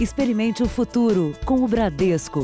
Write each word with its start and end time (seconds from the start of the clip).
Experimente 0.00 0.62
o 0.62 0.68
futuro 0.68 1.32
com 1.44 1.64
o 1.64 1.66
Bradesco. 1.66 2.42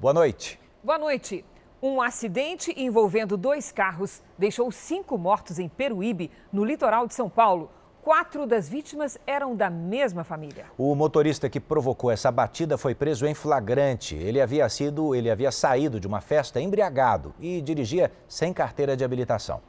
Boa 0.00 0.12
noite. 0.12 0.58
Boa 0.82 0.98
noite. 0.98 1.44
Um 1.80 2.02
acidente 2.02 2.74
envolvendo 2.76 3.36
dois 3.36 3.70
carros 3.70 4.20
deixou 4.36 4.72
cinco 4.72 5.16
mortos 5.16 5.60
em 5.60 5.68
Peruíbe, 5.68 6.32
no 6.52 6.64
litoral 6.64 7.06
de 7.06 7.14
São 7.14 7.30
Paulo. 7.30 7.70
Quatro 8.02 8.44
das 8.44 8.68
vítimas 8.68 9.16
eram 9.24 9.54
da 9.54 9.70
mesma 9.70 10.24
família. 10.24 10.66
O 10.76 10.96
motorista 10.96 11.48
que 11.48 11.60
provocou 11.60 12.10
essa 12.10 12.32
batida 12.32 12.76
foi 12.76 12.92
preso 12.92 13.26
em 13.26 13.34
flagrante. 13.34 14.16
Ele 14.16 14.40
havia 14.40 14.68
sido, 14.68 15.14
ele 15.14 15.30
havia 15.30 15.52
saído 15.52 16.00
de 16.00 16.08
uma 16.08 16.20
festa 16.20 16.60
embriagado 16.60 17.32
e 17.38 17.62
dirigia 17.62 18.10
sem 18.26 18.52
carteira 18.52 18.96
de 18.96 19.04
habilitação. 19.04 19.62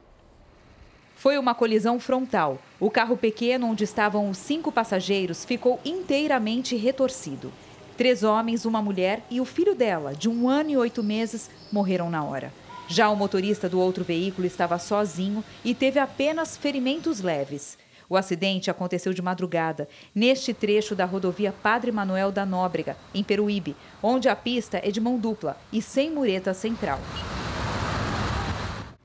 Foi 1.16 1.38
uma 1.38 1.54
colisão 1.54 1.98
frontal. 1.98 2.58
O 2.78 2.90
carro 2.90 3.16
pequeno 3.16 3.68
onde 3.68 3.82
estavam 3.82 4.28
os 4.28 4.36
cinco 4.36 4.70
passageiros 4.70 5.46
ficou 5.46 5.80
inteiramente 5.82 6.76
retorcido. 6.76 7.50
Três 7.96 8.22
homens, 8.22 8.66
uma 8.66 8.82
mulher 8.82 9.24
e 9.30 9.40
o 9.40 9.46
filho 9.46 9.74
dela, 9.74 10.14
de 10.14 10.28
um 10.28 10.46
ano 10.46 10.70
e 10.70 10.76
oito 10.76 11.02
meses, 11.02 11.50
morreram 11.72 12.10
na 12.10 12.22
hora. 12.22 12.52
Já 12.86 13.08
o 13.08 13.16
motorista 13.16 13.66
do 13.66 13.80
outro 13.80 14.04
veículo 14.04 14.46
estava 14.46 14.78
sozinho 14.78 15.42
e 15.64 15.74
teve 15.74 15.98
apenas 15.98 16.54
ferimentos 16.54 17.22
leves. 17.22 17.78
O 18.10 18.16
acidente 18.16 18.70
aconteceu 18.70 19.14
de 19.14 19.22
madrugada, 19.22 19.88
neste 20.14 20.52
trecho 20.52 20.94
da 20.94 21.06
rodovia 21.06 21.50
Padre 21.50 21.90
Manuel 21.90 22.30
da 22.30 22.44
Nóbrega, 22.44 22.94
em 23.14 23.24
Peruíbe, 23.24 23.74
onde 24.02 24.28
a 24.28 24.36
pista 24.36 24.78
é 24.84 24.90
de 24.90 25.00
mão 25.00 25.18
dupla 25.18 25.56
e 25.72 25.80
sem 25.80 26.10
mureta 26.10 26.52
central. 26.52 27.00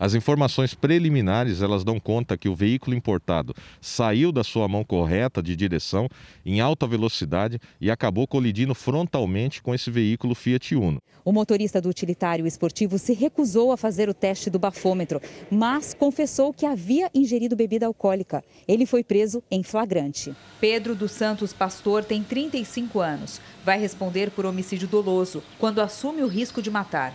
As 0.01 0.15
informações 0.15 0.73
preliminares 0.73 1.61
elas 1.61 1.83
dão 1.83 1.99
conta 1.99 2.35
que 2.35 2.49
o 2.49 2.55
veículo 2.55 2.95
importado 2.95 3.53
saiu 3.79 4.31
da 4.31 4.43
sua 4.43 4.67
mão 4.67 4.83
correta 4.83 5.43
de 5.43 5.55
direção 5.55 6.09
em 6.43 6.59
alta 6.59 6.87
velocidade 6.87 7.59
e 7.79 7.91
acabou 7.91 8.25
colidindo 8.25 8.73
frontalmente 8.73 9.61
com 9.61 9.75
esse 9.75 9.91
veículo 9.91 10.33
Fiat 10.33 10.73
Uno. 10.73 10.97
O 11.23 11.31
motorista 11.31 11.79
do 11.79 11.87
utilitário 11.87 12.47
esportivo 12.47 12.97
se 12.97 13.13
recusou 13.13 13.71
a 13.71 13.77
fazer 13.77 14.09
o 14.09 14.13
teste 14.15 14.49
do 14.49 14.57
bafômetro, 14.57 15.21
mas 15.51 15.93
confessou 15.93 16.51
que 16.51 16.65
havia 16.65 17.07
ingerido 17.13 17.55
bebida 17.55 17.85
alcoólica. 17.85 18.43
Ele 18.67 18.87
foi 18.87 19.03
preso 19.03 19.43
em 19.51 19.61
flagrante. 19.61 20.35
Pedro 20.59 20.95
dos 20.95 21.11
Santos 21.11 21.53
Pastor 21.53 22.03
tem 22.03 22.23
35 22.23 22.99
anos. 22.99 23.39
Vai 23.63 23.79
responder 23.79 24.31
por 24.31 24.47
homicídio 24.47 24.87
doloso 24.87 25.43
quando 25.59 25.79
assume 25.79 26.23
o 26.23 26.27
risco 26.27 26.59
de 26.59 26.71
matar. 26.71 27.13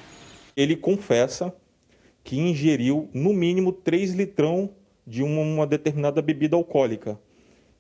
Ele 0.57 0.77
confessa 0.77 1.53
que 2.27 2.37
ingeriu 2.37 3.09
no 3.15 3.33
mínimo 3.33 3.71
3 3.71 4.13
litrão 4.13 4.71
de 5.07 5.23
uma, 5.23 5.43
uma 5.43 5.65
determinada 5.65 6.21
bebida 6.21 6.57
alcoólica. 6.57 7.17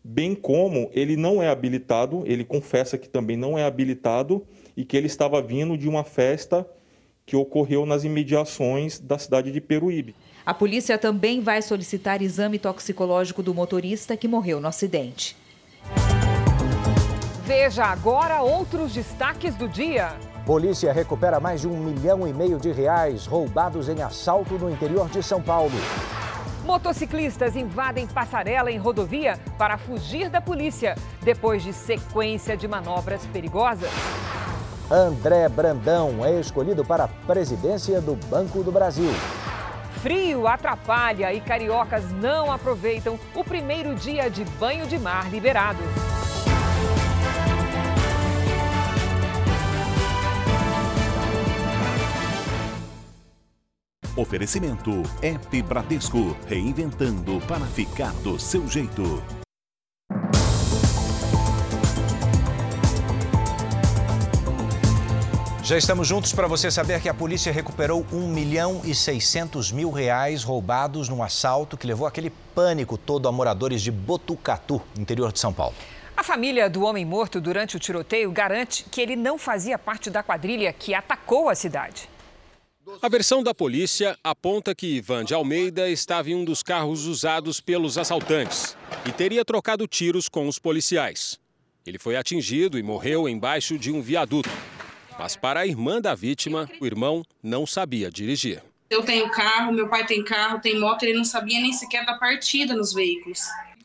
Bem 0.05 0.36
como 0.36 0.89
ele 0.94 1.16
não 1.16 1.42
é 1.42 1.48
habilitado, 1.48 2.22
ele 2.25 2.44
confessa 2.44 2.97
que 2.97 3.08
também 3.08 3.36
não 3.36 3.58
é 3.58 3.64
habilitado 3.64 4.47
e 4.77 4.84
que 4.84 4.97
ele 4.97 5.08
estava 5.08 5.42
vindo 5.42 5.77
de 5.77 5.89
uma 5.89 6.05
festa 6.05 6.64
que 7.27 7.34
ocorreu 7.34 7.84
nas 7.84 8.05
imediações 8.05 9.00
da 9.00 9.19
cidade 9.19 9.50
de 9.50 9.61
Peruíbe. 9.61 10.14
A 10.47 10.55
polícia 10.55 10.97
também 10.97 11.41
vai 11.41 11.61
solicitar 11.61 12.22
exame 12.22 12.56
toxicológico 12.56 13.42
do 13.42 13.52
motorista 13.52 14.17
que 14.17 14.28
morreu 14.28 14.61
no 14.61 14.69
acidente. 14.69 15.36
Veja 17.44 17.84
agora 17.84 18.42
outros 18.42 18.94
destaques 18.94 19.56
do 19.56 19.69
dia. 19.69 20.17
Polícia 20.47 20.92
recupera 20.92 21.41
mais 21.41 21.62
de 21.62 21.66
um 21.66 21.77
milhão 21.77 22.25
e 22.25 22.33
meio 22.33 22.56
de 22.56 22.70
reais 22.70 23.27
roubados 23.27 23.89
em 23.89 24.00
assalto 24.00 24.55
no 24.55 24.70
interior 24.70 25.08
de 25.08 25.20
São 25.20 25.42
Paulo. 25.42 25.75
Motociclistas 26.64 27.56
invadem 27.56 28.06
passarela 28.06 28.70
em 28.70 28.78
rodovia 28.78 29.41
para 29.58 29.77
fugir 29.77 30.30
da 30.30 30.41
polícia, 30.41 30.94
depois 31.20 31.64
de 31.64 31.72
sequência 31.72 32.56
de 32.56 32.69
manobras 32.69 33.27
perigosas. 33.27 33.91
André 34.89 35.48
Brandão 35.48 36.24
é 36.24 36.39
escolhido 36.39 36.84
para 36.84 37.05
a 37.05 37.08
presidência 37.08 38.01
do 38.01 38.14
Banco 38.14 38.63
do 38.63 38.70
Brasil. 38.70 39.11
Frio 40.01 40.46
atrapalha 40.46 41.34
e 41.34 41.40
cariocas 41.40 42.05
não 42.13 42.52
aproveitam 42.52 43.18
o 43.34 43.42
primeiro 43.42 43.96
dia 43.96 44.30
de 44.30 44.45
banho 44.45 44.86
de 44.86 44.96
mar 44.96 45.28
liberado. 45.28 45.83
Oferecimento 54.16 55.02
App 55.20 55.62
Bradesco, 55.62 56.34
reinventando 56.46 57.38
para 57.46 57.66
ficar 57.66 58.14
do 58.22 58.38
seu 58.40 58.66
jeito. 58.66 59.22
Já 65.62 65.77
estamos 65.77 66.08
juntos 66.08 66.32
para 66.32 66.46
você 66.46 66.70
saber 66.70 67.02
que 67.02 67.10
a 67.10 67.14
polícia 67.14 67.52
recuperou 67.52 68.06
1 68.10 68.28
milhão 68.28 68.80
e 68.84 68.94
600 68.94 69.70
mil 69.70 69.90
reais 69.90 70.42
roubados 70.42 71.10
num 71.10 71.22
assalto 71.22 71.77
que 71.77 71.86
levou 71.86 72.06
aquele 72.06 72.30
pânico 72.54 72.96
todo 72.96 73.28
a 73.28 73.33
moradores 73.33 73.83
de 73.83 73.90
Botucatu, 73.90 74.80
interior 74.98 75.30
de 75.30 75.40
São 75.40 75.52
Paulo. 75.52 75.74
A 76.16 76.22
família 76.22 76.70
do 76.70 76.84
homem 76.84 77.04
morto 77.04 77.38
durante 77.38 77.77
o 77.77 77.78
tiroteio 77.78 78.33
garante 78.33 78.86
que 78.90 79.02
ele 79.02 79.14
não 79.14 79.36
fazia 79.36 79.77
parte 79.77 80.08
da 80.08 80.22
quadrilha 80.22 80.72
que 80.72 80.94
atacou 80.94 81.50
a 81.50 81.54
cidade. 81.54 82.08
A 83.02 83.08
versão 83.08 83.42
da 83.42 83.52
polícia 83.52 84.17
aponta 84.23 84.73
que 84.73 84.86
Ivan 84.86 85.24
de 85.24 85.35
Almeida 85.35 85.91
estava 85.91 86.30
em 86.30 86.36
um 86.36 86.45
dos 86.45 86.63
carros 86.63 87.05
usados 87.07 87.61
pelos 87.61 87.98
assaltantes 87.98 88.77
e 89.05 89.11
teria 89.11 89.45
trocado 89.45 89.89
tiros 89.89 90.29
com 90.29 90.47
os 90.47 90.57
policiais. 90.57 91.39
Ele 91.85 91.98
foi 91.98 92.17
atingido 92.17 92.79
e 92.79 92.85
morreu 92.85 93.29
embaixo 93.29 93.77
de 93.77 93.91
um 93.91 94.01
viaduto. 94.01 94.51
Mas 95.19 95.35
para 95.35 95.61
a 95.61 95.67
irmã 95.67 96.01
da 96.01 96.14
vítima, 96.14 96.70
o 96.80 96.86
irmão 96.86 97.25
não 97.42 97.67
sabia 97.67 98.08
dirigir. 98.08 98.63
Eu 98.89 99.02
tenho 99.02 99.29
carro, 99.30 99.73
meu 99.73 99.89
pai 99.89 100.07
tem 100.07 100.23
carro, 100.23 100.61
tem 100.61 100.79
moto, 100.79 101.02
ele 101.02 101.14
não 101.14 101.25
sabia 101.25 101.61
nem 101.61 101.73
sequer 101.73 102.07
da 102.07 102.14
partida 102.14 102.73
nos 102.73 102.92
veículos. 102.92 103.41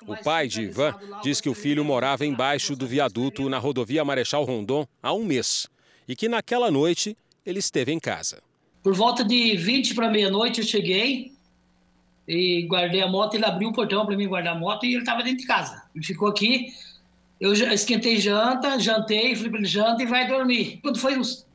O 0.06 0.16
pai 0.16 0.47
de 0.47 0.61
Ivan 0.61 0.95
diz 1.23 1.41
que 1.41 1.50
o 1.50 1.56
filho 1.56 1.84
morava 1.84 2.23
embaixo 2.23 2.75
do 2.75 2.85
viaduto 2.85 3.50
na 3.50 3.57
rodovia 3.57 4.06
Marechal 4.06 4.44
Rondon 4.44 4.85
há 5.01 5.11
um 5.11 5.23
mês 5.23 5.67
e 6.07 6.16
que 6.16 6.29
naquela 6.29 6.69
noite 6.69 7.17
ele 7.44 7.57
esteve 7.57 7.91
em 7.91 8.00
casa. 8.00 8.44
Por 8.83 8.95
volta 8.95 9.23
de 9.23 9.55
20 9.55 9.93
para 9.93 10.09
meia-noite 10.09 10.61
eu 10.61 10.65
cheguei 10.65 11.31
e 12.27 12.65
guardei 12.67 13.01
a 13.01 13.07
moto. 13.07 13.35
Ele 13.35 13.45
abriu 13.45 13.69
o 13.69 13.73
portão 13.73 14.05
para 14.05 14.15
mim 14.15 14.27
guardar 14.27 14.55
a 14.55 14.59
moto 14.59 14.85
e 14.85 14.93
ele 14.93 14.99
estava 14.99 15.21
dentro 15.21 15.39
de 15.39 15.47
casa. 15.47 15.83
Ele 15.95 16.03
ficou 16.03 16.27
aqui. 16.27 16.67
Eu 17.39 17.53
esquentei 17.53 18.19
janta, 18.19 18.79
jantei, 18.79 19.35
falei 19.35 19.49
para 19.49 19.59
ele 19.59 19.67
janta 19.67 20.03
e 20.03 20.05
vai 20.05 20.27
dormir. 20.27 20.79
Quando 20.81 20.99
foi 20.99 21.17
uns 21.17 21.45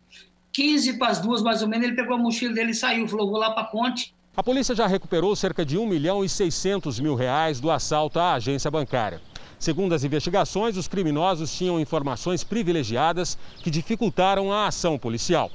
15 0.53 0.99
para 0.99 1.09
as 1.09 1.21
duas 1.21 1.43
mais 1.43 1.63
ou 1.63 1.69
menos, 1.69 1.87
ele 1.87 1.97
pegou 1.97 2.17
a 2.17 2.19
mochila 2.19 2.55
dele 2.55 2.71
e 2.71 2.75
saiu. 2.75 3.07
Falou: 3.09 3.31
vou 3.31 3.39
lá 3.39 3.51
para 3.51 3.63
a 3.63 3.67
ponte. 3.67 4.15
A 4.37 4.43
polícia 4.43 4.75
já 4.75 4.87
recuperou 4.87 5.35
cerca 5.35 5.65
de 5.65 5.79
1 5.79 5.87
milhão 5.87 6.25
e 6.25 6.29
600 6.29 7.01
mil 7.01 7.15
reais 7.15 7.59
do 7.59 7.71
assalto 7.71 8.19
à 8.19 8.35
agência 8.35 8.71
bancária. 8.71 9.21
Segundo 9.59 9.95
as 9.95 10.05
investigações, 10.05 10.77
os 10.77 10.87
criminosos 10.87 11.57
tinham 11.57 11.81
informações 11.81 12.45
privilegiadas 12.45 13.39
que 13.63 13.71
dificultaram 13.71 14.53
a 14.53 14.67
ação 14.67 14.99
policial. 14.99 15.51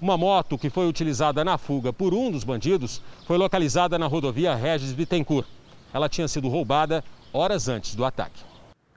Uma 0.00 0.16
moto 0.16 0.58
que 0.58 0.68
foi 0.68 0.86
utilizada 0.86 1.42
na 1.42 1.56
fuga 1.56 1.92
por 1.92 2.12
um 2.12 2.30
dos 2.30 2.44
bandidos 2.44 3.00
foi 3.26 3.38
localizada 3.38 3.98
na 3.98 4.06
rodovia 4.06 4.54
Regis 4.54 4.92
Bittencourt. 4.92 5.46
Ela 5.92 6.08
tinha 6.08 6.28
sido 6.28 6.48
roubada 6.48 7.02
horas 7.32 7.66
antes 7.68 7.94
do 7.94 8.04
ataque. 8.04 8.44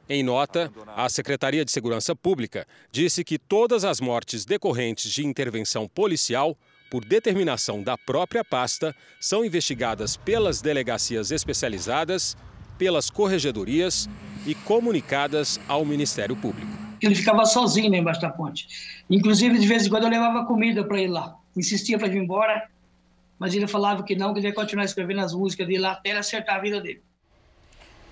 Em 0.10 0.24
nota, 0.24 0.72
a 0.96 1.08
Secretaria 1.08 1.64
de 1.64 1.72
Segurança 1.72 2.16
Pública 2.16 2.68
disse 2.92 3.24
que 3.24 3.38
todas 3.38 3.86
as 3.86 4.02
mortes 4.02 4.44
decorrentes 4.44 5.10
de 5.12 5.26
intervenção 5.26 5.88
policial, 5.88 6.58
por 6.90 7.06
determinação 7.06 7.82
da 7.82 7.98
própria 7.98 8.44
pasta, 8.44 8.94
são 9.22 9.46
investigadas 9.46 10.18
pelas 10.18 10.62
delegacias 10.62 11.32
especializadas, 11.32 12.36
pelas 12.78 13.10
corregedorias 13.10 14.10
e 14.46 14.56
comunicadas 14.56 15.60
ao 15.68 15.86
Ministério 15.86 16.36
Público 16.36 16.89
ele 17.06 17.16
ficava 17.16 17.46
sozinho 17.46 17.90
lá 17.90 17.98
embaixo 17.98 18.22
da 18.22 18.30
ponte. 18.30 18.68
Inclusive, 19.10 19.58
de 19.58 19.68
vez 19.68 19.86
em 19.86 19.90
quando 19.90 20.04
eu 20.04 20.10
levava 20.10 20.46
comida 20.46 20.84
para 20.84 21.00
ele 21.00 21.12
lá. 21.12 21.36
Insistia 21.56 21.98
para 21.98 22.08
ir 22.08 22.18
embora, 22.18 22.70
mas 23.38 23.54
ele 23.54 23.68
falava 23.68 24.04
que 24.04 24.16
não, 24.16 24.34
que 24.34 24.40
ele 24.40 24.48
ia 24.48 24.54
continuar 24.54 24.86
escrevendo 24.86 25.22
as 25.22 25.34
músicas 25.34 25.68
dele 25.68 25.80
lá 25.80 25.92
até 25.94 26.10
ele 26.10 26.20
acertar 26.20 26.56
a 26.56 26.60
vida 26.60 26.82
dele. 26.82 27.02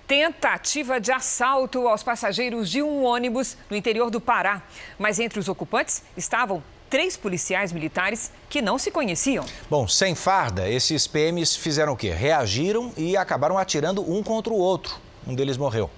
Tentativa 0.06 0.98
de 0.98 1.12
assalto 1.12 1.86
aos 1.86 2.02
passageiros 2.02 2.70
de 2.70 2.82
um 2.82 3.04
ônibus 3.04 3.58
no 3.68 3.76
interior 3.76 4.10
do 4.10 4.20
Pará. 4.20 4.62
Mas 4.98 5.20
entre 5.20 5.38
os 5.38 5.48
ocupantes 5.48 6.02
estavam 6.16 6.62
três 6.88 7.14
policiais 7.16 7.72
militares 7.72 8.32
que 8.48 8.62
não 8.62 8.78
se 8.78 8.90
conheciam. 8.90 9.44
Bom, 9.68 9.86
sem 9.86 10.14
farda, 10.14 10.66
esses 10.66 11.06
PMs 11.06 11.56
fizeram 11.56 11.92
o 11.92 11.96
quê? 11.96 12.10
Reagiram 12.10 12.90
e 12.96 13.18
acabaram 13.18 13.58
atirando 13.58 14.00
um 14.10 14.22
contra 14.22 14.50
o 14.50 14.56
outro. 14.56 14.96
Um 15.26 15.34
deles 15.34 15.58
morreu. 15.58 15.90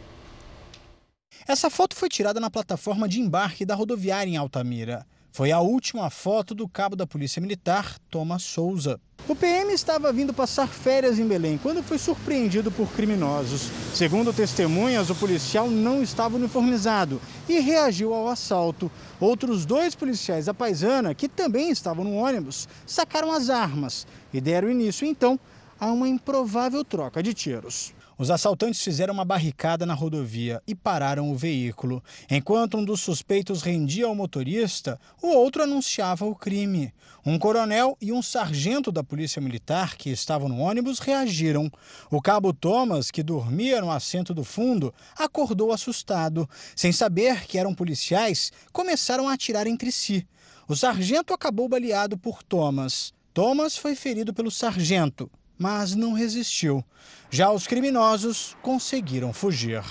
Essa 1.51 1.69
foto 1.69 1.97
foi 1.97 2.09
tirada 2.09 2.39
na 2.39 2.49
plataforma 2.49 3.09
de 3.09 3.21
embarque 3.21 3.67
da 3.67 3.75
rodoviária 3.75 4.31
em 4.31 4.37
Altamira. 4.37 5.05
Foi 5.33 5.51
a 5.51 5.59
última 5.59 6.09
foto 6.09 6.55
do 6.55 6.69
cabo 6.69 6.95
da 6.95 7.09
Polícia 7.09 7.43
Militar, 7.43 7.99
Thomas 8.09 8.45
Souza. 8.45 9.01
O 9.27 9.35
PM 9.35 9.73
estava 9.73 10.13
vindo 10.13 10.33
passar 10.33 10.69
férias 10.69 11.19
em 11.19 11.27
Belém 11.27 11.59
quando 11.61 11.83
foi 11.83 11.99
surpreendido 11.99 12.71
por 12.71 12.89
criminosos. 12.93 13.63
Segundo 13.93 14.33
testemunhas, 14.33 15.11
o 15.11 15.15
policial 15.17 15.69
não 15.69 16.05
estava 16.05 16.37
uniformizado 16.37 17.21
e 17.49 17.59
reagiu 17.59 18.15
ao 18.15 18.29
assalto. 18.29 18.89
Outros 19.19 19.67
dois 19.67 19.97
policiais 19.97 20.47
da 20.47 20.55
paisana, 20.55 21.17
que 21.17 21.29
também 21.29 21.71
estavam 21.71 22.05
no 22.05 22.15
ônibus, 22.15 22.69
sacaram 22.87 23.33
as 23.33 23.51
armas 23.51 24.07
e 24.33 24.41
deram 24.41 24.71
início 24.71 25.05
então 25.05 25.37
a 25.81 25.91
uma 25.91 26.07
improvável 26.07 26.85
troca 26.85 27.21
de 27.21 27.35
tiros. 27.35 27.93
Os 28.21 28.31
assaltantes 28.31 28.83
fizeram 28.83 29.15
uma 29.15 29.25
barricada 29.25 29.87
na 29.87 29.95
rodovia 29.95 30.63
e 30.67 30.75
pararam 30.75 31.33
o 31.33 31.35
veículo. 31.35 32.05
Enquanto 32.31 32.77
um 32.77 32.85
dos 32.85 33.01
suspeitos 33.01 33.63
rendia 33.63 34.05
ao 34.05 34.15
motorista, 34.15 35.01
o 35.23 35.29
outro 35.29 35.63
anunciava 35.63 36.27
o 36.27 36.35
crime. 36.35 36.93
Um 37.25 37.39
coronel 37.39 37.97
e 37.99 38.13
um 38.13 38.21
sargento 38.21 38.93
da 38.93 39.03
Polícia 39.03 39.41
Militar 39.41 39.97
que 39.97 40.11
estavam 40.11 40.51
no 40.51 40.59
ônibus 40.59 40.99
reagiram. 40.99 41.73
O 42.11 42.21
cabo 42.21 42.53
Thomas, 42.53 43.11
que 43.11 43.23
dormia 43.23 43.81
no 43.81 43.91
assento 43.91 44.35
do 44.35 44.45
fundo, 44.45 44.93
acordou 45.17 45.73
assustado. 45.73 46.47
Sem 46.77 46.93
saber 46.93 47.47
que 47.47 47.57
eram 47.57 47.75
policiais, 47.75 48.53
começaram 48.71 49.31
a 49.31 49.33
atirar 49.33 49.67
entre 49.67 49.91
si. 49.91 50.29
O 50.69 50.77
sargento 50.77 51.33
acabou 51.33 51.71
baleado 51.71 52.19
por 52.19 52.43
Thomas. 52.43 53.15
Thomas 53.33 53.79
foi 53.79 53.95
ferido 53.95 54.35
pelo 54.35 54.51
sargento 54.51 55.31
mas 55.61 55.95
não 55.95 56.15
resistiu. 56.15 56.83
Já 57.31 57.53
os 57.53 57.67
criminosos 57.67 58.57
conseguiram 58.63 59.31
fugir. 59.31 59.85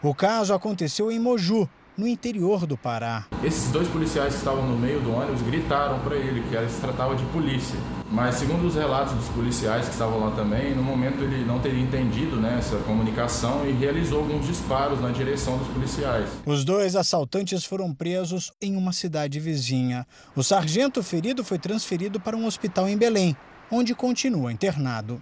O 0.00 0.14
caso 0.14 0.54
aconteceu 0.54 1.10
em 1.10 1.18
Moju, 1.18 1.68
no 1.96 2.06
interior 2.06 2.64
do 2.64 2.78
Pará. 2.78 3.26
Esses 3.42 3.72
dois 3.72 3.88
policiais 3.88 4.32
que 4.32 4.38
estavam 4.38 4.64
no 4.64 4.78
meio 4.78 5.00
do 5.00 5.12
ônibus 5.12 5.42
gritaram 5.42 5.98
para 5.98 6.14
ele 6.14 6.40
que 6.42 6.72
se 6.72 6.80
tratava 6.80 7.16
de 7.16 7.24
polícia. 7.26 7.76
Mas 8.08 8.36
segundo 8.36 8.68
os 8.68 8.76
relatos 8.76 9.12
dos 9.14 9.28
policiais 9.30 9.86
que 9.86 9.90
estavam 9.90 10.20
lá 10.20 10.30
também, 10.30 10.72
no 10.76 10.82
momento 10.82 11.24
ele 11.24 11.44
não 11.44 11.58
teria 11.58 11.82
entendido 11.82 12.36
né, 12.36 12.56
essa 12.56 12.76
comunicação 12.78 13.68
e 13.68 13.72
realizou 13.72 14.20
alguns 14.20 14.46
disparos 14.46 15.00
na 15.00 15.10
direção 15.10 15.58
dos 15.58 15.66
policiais. 15.66 16.30
Os 16.46 16.64
dois 16.64 16.94
assaltantes 16.94 17.64
foram 17.64 17.92
presos 17.92 18.52
em 18.62 18.76
uma 18.76 18.92
cidade 18.92 19.40
vizinha. 19.40 20.06
O 20.36 20.44
sargento 20.44 21.02
ferido 21.02 21.42
foi 21.42 21.58
transferido 21.58 22.20
para 22.20 22.36
um 22.36 22.46
hospital 22.46 22.88
em 22.88 22.96
Belém 22.96 23.36
onde 23.70 23.94
continua 23.94 24.52
internado. 24.52 25.20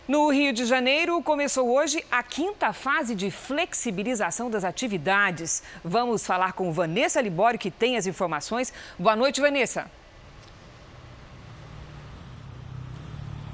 No 0.06 0.28
Rio 0.28 0.52
de 0.52 0.66
Janeiro, 0.66 1.22
começou 1.22 1.74
hoje 1.74 2.04
a 2.10 2.22
quinta 2.22 2.74
fase 2.74 3.14
de 3.14 3.30
flexibilização 3.30 4.50
das 4.50 4.62
atividades. 4.62 5.62
Vamos 5.82 6.26
falar 6.26 6.52
com 6.52 6.70
Vanessa 6.70 7.22
Libório, 7.22 7.58
que 7.58 7.70
tem 7.70 7.96
as 7.96 8.06
informações. 8.06 8.70
Boa 8.98 9.16
noite, 9.16 9.40
Vanessa. 9.40 9.90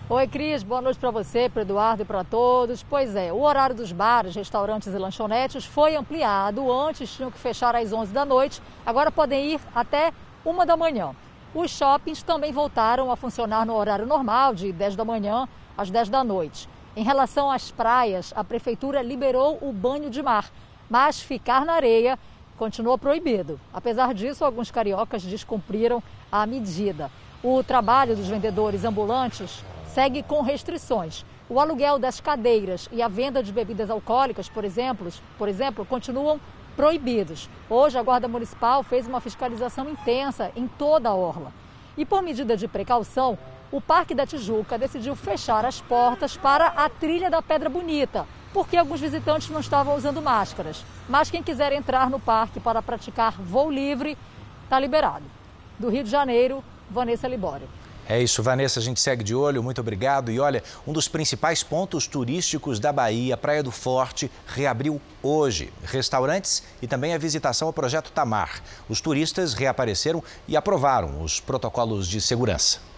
Oi, 0.08 0.26
Cris, 0.26 0.64
boa 0.64 0.80
noite 0.80 0.98
para 0.98 1.12
você, 1.12 1.48
para 1.48 1.62
Eduardo 1.62 2.02
e 2.02 2.04
para 2.04 2.24
todos. 2.24 2.82
Pois 2.82 3.14
é, 3.14 3.32
o 3.32 3.42
horário 3.42 3.76
dos 3.76 3.92
bares, 3.92 4.34
restaurantes 4.34 4.92
e 4.92 4.98
lanchonetes 4.98 5.64
foi 5.64 5.94
ampliado. 5.94 6.68
Antes 6.72 7.12
tinham 7.12 7.30
que 7.30 7.38
fechar 7.38 7.76
às 7.76 7.92
11 7.92 8.12
da 8.12 8.24
noite, 8.24 8.60
agora 8.84 9.12
podem 9.12 9.52
ir 9.52 9.60
até 9.72 10.12
uma 10.44 10.66
da 10.66 10.76
manhã. 10.76 11.14
Os 11.54 11.70
shoppings 11.70 12.24
também 12.24 12.52
voltaram 12.52 13.08
a 13.08 13.14
funcionar 13.14 13.64
no 13.64 13.76
horário 13.76 14.04
normal, 14.04 14.52
de 14.52 14.72
10 14.72 14.96
da 14.96 15.04
manhã 15.04 15.48
às 15.76 15.90
10 15.90 16.08
da 16.08 16.24
noite. 16.24 16.68
Em 16.96 17.04
relação 17.04 17.50
às 17.50 17.70
praias, 17.70 18.32
a 18.36 18.42
prefeitura 18.42 19.00
liberou 19.02 19.58
o 19.62 19.72
banho 19.72 20.10
de 20.10 20.22
mar, 20.22 20.50
mas 20.88 21.20
ficar 21.20 21.64
na 21.64 21.74
areia 21.74 22.18
continua 22.58 22.98
proibido. 22.98 23.58
Apesar 23.72 24.12
disso, 24.12 24.44
alguns 24.44 24.70
cariocas 24.70 25.22
descumpriram 25.22 26.02
a 26.30 26.44
medida. 26.46 27.10
O 27.42 27.62
trabalho 27.62 28.14
dos 28.14 28.28
vendedores 28.28 28.84
ambulantes 28.84 29.64
segue 29.86 30.22
com 30.22 30.42
restrições. 30.42 31.24
O 31.48 31.58
aluguel 31.58 31.98
das 31.98 32.20
cadeiras 32.20 32.88
e 32.92 33.00
a 33.00 33.08
venda 33.08 33.42
de 33.42 33.52
bebidas 33.52 33.88
alcoólicas, 33.88 34.48
por 34.48 34.64
exemplo, 34.64 35.10
por 35.38 35.48
exemplo, 35.48 35.86
continuam 35.86 36.38
proibidos. 36.76 37.48
Hoje, 37.68 37.98
a 37.98 38.02
Guarda 38.02 38.28
Municipal 38.28 38.82
fez 38.82 39.06
uma 39.06 39.20
fiscalização 39.20 39.88
intensa 39.88 40.52
em 40.54 40.68
toda 40.68 41.08
a 41.08 41.14
orla. 41.14 41.52
E 41.96 42.04
por 42.04 42.22
medida 42.22 42.56
de 42.56 42.68
precaução, 42.68 43.38
o 43.72 43.80
Parque 43.80 44.14
da 44.14 44.26
Tijuca 44.26 44.76
decidiu 44.76 45.14
fechar 45.14 45.64
as 45.64 45.80
portas 45.80 46.36
para 46.36 46.68
a 46.68 46.88
Trilha 46.88 47.30
da 47.30 47.40
Pedra 47.40 47.68
Bonita, 47.68 48.26
porque 48.52 48.76
alguns 48.76 49.00
visitantes 49.00 49.48
não 49.48 49.60
estavam 49.60 49.94
usando 49.96 50.20
máscaras. 50.20 50.84
Mas 51.08 51.30
quem 51.30 51.42
quiser 51.42 51.72
entrar 51.72 52.10
no 52.10 52.18
parque 52.18 52.58
para 52.58 52.82
praticar 52.82 53.40
voo 53.40 53.70
livre, 53.70 54.18
está 54.64 54.78
liberado. 54.78 55.24
Do 55.78 55.88
Rio 55.88 56.02
de 56.02 56.10
Janeiro, 56.10 56.64
Vanessa 56.90 57.28
Libório. 57.28 57.68
É 58.08 58.20
isso, 58.20 58.42
Vanessa, 58.42 58.80
a 58.80 58.82
gente 58.82 58.98
segue 58.98 59.22
de 59.22 59.36
olho, 59.36 59.62
muito 59.62 59.80
obrigado. 59.80 60.32
E 60.32 60.40
olha, 60.40 60.64
um 60.84 60.92
dos 60.92 61.06
principais 61.06 61.62
pontos 61.62 62.08
turísticos 62.08 62.80
da 62.80 62.92
Bahia, 62.92 63.36
Praia 63.36 63.62
do 63.62 63.70
Forte, 63.70 64.28
reabriu 64.48 65.00
hoje. 65.22 65.72
Restaurantes 65.84 66.64
e 66.82 66.88
também 66.88 67.14
a 67.14 67.18
visitação 67.18 67.68
ao 67.68 67.72
projeto 67.72 68.10
Tamar. 68.10 68.62
Os 68.88 69.00
turistas 69.00 69.54
reapareceram 69.54 70.24
e 70.48 70.56
aprovaram 70.56 71.22
os 71.22 71.38
protocolos 71.38 72.08
de 72.08 72.20
segurança. 72.20 72.89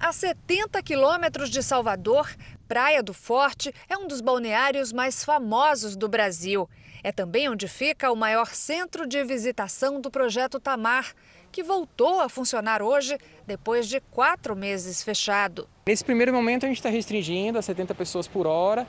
A 0.00 0.12
70 0.12 0.82
quilômetros 0.82 1.50
de 1.50 1.62
Salvador, 1.62 2.34
Praia 2.66 3.02
do 3.02 3.12
Forte 3.12 3.70
é 3.86 3.98
um 3.98 4.08
dos 4.08 4.22
balneários 4.22 4.94
mais 4.94 5.22
famosos 5.22 5.94
do 5.94 6.08
Brasil. 6.08 6.66
É 7.04 7.12
também 7.12 7.50
onde 7.50 7.68
fica 7.68 8.10
o 8.10 8.16
maior 8.16 8.46
centro 8.46 9.06
de 9.06 9.22
visitação 9.22 10.00
do 10.00 10.10
projeto 10.10 10.58
Tamar, 10.58 11.12
que 11.52 11.62
voltou 11.62 12.18
a 12.18 12.30
funcionar 12.30 12.80
hoje 12.80 13.18
depois 13.46 13.86
de 13.86 14.00
quatro 14.00 14.56
meses 14.56 15.02
fechado. 15.02 15.68
Nesse 15.86 16.02
primeiro 16.02 16.32
momento, 16.32 16.64
a 16.64 16.68
gente 16.68 16.78
está 16.78 16.88
restringindo 16.88 17.58
a 17.58 17.62
70 17.62 17.94
pessoas 17.94 18.26
por 18.26 18.46
hora. 18.46 18.86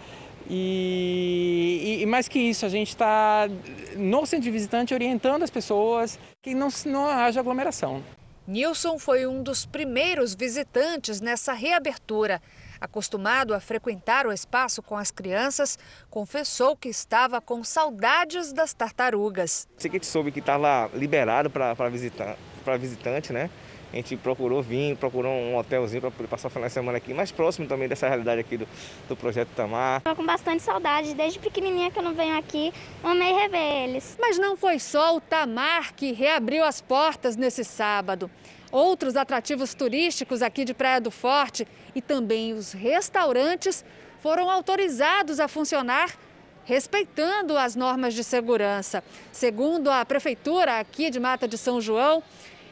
E, 0.50 2.00
e, 2.01 2.06
mais 2.06 2.30
que 2.30 2.39
isso, 2.39 2.65
a 2.65 2.70
gente 2.70 2.89
está 2.89 3.50
no 3.98 4.25
centro 4.25 4.46
de 4.46 4.51
visitante 4.51 4.94
orientando 4.94 5.44
as 5.44 5.50
pessoas 5.50 6.18
que 6.41 6.56
não, 6.56 6.70
não 6.86 7.06
haja 7.06 7.41
aglomeração. 7.41 8.01
Nilson 8.48 8.98
foi 8.98 9.27
um 9.27 9.43
dos 9.43 9.65
primeiros 9.65 10.33
visitantes 10.33 11.21
nessa 11.21 11.53
reabertura. 11.53 12.41
Acostumado 12.79 13.53
a 13.53 13.60
frequentar 13.60 14.25
o 14.25 14.31
espaço 14.31 14.81
com 14.81 14.98
as 14.98 15.12
crianças, 15.12 15.77
confessou 16.10 16.75
que 16.75 16.89
estava 16.89 17.39
com 17.39 17.63
saudades 17.63 18.51
das 18.51 18.74
tartarugas. 18.74 19.67
Sei 19.77 19.91
que 19.91 19.98
a 19.98 20.00
gente 20.00 20.07
soube 20.07 20.31
que 20.31 20.39
estava 20.39 20.89
liberado 20.95 21.50
para 21.51 21.89
visitar, 21.89 22.36
para 22.65 22.77
visitante, 22.77 23.31
né? 23.31 23.51
A 23.91 23.95
gente 23.98 24.15
procurou 24.15 24.62
vir, 24.62 24.95
procurou 24.95 25.31
um 25.31 25.57
hotelzinho 25.57 26.01
para 26.01 26.27
passar 26.27 26.48
o 26.48 26.51
final 26.51 26.67
de 26.67 26.74
semana 26.74 26.98
aqui, 26.98 27.13
mais 27.13 27.31
próximo 27.31 27.67
também 27.67 27.89
dessa 27.89 28.07
realidade 28.07 28.39
aqui 28.39 28.55
do, 28.55 28.67
do 29.10 29.15
Projeto 29.17 29.50
Tamar. 29.50 29.98
Estou 29.98 30.15
com 30.15 30.25
bastante 30.25 30.63
saudade, 30.63 31.13
desde 31.13 31.39
pequenininha 31.39 31.91
que 31.91 32.00
eu 32.00 32.03
não 32.03 32.13
venho 32.13 32.38
aqui, 32.38 32.74
amei 33.03 33.33
rever 33.33 33.89
eles. 33.89 34.17
Mas 34.19 34.38
não 34.38 34.55
foi 34.55 34.79
só 34.79 35.17
o 35.17 35.19
Tamar 35.19 35.93
que 35.93 36.13
reabriu 36.13 36.63
as 36.63 36.79
portas 36.79 37.36
nesse 37.36 37.65
sábado. 37.65 38.31
Outros 38.71 39.17
atrativos 39.17 39.74
turísticos 39.74 40.41
aqui 40.41 40.63
de 40.63 40.74
Praia 40.74 41.01
do 41.01 41.12
Forte 41.12 41.67
e 41.93 42.01
também 42.01 42.53
os 42.53 42.71
restaurantes 42.71 43.83
foram 44.21 44.50
autorizados 44.50 45.41
a 45.41 45.50
funcionar 45.50 46.15
respeitando 46.63 47.57
as 47.57 47.75
normas 47.75 48.13
de 48.13 48.24
segurança. 48.24 49.03
Segundo 49.31 49.89
a 49.89 50.05
prefeitura 50.05 50.79
aqui 50.79 51.10
de 51.10 51.19
Mata 51.19 51.48
de 51.48 51.57
São 51.57 51.81
João, 51.81 52.24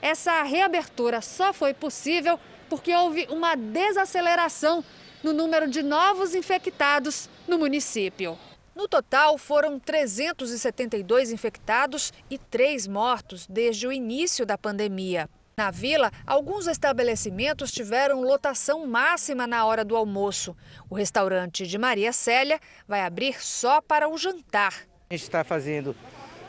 essa 0.01 0.43
reabertura 0.43 1.21
só 1.21 1.53
foi 1.53 1.73
possível 1.73 2.39
porque 2.69 2.93
houve 2.93 3.27
uma 3.29 3.55
desaceleração 3.55 4.83
no 5.23 5.33
número 5.33 5.67
de 5.67 5.83
novos 5.83 6.35
infectados 6.35 7.29
no 7.47 7.57
município. 7.57 8.37
No 8.75 8.87
total, 8.87 9.37
foram 9.37 9.77
372 9.77 11.31
infectados 11.31 12.13
e 12.29 12.37
três 12.37 12.87
mortos 12.87 13.45
desde 13.47 13.85
o 13.85 13.91
início 13.91 14.45
da 14.45 14.57
pandemia. 14.57 15.29
Na 15.57 15.71
vila, 15.71 16.09
alguns 16.25 16.67
estabelecimentos 16.67 17.69
tiveram 17.69 18.21
lotação 18.21 18.87
máxima 18.87 19.45
na 19.45 19.65
hora 19.65 19.83
do 19.83 19.97
almoço. 19.97 20.55
O 20.89 20.95
restaurante 20.95 21.67
de 21.67 21.77
Maria 21.77 22.13
Célia 22.13 22.61
vai 22.87 23.01
abrir 23.01 23.43
só 23.43 23.81
para 23.81 24.07
o 24.07 24.17
jantar. 24.17 24.73
A 25.09 25.13
gente 25.13 25.23
está 25.23 25.43
fazendo 25.43 25.93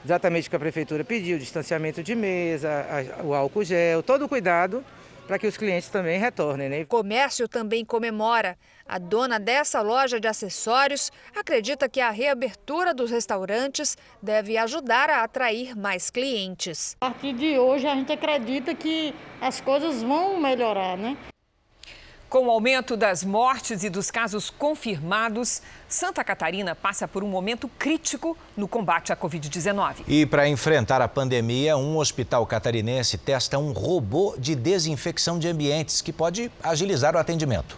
exatamente 0.05 0.49
o 0.49 0.51
que 0.51 0.57
a 0.57 0.61
prefeitura 0.61 1.05
pediu, 1.05 1.39
distanciamento 1.39 2.03
de 2.03 2.15
mesa, 2.15 2.87
o 3.25 3.35
álcool 3.35 3.65
gel, 3.65 4.03
todo 4.03 4.25
o 4.25 4.29
cuidado 4.29 4.85
para 5.31 5.39
que 5.39 5.47
os 5.47 5.57
clientes 5.57 5.89
também 5.89 6.19
retornem. 6.19 6.69
Né? 6.69 6.83
O 6.83 6.87
comércio 6.89 7.47
também 7.47 7.85
comemora. 7.85 8.59
A 8.85 8.99
dona 8.99 9.39
dessa 9.39 9.81
loja 9.81 10.19
de 10.19 10.27
acessórios 10.27 11.13
acredita 11.37 11.89
que 11.89 12.01
a 12.01 12.11
reabertura 12.11 12.93
dos 12.93 13.13
restaurantes 13.13 13.97
deve 14.21 14.59
ajudar 14.59 15.09
a 15.09 15.23
atrair 15.23 15.79
mais 15.79 16.11
clientes. 16.11 16.97
A 17.01 17.11
partir 17.11 17.33
de 17.35 17.57
hoje 17.57 17.87
a 17.87 17.95
gente 17.95 18.11
acredita 18.11 18.75
que 18.75 19.15
as 19.41 19.61
coisas 19.61 20.03
vão 20.03 20.41
melhorar, 20.41 20.97
né? 20.97 21.17
Com 22.31 22.47
o 22.47 22.51
aumento 22.53 22.97
das 22.97 23.25
mortes 23.25 23.83
e 23.83 23.91
dos 23.91 24.09
casos 24.09 24.51
confirmados, 24.51 25.61
Santa 25.89 26.23
Catarina 26.23 26.77
passa 26.77 27.09
por 27.09 27.25
um 27.25 27.29
momento 27.29 27.69
crítico 27.77 28.39
no 28.57 28.69
combate 28.69 29.13
à 29.13 29.17
Covid-19. 29.17 30.05
E 30.07 30.25
para 30.25 30.49
enfrentar 30.49 31.03
a 31.03 31.09
pandemia, 31.09 31.77
um 31.77 31.97
hospital 31.97 32.47
catarinense 32.47 33.19
testa 33.19 33.59
um 33.59 33.73
robô 33.73 34.37
de 34.39 34.55
desinfecção 34.55 35.41
de 35.41 35.49
ambientes 35.49 36.01
que 36.01 36.13
pode 36.13 36.53
agilizar 36.63 37.17
o 37.17 37.19
atendimento. 37.19 37.77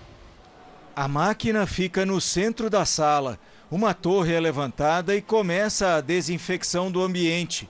A 0.94 1.08
máquina 1.08 1.66
fica 1.66 2.04
no 2.04 2.20
centro 2.20 2.68
da 2.68 2.84
sala. 2.84 3.38
Uma 3.70 3.94
torre 3.94 4.34
é 4.34 4.38
levantada 4.38 5.16
e 5.16 5.22
começa 5.22 5.94
a 5.94 6.02
desinfecção 6.02 6.92
do 6.92 7.00
ambiente. 7.00 7.66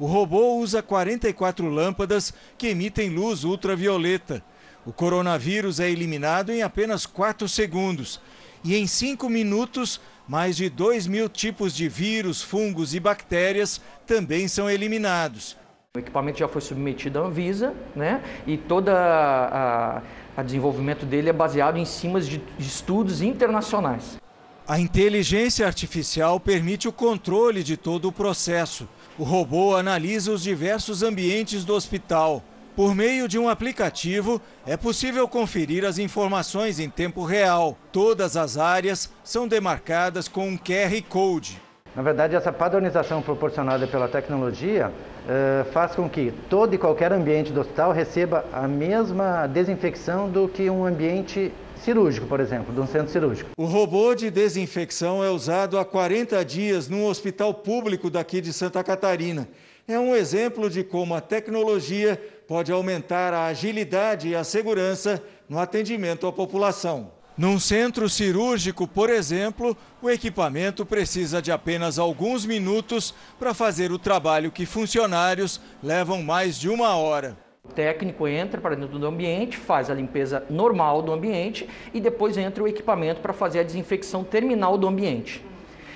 O 0.00 0.06
robô 0.06 0.56
usa 0.56 0.82
44 0.82 1.68
lâmpadas 1.68 2.32
que 2.56 2.68
emitem 2.68 3.10
luz 3.10 3.44
ultravioleta. 3.44 4.42
O 4.84 4.92
coronavírus 4.92 5.78
é 5.78 5.88
eliminado 5.88 6.50
em 6.50 6.62
apenas 6.62 7.06
4 7.06 7.48
segundos. 7.48 8.20
E 8.64 8.76
em 8.76 8.86
5 8.86 9.28
minutos, 9.28 10.00
mais 10.26 10.56
de 10.56 10.68
2 10.68 11.06
mil 11.06 11.28
tipos 11.28 11.74
de 11.74 11.88
vírus, 11.88 12.42
fungos 12.42 12.92
e 12.94 12.98
bactérias 12.98 13.80
também 14.06 14.48
são 14.48 14.68
eliminados. 14.68 15.56
O 15.94 15.98
equipamento 15.98 16.38
já 16.38 16.48
foi 16.48 16.60
submetido 16.60 17.20
à 17.20 17.22
Anvisa, 17.22 17.74
né? 17.94 18.22
E 18.46 18.56
todo 18.56 18.88
a, 18.88 20.02
a, 20.36 20.42
desenvolvimento 20.42 21.06
dele 21.06 21.28
é 21.28 21.32
baseado 21.32 21.76
em 21.76 21.84
cima 21.84 22.20
de, 22.20 22.38
de 22.38 22.66
estudos 22.66 23.22
internacionais. 23.22 24.18
A 24.66 24.80
inteligência 24.80 25.66
artificial 25.66 26.40
permite 26.40 26.88
o 26.88 26.92
controle 26.92 27.62
de 27.62 27.76
todo 27.76 28.08
o 28.08 28.12
processo. 28.12 28.88
O 29.18 29.22
robô 29.22 29.76
analisa 29.76 30.32
os 30.32 30.42
diversos 30.42 31.02
ambientes 31.02 31.64
do 31.64 31.74
hospital 31.74 32.42
por 32.74 32.94
meio 32.94 33.28
de 33.28 33.38
um 33.38 33.48
aplicativo, 33.48 34.40
é 34.66 34.76
possível 34.76 35.28
conferir 35.28 35.84
as 35.84 35.98
informações 35.98 36.78
em 36.78 36.88
tempo 36.88 37.24
real. 37.24 37.76
Todas 37.90 38.36
as 38.36 38.56
áreas 38.56 39.12
são 39.22 39.46
demarcadas 39.46 40.28
com 40.28 40.48
um 40.48 40.56
QR 40.56 41.02
Code. 41.08 41.60
Na 41.94 42.02
verdade, 42.02 42.34
essa 42.34 42.50
padronização 42.50 43.20
proporcionada 43.20 43.86
pela 43.86 44.08
tecnologia 44.08 44.90
eh, 45.28 45.64
faz 45.72 45.94
com 45.94 46.08
que 46.08 46.32
todo 46.48 46.74
e 46.74 46.78
qualquer 46.78 47.12
ambiente 47.12 47.52
do 47.52 47.60
hospital 47.60 47.92
receba 47.92 48.46
a 48.50 48.66
mesma 48.66 49.46
desinfecção 49.46 50.30
do 50.30 50.48
que 50.48 50.70
um 50.70 50.86
ambiente 50.86 51.52
cirúrgico, 51.82 52.26
por 52.26 52.40
exemplo, 52.40 52.72
de 52.72 52.80
um 52.80 52.86
centro 52.86 53.12
cirúrgico. 53.12 53.50
O 53.58 53.66
robô 53.66 54.14
de 54.14 54.30
desinfecção 54.30 55.22
é 55.22 55.28
usado 55.28 55.78
há 55.78 55.84
40 55.84 56.42
dias 56.44 56.88
num 56.88 57.04
hospital 57.04 57.52
público 57.52 58.08
daqui 58.08 58.40
de 58.40 58.54
Santa 58.54 58.82
Catarina. 58.82 59.46
É 59.86 59.98
um 59.98 60.14
exemplo 60.14 60.70
de 60.70 60.84
como 60.84 61.14
a 61.14 61.20
tecnologia 61.20 62.18
pode 62.46 62.70
aumentar 62.72 63.32
a 63.32 63.46
agilidade 63.46 64.28
e 64.28 64.36
a 64.36 64.44
segurança 64.44 65.22
no 65.48 65.58
atendimento 65.58 66.26
à 66.26 66.32
população. 66.32 67.10
Num 67.36 67.58
centro 67.58 68.10
cirúrgico, 68.10 68.86
por 68.86 69.08
exemplo, 69.08 69.74
o 70.02 70.10
equipamento 70.10 70.84
precisa 70.84 71.40
de 71.40 71.50
apenas 71.50 71.98
alguns 71.98 72.44
minutos 72.44 73.14
para 73.38 73.54
fazer 73.54 73.90
o 73.90 73.98
trabalho 73.98 74.52
que 74.52 74.66
funcionários 74.66 75.58
levam 75.82 76.22
mais 76.22 76.58
de 76.58 76.68
uma 76.68 76.94
hora. 76.94 77.36
O 77.64 77.72
técnico 77.72 78.28
entra 78.28 78.60
para 78.60 78.74
dentro 78.74 78.98
do 78.98 79.06
ambiente, 79.06 79.56
faz 79.56 79.88
a 79.88 79.94
limpeza 79.94 80.44
normal 80.50 81.00
do 81.00 81.12
ambiente 81.12 81.66
e 81.94 82.00
depois 82.00 82.36
entra 82.36 82.62
o 82.62 82.68
equipamento 82.68 83.20
para 83.20 83.32
fazer 83.32 83.60
a 83.60 83.62
desinfecção 83.62 84.22
terminal 84.24 84.76
do 84.76 84.86
ambiente. 84.86 85.42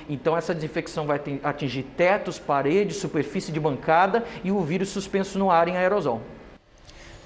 Então 0.09 0.37
essa 0.37 0.55
desinfecção 0.55 1.07
vai 1.07 1.21
atingir 1.43 1.83
tetos, 1.83 2.38
paredes, 2.38 2.97
superfície 2.97 3.53
de 3.53 3.61
bancada 3.61 4.25
e 4.43 4.50
o 4.50 4.61
vírus 4.61 4.88
suspenso 4.88 5.38
no 5.38 5.50
ar 5.50 5.69
em 5.69 5.76
aerosol. 5.76 6.23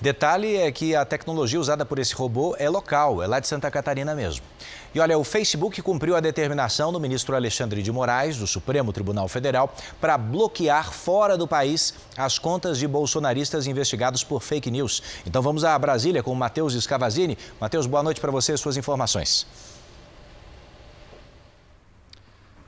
Detalhe 0.01 0.57
é 0.57 0.73
que 0.73 0.97
a 0.97 1.05
tecnologia 1.05 1.61
usada 1.61 1.85
por 1.85 1.99
esse 1.99 2.15
robô 2.15 2.57
é 2.59 2.71
local, 2.71 3.23
é 3.23 3.27
lá 3.27 3.39
de 3.39 3.47
Santa 3.47 3.71
Catarina 3.71 4.15
mesmo. 4.15 4.43
E 4.95 4.99
olha, 4.99 5.19
o 5.19 5.23
Facebook 5.23 5.83
cumpriu 5.83 6.17
a 6.17 6.21
determinação 6.21 6.91
do 6.91 6.99
ministro 6.99 7.37
Alexandre 7.37 7.83
de 7.83 7.93
Moraes, 7.93 8.39
do 8.39 8.47
Supremo 8.47 8.95
Tribunal 8.95 9.29
Federal, 9.29 9.75
para 10.01 10.17
bloquear 10.17 10.91
fora 10.91 11.37
do 11.37 11.47
país 11.47 11.93
as 12.17 12.39
contas 12.39 12.79
de 12.79 12.89
bolsonaristas 12.89 13.67
investigados 13.67 14.25
por 14.25 14.41
fake 14.41 14.71
news. 14.71 15.03
Então 15.27 15.43
vamos 15.43 15.65
a 15.65 15.79
Brasília 15.79 16.23
com 16.23 16.33
o 16.33 16.37
Matheus 16.37 16.73
Escavazini. 16.73 17.37
Matheus, 17.61 17.87
boa 17.87 18.03
noite 18.03 18.23
para 18.23 18.31
você 18.31 18.55
e 18.55 18.57
suas 18.57 18.79
informações. 18.79 19.47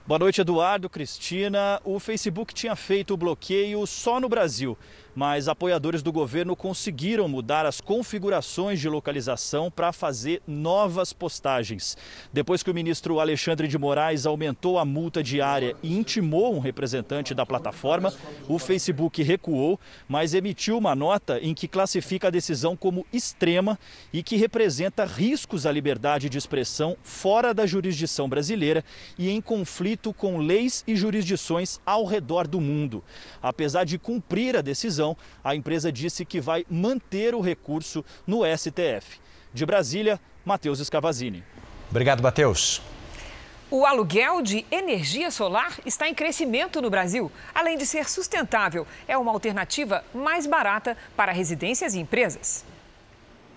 Boa 0.07 0.19
noite, 0.19 0.41
Eduardo, 0.43 0.91
Cristina. 0.91 1.81
O 1.83 1.99
Facebook 1.99 2.53
tinha 2.53 2.77
feito 2.77 3.15
o 3.15 3.17
bloqueio 3.17 3.87
só 3.87 4.21
no 4.21 4.29
Brasil 4.29 4.77
mas 5.15 5.49
apoiadores 5.49 6.03
do 6.03 6.13
governo 6.13 6.57
conseguiram 6.57 7.29
mudar 7.29 7.67
as 7.67 7.81
configurações 7.81 8.81
de 8.81 8.89
localização 8.89 9.71
para 9.71 9.93
fazer 9.93 10.43
novas 10.47 11.13
postagens. 11.13 11.97
Depois 12.33 12.63
que 12.63 12.71
o 12.71 12.75
ministro 12.75 13.21
Alexandre 13.21 13.69
de 13.69 13.79
Moraes 13.79 14.27
aumentou 14.27 14.79
a 14.79 14.85
multa 14.85 15.23
diária 15.23 15.77
e 15.83 15.97
intimou 15.97 16.55
um 16.55 16.59
representante 16.59 17.35
da 17.35 17.45
plataforma, 17.45 18.13
o 18.49 18.59
Facebook 18.59 19.23
recuou, 19.23 19.79
mas 20.09 20.35
emitiu 20.35 20.79
uma 20.79 20.95
nota 20.95 21.39
em 21.41 21.55
que 21.55 21.69
classifica 21.69 22.29
a 22.29 22.31
decisão 22.31 22.77
como 22.77 23.07
extrema 23.13 23.79
e 24.13 24.23
que 24.23 24.37
representa 24.37 25.05
riscos 25.05 25.67
à 25.67 25.73
liberdade 25.73 26.29
de 26.29 26.39
expressão 26.39 26.97
fora 27.03 27.53
da 27.53 27.67
jurisdição 27.67 28.29
brasileira 28.29 28.85
e 29.19 29.31
em 29.31 29.41
conflito 29.41 30.13
com 30.13 30.39
leis 30.39 30.83
e 30.87 30.97
jurisdições 30.97 31.81
ao 31.85 32.05
redor 32.05 32.47
do 32.47 32.61
mundo. 32.61 33.03
Apesar 33.43 33.85
de 33.85 33.99
cumprir 33.99 34.57
a 34.57 34.63
decisão, 34.63 35.02
decisão, 35.03 35.17
a 35.43 35.55
empresa 35.55 35.91
disse 35.91 36.25
que 36.25 36.41
vai 36.41 36.65
manter 36.71 37.35
o 37.35 37.41
recurso 37.41 38.05
no 38.27 38.43
STF. 38.45 39.21
De 39.53 39.67
Brasília, 39.67 40.21
Matheus 40.45 40.81
Escavazini. 40.81 41.45
Obrigado, 41.91 42.23
Matheus. 42.23 42.81
O 43.71 43.85
aluguel 43.87 44.43
de 44.43 44.67
energia 44.71 45.31
solar 45.31 45.79
está 45.85 46.09
em 46.09 46.15
crescimento 46.15 46.81
no 46.81 46.91
Brasil. 46.91 47.33
Além 47.55 47.77
de 47.77 47.87
ser 47.87 48.09
sustentável, 48.09 48.87
é 49.09 49.17
uma 49.17 49.33
alternativa 49.33 50.05
mais 50.15 50.47
barata 50.47 50.97
para 51.17 51.33
residências 51.33 51.95
e 51.95 51.99
empresas. 51.99 52.65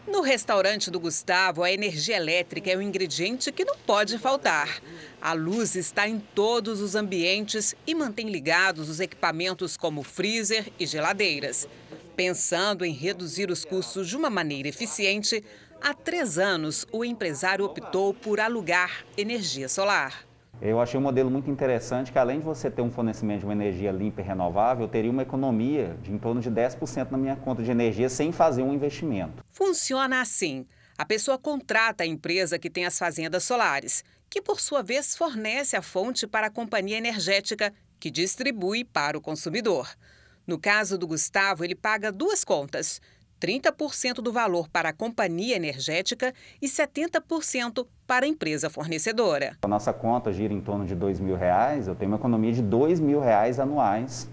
No 0.08 0.22
restaurante 0.22 0.92
do 0.92 1.00
Gustavo, 1.00 1.64
a 1.64 1.72
energia 1.72 2.16
elétrica 2.16 2.70
é 2.70 2.78
um 2.78 2.82
ingrediente 2.82 3.52
que 3.52 3.66
não 3.66 3.76
pode 3.76 4.20
faltar. 4.20 4.80
A 5.20 5.34
luz 5.34 5.76
está 5.76 6.08
em 6.08 6.20
todos 6.20 6.80
os 6.80 6.94
ambientes 6.94 7.74
e 7.88 7.96
mantém 7.96 8.30
ligados 8.30 8.88
os 8.88 9.00
equipamentos 9.00 9.76
como 9.76 10.04
freezer 10.04 10.72
e 10.80 10.86
geladeiras. 10.86 11.68
Pensando 12.16 12.86
em 12.86 12.94
reduzir 12.94 13.50
os 13.50 13.66
custos 13.66 14.08
de 14.08 14.16
uma 14.16 14.30
maneira 14.30 14.70
eficiente, 14.70 15.44
há 15.82 15.94
três 15.94 16.38
anos 16.38 16.86
o 16.92 17.04
empresário 17.04 17.66
optou 17.66 18.14
por 18.14 18.40
alugar 18.40 19.06
energia 19.18 19.68
solar. 19.68 20.25
Eu 20.62 20.80
achei 20.80 20.98
um 20.98 21.04
modelo 21.04 21.30
muito 21.30 21.50
interessante 21.50 22.12
que 22.12 22.18
além 22.18 22.40
de 22.40 22.46
você 22.46 22.72
ter 22.72 22.82
um 22.82 22.90
fornecimento 22.90 23.40
de 23.40 23.46
uma 23.46 23.54
energia 23.54 23.92
limpa 23.92 24.22
e 24.22 24.24
renovável, 24.24 24.86
eu 24.86 24.90
teria 24.90 25.12
uma 25.12 25.22
economia 25.22 25.98
de 26.02 26.12
em 26.12 26.18
torno 26.18 26.40
de 26.40 26.50
10% 26.50 27.12
na 27.12 27.18
minha 27.18 27.36
conta 27.36 27.62
de 27.62 27.70
energia 27.70 28.10
sem 28.10 28.32
fazer 28.32 28.64
um 28.64 28.74
investimento. 28.74 29.44
Funciona 29.52 30.22
assim. 30.22 30.66
A 30.98 31.06
pessoa 31.06 31.38
contrata 31.38 32.04
a 32.04 32.08
empresa 32.08 32.58
que 32.58 32.70
tem 32.70 32.86
as 32.86 32.98
fazendas 32.98 33.44
solares, 33.44 34.04
que 34.30 34.42
por 34.42 34.62
sua 34.62 34.82
vez 34.82 35.16
fornece 35.16 35.76
a 35.76 35.82
fonte 35.82 36.26
para 36.26 36.48
a 36.48 36.52
companhia 36.52 36.98
energética, 36.98 37.74
que 38.00 38.10
distribui 38.10 38.86
para 38.86 39.18
o 39.18 39.22
consumidor. 39.22 39.90
No 40.48 40.60
caso 40.60 40.98
do 40.98 41.08
Gustavo, 41.08 41.66
ele 41.66 41.76
paga 41.76 42.12
duas 42.12 42.44
contas: 42.44 43.02
30% 43.42 44.16
do 44.16 44.32
valor 44.32 44.68
para 44.70 44.90
a 44.90 44.94
companhia 44.94 45.56
energética 45.56 46.34
e 46.62 46.68
70% 46.68 47.86
para 48.08 48.26
a 48.26 48.30
empresa 48.30 48.70
fornecedora. 48.70 49.58
A 49.64 49.68
nossa 49.68 49.92
conta 49.94 50.32
gira 50.32 50.54
em 50.54 50.62
torno 50.62 50.86
de 50.86 50.96
dois 50.96 51.20
mil 51.20 51.36
reais, 51.36 51.88
eu 51.88 51.96
tenho 51.96 52.12
uma 52.12 52.18
economia 52.18 52.52
de 52.52 52.62
dois 52.62 53.00
mil 53.00 53.20
reais 53.20 53.60
anuais, 53.60 54.30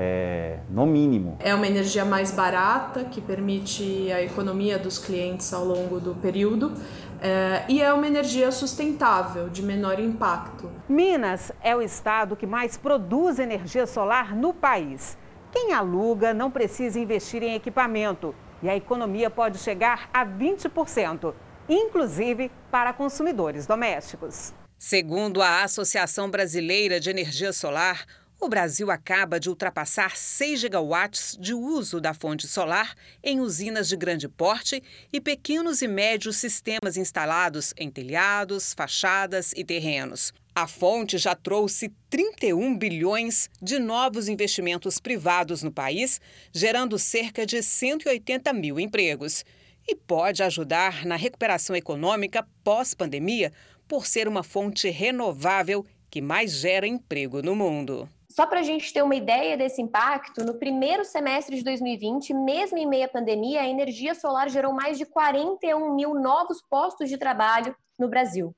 é, 0.00 0.58
no 0.70 0.86
mínimo. 0.86 1.36
É 1.40 1.52
uma 1.52 1.66
energia 1.66 2.04
mais 2.04 2.30
barata, 2.30 3.04
que 3.04 3.20
permite 3.20 4.12
a 4.12 4.22
economia 4.22 4.78
dos 4.78 4.96
clientes 4.96 5.52
ao 5.52 5.64
longo 5.64 5.98
do 5.98 6.14
período. 6.14 6.72
É, 7.20 7.64
e 7.68 7.82
é 7.82 7.92
uma 7.92 8.06
energia 8.06 8.52
sustentável, 8.52 9.48
de 9.48 9.60
menor 9.60 9.98
impacto. 9.98 10.70
Minas 10.88 11.50
é 11.60 11.74
o 11.74 11.82
estado 11.82 12.36
que 12.36 12.46
mais 12.46 12.76
produz 12.76 13.40
energia 13.40 13.88
solar 13.88 14.36
no 14.36 14.54
país. 14.54 15.18
Quem 15.50 15.72
aluga 15.72 16.34
não 16.34 16.50
precisa 16.50 17.00
investir 17.00 17.42
em 17.42 17.54
equipamento 17.54 18.34
e 18.62 18.68
a 18.68 18.76
economia 18.76 19.30
pode 19.30 19.58
chegar 19.58 20.10
a 20.12 20.26
20%, 20.26 21.34
inclusive 21.68 22.50
para 22.70 22.92
consumidores 22.92 23.66
domésticos. 23.66 24.52
Segundo 24.78 25.40
a 25.40 25.62
Associação 25.62 26.30
Brasileira 26.30 27.00
de 27.00 27.10
Energia 27.10 27.52
Solar, 27.52 28.04
O 28.40 28.48
Brasil 28.48 28.88
acaba 28.88 29.40
de 29.40 29.48
ultrapassar 29.48 30.16
6 30.16 30.60
gigawatts 30.60 31.36
de 31.40 31.52
uso 31.52 32.00
da 32.00 32.14
fonte 32.14 32.46
solar 32.46 32.94
em 33.20 33.40
usinas 33.40 33.88
de 33.88 33.96
grande 33.96 34.28
porte 34.28 34.80
e 35.12 35.20
pequenos 35.20 35.82
e 35.82 35.88
médios 35.88 36.36
sistemas 36.36 36.96
instalados 36.96 37.74
em 37.76 37.90
telhados, 37.90 38.72
fachadas 38.74 39.52
e 39.56 39.64
terrenos. 39.64 40.32
A 40.60 40.66
fonte 40.66 41.18
já 41.18 41.36
trouxe 41.36 41.94
31 42.10 42.76
bilhões 42.76 43.48
de 43.62 43.78
novos 43.78 44.28
investimentos 44.28 44.98
privados 44.98 45.62
no 45.62 45.70
país, 45.70 46.20
gerando 46.52 46.98
cerca 46.98 47.46
de 47.46 47.62
180 47.62 48.52
mil 48.52 48.80
empregos. 48.80 49.44
E 49.86 49.94
pode 49.94 50.42
ajudar 50.42 51.06
na 51.06 51.14
recuperação 51.14 51.76
econômica 51.76 52.44
pós-pandemia 52.64 53.52
por 53.86 54.04
ser 54.04 54.26
uma 54.26 54.42
fonte 54.42 54.90
renovável 54.90 55.86
que 56.10 56.20
mais 56.20 56.54
gera 56.54 56.88
emprego 56.88 57.40
no 57.40 57.54
mundo. 57.54 58.08
Só 58.28 58.44
para 58.44 58.58
a 58.58 58.64
gente 58.64 58.92
ter 58.92 59.02
uma 59.02 59.14
ideia 59.14 59.56
desse 59.56 59.80
impacto, 59.80 60.44
no 60.44 60.54
primeiro 60.54 61.04
semestre 61.04 61.54
de 61.54 61.62
2020, 61.62 62.34
mesmo 62.34 62.76
em 62.76 62.84
meio 62.84 63.04
à 63.04 63.08
pandemia, 63.08 63.60
a 63.60 63.68
energia 63.68 64.12
solar 64.12 64.50
gerou 64.50 64.72
mais 64.72 64.98
de 64.98 65.06
41 65.06 65.94
mil 65.94 66.14
novos 66.14 66.60
postos 66.68 67.08
de 67.08 67.16
trabalho 67.16 67.76
no 67.96 68.08
Brasil. 68.08 68.52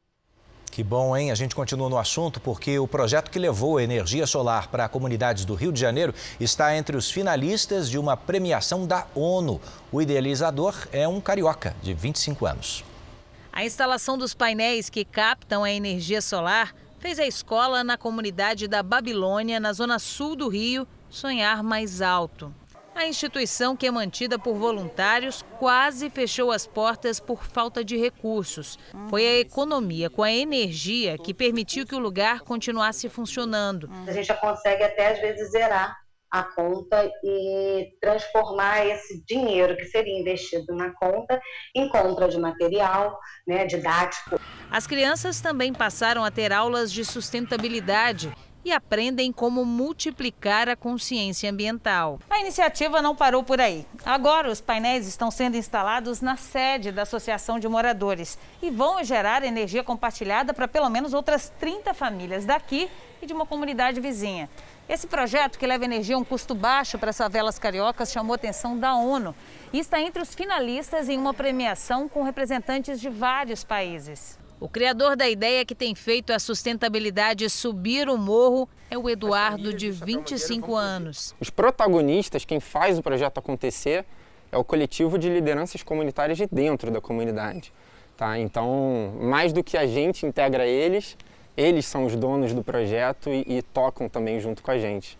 Que 0.70 0.84
bom, 0.84 1.16
hein? 1.16 1.32
A 1.32 1.34
gente 1.34 1.54
continua 1.54 1.88
no 1.88 1.98
assunto 1.98 2.40
porque 2.40 2.78
o 2.78 2.86
projeto 2.86 3.28
que 3.28 3.40
levou 3.40 3.78
a 3.78 3.82
energia 3.82 4.24
solar 4.24 4.68
para 4.68 4.88
comunidades 4.88 5.44
do 5.44 5.54
Rio 5.54 5.72
de 5.72 5.80
Janeiro 5.80 6.14
está 6.38 6.76
entre 6.76 6.96
os 6.96 7.10
finalistas 7.10 7.90
de 7.90 7.98
uma 7.98 8.16
premiação 8.16 8.86
da 8.86 9.06
ONU. 9.14 9.60
O 9.90 10.00
idealizador 10.00 10.74
é 10.92 11.08
um 11.08 11.20
carioca 11.20 11.74
de 11.82 11.92
25 11.92 12.46
anos. 12.46 12.84
A 13.52 13.64
instalação 13.64 14.16
dos 14.16 14.32
painéis 14.32 14.88
que 14.88 15.04
captam 15.04 15.64
a 15.64 15.72
energia 15.72 16.22
solar 16.22 16.72
fez 17.00 17.18
a 17.18 17.26
escola 17.26 17.82
na 17.82 17.96
comunidade 17.96 18.68
da 18.68 18.80
Babilônia, 18.80 19.58
na 19.58 19.72
zona 19.72 19.98
sul 19.98 20.36
do 20.36 20.48
Rio, 20.48 20.86
sonhar 21.08 21.64
mais 21.64 22.00
alto. 22.00 22.54
A 22.94 23.06
instituição, 23.06 23.76
que 23.76 23.86
é 23.86 23.90
mantida 23.90 24.38
por 24.38 24.54
voluntários, 24.54 25.42
quase 25.58 26.10
fechou 26.10 26.50
as 26.50 26.66
portas 26.66 27.18
por 27.18 27.44
falta 27.44 27.84
de 27.84 27.96
recursos. 27.96 28.78
Foi 29.08 29.26
a 29.26 29.38
economia 29.38 30.10
com 30.10 30.22
a 30.22 30.30
energia 30.30 31.16
que 31.16 31.32
permitiu 31.32 31.86
que 31.86 31.94
o 31.94 31.98
lugar 31.98 32.40
continuasse 32.40 33.08
funcionando. 33.08 33.88
A 34.06 34.12
gente 34.12 34.26
já 34.26 34.36
consegue 34.36 34.82
até 34.82 35.12
às 35.12 35.20
vezes 35.20 35.50
zerar 35.50 35.96
a 36.30 36.44
conta 36.44 37.10
e 37.24 37.88
transformar 38.00 38.86
esse 38.86 39.24
dinheiro 39.26 39.76
que 39.76 39.86
seria 39.86 40.20
investido 40.20 40.74
na 40.76 40.92
conta 40.94 41.40
em 41.74 41.88
compra 41.88 42.28
de 42.28 42.38
material 42.38 43.18
né, 43.46 43.66
didático. 43.66 44.38
As 44.70 44.86
crianças 44.86 45.40
também 45.40 45.72
passaram 45.72 46.24
a 46.24 46.30
ter 46.30 46.52
aulas 46.52 46.92
de 46.92 47.04
sustentabilidade 47.04 48.32
e 48.64 48.72
aprendem 48.72 49.32
como 49.32 49.64
multiplicar 49.64 50.68
a 50.68 50.76
consciência 50.76 51.50
ambiental. 51.50 52.18
A 52.28 52.40
iniciativa 52.40 53.00
não 53.00 53.16
parou 53.16 53.42
por 53.42 53.60
aí. 53.60 53.86
Agora, 54.04 54.50
os 54.50 54.60
painéis 54.60 55.06
estão 55.06 55.30
sendo 55.30 55.56
instalados 55.56 56.20
na 56.20 56.36
sede 56.36 56.92
da 56.92 57.02
Associação 57.02 57.58
de 57.58 57.68
Moradores 57.68 58.38
e 58.62 58.70
vão 58.70 59.02
gerar 59.04 59.44
energia 59.44 59.82
compartilhada 59.82 60.52
para 60.52 60.68
pelo 60.68 60.90
menos 60.90 61.14
outras 61.14 61.50
30 61.58 61.94
famílias 61.94 62.44
daqui 62.44 62.88
e 63.22 63.26
de 63.26 63.32
uma 63.32 63.46
comunidade 63.46 64.00
vizinha. 64.00 64.48
Esse 64.88 65.06
projeto, 65.06 65.56
que 65.56 65.66
leva 65.66 65.84
energia 65.84 66.16
a 66.16 66.18
um 66.18 66.24
custo 66.24 66.52
baixo 66.52 66.98
para 66.98 67.10
as 67.10 67.16
favelas 67.16 67.60
cariocas, 67.60 68.10
chamou 68.10 68.32
a 68.32 68.36
atenção 68.36 68.76
da 68.76 68.96
ONU 68.96 69.34
e 69.72 69.78
está 69.78 70.00
entre 70.00 70.20
os 70.20 70.34
finalistas 70.34 71.08
em 71.08 71.16
uma 71.16 71.32
premiação 71.32 72.08
com 72.08 72.24
representantes 72.24 73.00
de 73.00 73.08
vários 73.08 73.62
países. 73.62 74.39
O 74.60 74.68
criador 74.68 75.16
da 75.16 75.26
ideia 75.26 75.64
que 75.64 75.74
tem 75.74 75.94
feito 75.94 76.34
a 76.34 76.38
sustentabilidade 76.38 77.48
subir 77.48 78.10
o 78.10 78.18
morro 78.18 78.68
é 78.90 78.98
o 78.98 79.08
Eduardo, 79.08 79.72
de 79.72 79.90
25 79.90 80.76
anos. 80.76 81.34
Os 81.40 81.48
protagonistas, 81.48 82.44
quem 82.44 82.60
faz 82.60 82.98
o 82.98 83.02
projeto 83.02 83.38
acontecer, 83.38 84.04
é 84.52 84.58
o 84.58 84.62
coletivo 84.62 85.18
de 85.18 85.30
lideranças 85.30 85.82
comunitárias 85.82 86.36
de 86.36 86.46
dentro 86.46 86.90
da 86.90 87.00
comunidade. 87.00 87.72
Tá? 88.18 88.38
Então, 88.38 89.14
mais 89.18 89.50
do 89.50 89.64
que 89.64 89.78
a 89.78 89.86
gente 89.86 90.26
integra 90.26 90.66
eles, 90.66 91.16
eles 91.56 91.86
são 91.86 92.04
os 92.04 92.14
donos 92.14 92.52
do 92.52 92.62
projeto 92.62 93.30
e, 93.30 93.46
e 93.48 93.62
tocam 93.62 94.10
também 94.10 94.40
junto 94.40 94.62
com 94.62 94.70
a 94.72 94.78
gente. 94.78 95.18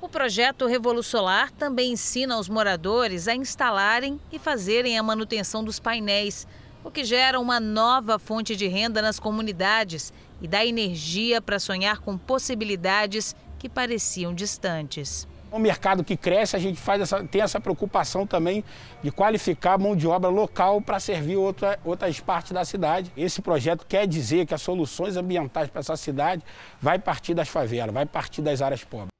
O 0.00 0.08
projeto 0.08 0.64
Revolusolar 0.64 1.52
também 1.52 1.92
ensina 1.92 2.38
os 2.38 2.48
moradores 2.48 3.28
a 3.28 3.34
instalarem 3.34 4.18
e 4.32 4.38
fazerem 4.38 4.96
a 4.98 5.02
manutenção 5.02 5.62
dos 5.62 5.78
painéis, 5.78 6.46
o 6.84 6.90
que 6.90 7.04
gera 7.04 7.40
uma 7.40 7.58
nova 7.60 8.18
fonte 8.18 8.54
de 8.54 8.66
renda 8.66 9.02
nas 9.02 9.18
comunidades 9.18 10.12
e 10.40 10.46
dá 10.46 10.64
energia 10.64 11.40
para 11.42 11.58
sonhar 11.58 11.98
com 11.98 12.16
possibilidades 12.16 13.34
que 13.58 13.68
pareciam 13.68 14.32
distantes. 14.32 15.26
Um 15.50 15.58
mercado 15.58 16.04
que 16.04 16.16
cresce, 16.16 16.54
a 16.56 16.58
gente 16.58 16.78
faz 16.78 17.00
essa, 17.00 17.24
tem 17.24 17.40
essa 17.40 17.58
preocupação 17.58 18.26
também 18.26 18.62
de 19.02 19.10
qualificar 19.10 19.74
a 19.74 19.78
mão 19.78 19.96
de 19.96 20.06
obra 20.06 20.28
local 20.28 20.80
para 20.80 21.00
servir 21.00 21.36
outra, 21.36 21.80
outras 21.84 22.20
partes 22.20 22.52
da 22.52 22.64
cidade. 22.66 23.10
Esse 23.16 23.40
projeto 23.40 23.86
quer 23.86 24.06
dizer 24.06 24.46
que 24.46 24.52
as 24.52 24.60
soluções 24.60 25.16
ambientais 25.16 25.70
para 25.70 25.80
essa 25.80 25.96
cidade 25.96 26.42
vai 26.80 26.98
partir 26.98 27.32
das 27.32 27.48
favelas, 27.48 27.94
vai 27.94 28.04
partir 28.04 28.42
das 28.42 28.60
áreas 28.60 28.84
pobres. 28.84 29.17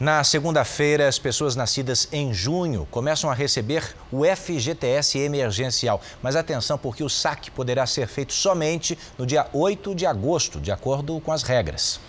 Na 0.00 0.24
segunda-feira, 0.24 1.06
as 1.06 1.18
pessoas 1.18 1.54
nascidas 1.54 2.08
em 2.10 2.32
junho 2.32 2.88
começam 2.90 3.28
a 3.28 3.34
receber 3.34 3.94
o 4.10 4.22
FGTS 4.24 5.18
emergencial. 5.18 6.00
Mas 6.22 6.36
atenção, 6.36 6.78
porque 6.78 7.04
o 7.04 7.08
saque 7.10 7.50
poderá 7.50 7.86
ser 7.86 8.08
feito 8.08 8.32
somente 8.32 8.98
no 9.18 9.26
dia 9.26 9.46
8 9.52 9.94
de 9.94 10.06
agosto, 10.06 10.58
de 10.58 10.72
acordo 10.72 11.20
com 11.20 11.30
as 11.30 11.42
regras. 11.42 12.00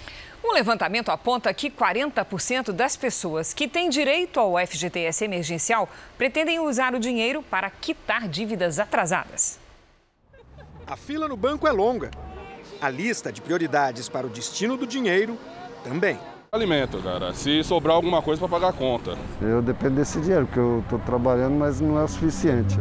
Um 0.41 0.53
levantamento 0.53 1.09
aponta 1.09 1.53
que 1.53 1.69
40% 1.69 2.71
das 2.71 2.95
pessoas 2.95 3.53
que 3.53 3.67
têm 3.67 3.89
direito 3.89 4.39
ao 4.39 4.53
FGTS 4.57 5.25
emergencial 5.25 5.89
pretendem 6.17 6.61
usar 6.61 6.95
o 6.95 6.99
dinheiro 6.99 7.43
para 7.43 7.69
quitar 7.69 8.25
dívidas 8.29 8.79
atrasadas. 8.79 9.59
A 10.87 10.95
fila 10.95 11.27
no 11.27 11.35
banco 11.35 11.67
é 11.67 11.71
longa. 11.73 12.09
A 12.79 12.89
lista 12.89 13.33
de 13.33 13.41
prioridades 13.41 14.07
para 14.07 14.25
o 14.25 14.29
destino 14.29 14.77
do 14.77 14.87
dinheiro 14.87 15.37
também. 15.83 16.17
Alimento, 16.53 17.01
cara. 17.01 17.33
Se 17.33 17.63
sobrar 17.63 17.95
alguma 17.95 18.21
coisa 18.21 18.37
para 18.37 18.49
pagar 18.49 18.67
a 18.71 18.77
conta. 18.77 19.17
Eu 19.41 19.61
dependo 19.61 19.95
desse 19.95 20.19
dinheiro, 20.19 20.45
porque 20.45 20.59
eu 20.59 20.81
estou 20.81 20.99
trabalhando, 20.99 21.55
mas 21.55 21.79
não 21.79 21.97
é 21.97 22.03
o 22.03 22.07
suficiente. 22.09 22.75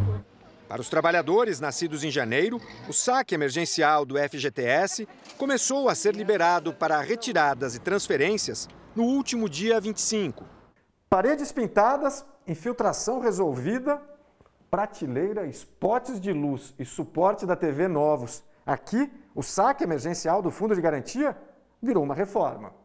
Para 0.68 0.80
os 0.80 0.88
trabalhadores 0.88 1.60
nascidos 1.60 2.02
em 2.02 2.10
janeiro, 2.10 2.60
o 2.88 2.92
saque 2.92 3.32
emergencial 3.32 4.04
do 4.04 4.16
FGTS 4.18 5.06
começou 5.38 5.88
a 5.88 5.94
ser 5.94 6.16
liberado 6.16 6.74
para 6.74 7.00
retiradas 7.00 7.76
e 7.76 7.78
transferências 7.78 8.68
no 8.96 9.04
último 9.04 9.48
dia 9.48 9.80
25. 9.80 10.44
Paredes 11.08 11.52
pintadas, 11.52 12.26
infiltração 12.48 13.20
resolvida, 13.20 14.02
prateleira, 14.68 15.46
spots 15.46 16.20
de 16.20 16.32
luz 16.32 16.74
e 16.76 16.84
suporte 16.84 17.46
da 17.46 17.54
TV 17.54 17.86
novos. 17.86 18.42
Aqui, 18.66 19.08
o 19.32 19.44
saque 19.44 19.84
emergencial 19.84 20.42
do 20.42 20.50
Fundo 20.50 20.74
de 20.74 20.80
Garantia 20.80 21.36
virou 21.80 22.02
uma 22.02 22.16
reforma. 22.16 22.79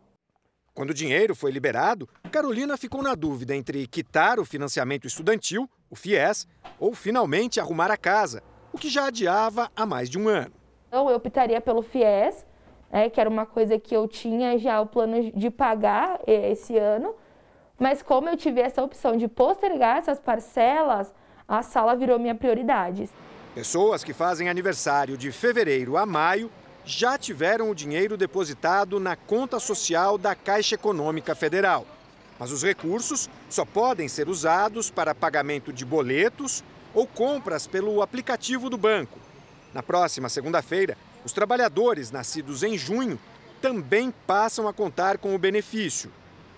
Quando 0.75 0.89
o 0.89 0.93
dinheiro 0.93 1.33
foi 1.33 1.51
liberado, 1.51 2.05
Carolina 2.29 2.75
ficou 2.75 3.01
na 3.01 3.15
dúvida 3.15 3.55
entre 3.55 3.87
quitar 3.87 4.41
o 4.41 4.45
financiamento 4.45 5.07
estudantil, 5.07 5.69
o 5.89 5.95
FIES, 5.95 6.45
ou 6.77 6.93
finalmente 6.93 7.61
arrumar 7.61 7.89
a 7.89 7.95
casa, 7.95 8.43
o 8.73 8.77
que 8.77 8.89
já 8.89 9.05
adiava 9.05 9.71
há 9.73 9.85
mais 9.85 10.09
de 10.09 10.19
um 10.19 10.27
ano. 10.27 10.53
Então, 10.89 11.09
eu 11.09 11.15
optaria 11.15 11.61
pelo 11.61 11.81
FIES, 11.81 12.45
né, 12.91 13.09
que 13.09 13.21
era 13.21 13.29
uma 13.29 13.45
coisa 13.45 13.79
que 13.79 13.95
eu 13.95 14.05
tinha 14.05 14.57
já 14.57 14.81
o 14.81 14.85
plano 14.85 15.31
de 15.31 15.49
pagar 15.49 16.19
eh, 16.27 16.51
esse 16.51 16.77
ano, 16.77 17.15
mas 17.79 18.01
como 18.01 18.27
eu 18.27 18.35
tive 18.35 18.59
essa 18.59 18.83
opção 18.83 19.15
de 19.15 19.29
postergar 19.29 19.99
essas 19.99 20.19
parcelas, 20.19 21.13
a 21.47 21.61
sala 21.61 21.95
virou 21.95 22.19
minha 22.19 22.35
prioridade. 22.35 23.09
Pessoas 23.53 24.03
que 24.03 24.11
fazem 24.11 24.49
aniversário 24.49 25.15
de 25.15 25.31
fevereiro 25.31 25.95
a 25.95 26.05
maio 26.05 26.51
já 26.85 27.17
tiveram 27.17 27.69
o 27.71 27.75
dinheiro 27.75 28.15
depositado 28.15 28.99
na 28.99 29.15
conta 29.15 29.59
social 29.59 30.17
da 30.17 30.35
Caixa 30.35 30.75
Econômica 30.75 31.33
Federal. 31.33 31.85
Mas 32.37 32.51
os 32.51 32.63
recursos 32.63 33.29
só 33.49 33.65
podem 33.65 34.07
ser 34.07 34.29
usados 34.29 34.91
para 34.91 35.15
pagamento 35.15 35.73
de 35.73 35.83
boletos 35.83 36.63
ou 36.93 37.07
compras 37.07 37.65
pelo 37.65 38.01
aplicativo 38.01 38.69
do 38.69 38.77
banco. 38.77 39.19
Na 39.73 39.81
próxima 39.81 40.29
segunda-feira, 40.29 40.97
os 41.25 41.33
trabalhadores 41.33 42.11
nascidos 42.11 42.61
em 42.61 42.77
junho 42.77 43.19
também 43.61 44.13
passam 44.27 44.67
a 44.67 44.73
contar 44.73 45.17
com 45.17 45.33
o 45.33 45.39
benefício. 45.39 46.11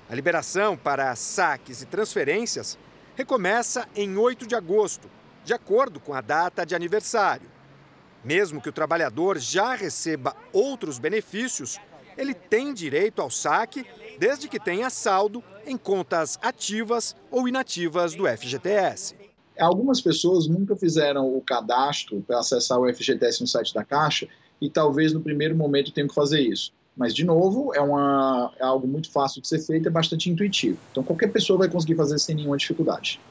A 0.09 0.15
liberação 0.15 0.75
para 0.75 1.15
saques 1.15 1.81
e 1.81 1.85
transferências 1.85 2.77
recomeça 3.15 3.87
em 3.95 4.17
8 4.17 4.45
de 4.45 4.55
agosto, 4.55 5.09
de 5.45 5.53
acordo 5.53 5.99
com 5.99 6.13
a 6.13 6.21
data 6.21 6.65
de 6.65 6.75
aniversário. 6.75 7.56
Mesmo 8.27 8.59
que 8.59 8.67
o 8.67 8.73
trabalhador 8.73 9.37
já 9.37 9.73
receba 9.73 10.35
outros 10.51 10.99
benefícios, 10.99 11.79
ele 12.17 12.33
tem 12.33 12.73
direito 12.73 13.21
ao 13.21 13.29
saque 13.29 13.85
desde 14.19 14.49
que 14.49 14.59
tenha 14.59 14.89
saldo 14.89 15.41
em 15.65 15.77
contas 15.77 16.37
ativas 16.41 17.15
ou 17.31 17.47
inativas 17.47 18.15
do 18.15 18.27
FGTS. 18.27 19.15
Algumas 19.57 20.01
pessoas 20.01 20.45
nunca 20.45 20.75
fizeram 20.75 21.33
o 21.37 21.39
cadastro 21.39 22.21
para 22.27 22.39
acessar 22.39 22.77
o 22.77 22.93
FGTS 22.93 23.39
no 23.39 23.47
site 23.47 23.73
da 23.73 23.85
Caixa 23.85 24.27
e 24.59 24.69
talvez 24.69 25.13
no 25.13 25.21
primeiro 25.21 25.55
momento 25.55 25.93
tenham 25.93 26.09
que 26.09 26.13
fazer 26.13 26.41
isso. 26.41 26.73
Mas, 26.97 27.15
de 27.15 27.23
novo, 27.23 27.73
é, 27.73 27.79
uma, 27.79 28.51
é 28.59 28.63
algo 28.65 28.85
muito 28.85 29.09
fácil 29.09 29.41
de 29.41 29.47
ser 29.47 29.59
feito, 29.59 29.87
é 29.87 29.91
bastante 29.91 30.29
intuitivo. 30.29 30.77
Então, 30.91 31.01
qualquer 31.01 31.31
pessoa 31.31 31.59
vai 31.59 31.69
conseguir 31.69 31.95
fazer 31.95 32.19
sem 32.19 32.35
nenhuma 32.35 32.57
dificuldade. 32.57 33.21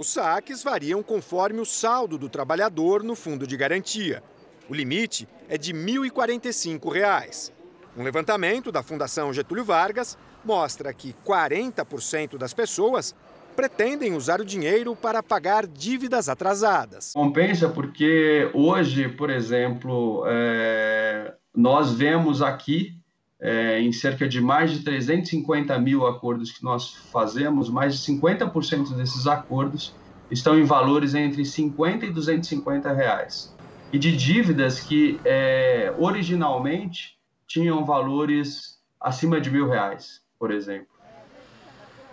Os 0.00 0.08
saques 0.08 0.62
variam 0.62 1.02
conforme 1.02 1.60
o 1.60 1.66
saldo 1.66 2.16
do 2.16 2.26
trabalhador 2.26 3.02
no 3.02 3.14
fundo 3.14 3.46
de 3.46 3.54
garantia. 3.54 4.22
O 4.66 4.72
limite 4.72 5.28
é 5.46 5.58
de 5.58 5.72
R$ 5.72 5.78
1.045. 5.78 7.52
Um 7.94 8.02
levantamento 8.02 8.72
da 8.72 8.82
Fundação 8.82 9.30
Getúlio 9.30 9.62
Vargas 9.62 10.16
mostra 10.42 10.94
que 10.94 11.14
40% 11.26 12.38
das 12.38 12.54
pessoas 12.54 13.14
pretendem 13.54 14.14
usar 14.14 14.40
o 14.40 14.44
dinheiro 14.44 14.96
para 14.96 15.22
pagar 15.22 15.66
dívidas 15.66 16.30
atrasadas. 16.30 17.12
Compensa 17.12 17.68
porque 17.68 18.50
hoje, 18.54 19.06
por 19.06 19.28
exemplo, 19.28 20.24
é, 20.26 21.34
nós 21.54 21.92
vemos 21.92 22.40
aqui, 22.40 22.98
é, 23.40 23.80
em 23.80 23.90
cerca 23.92 24.28
de 24.28 24.40
mais 24.40 24.70
de 24.70 24.80
350 24.80 25.78
mil 25.78 26.06
acordos 26.06 26.52
que 26.52 26.62
nós 26.62 26.94
fazemos, 27.10 27.70
mais 27.70 27.98
de 27.98 28.12
50% 28.12 28.94
desses 28.94 29.26
acordos 29.26 29.94
estão 30.30 30.58
em 30.58 30.64
valores 30.64 31.14
entre 31.14 31.44
50 31.44 32.06
e 32.06 32.10
250 32.10 32.92
reais. 32.92 33.54
E 33.92 33.98
de 33.98 34.16
dívidas 34.16 34.80
que 34.80 35.18
é, 35.24 35.92
originalmente 35.98 37.18
tinham 37.46 37.84
valores 37.84 38.78
acima 39.00 39.40
de 39.40 39.50
mil 39.50 39.68
reais, 39.68 40.22
por 40.38 40.52
exemplo. 40.52 40.86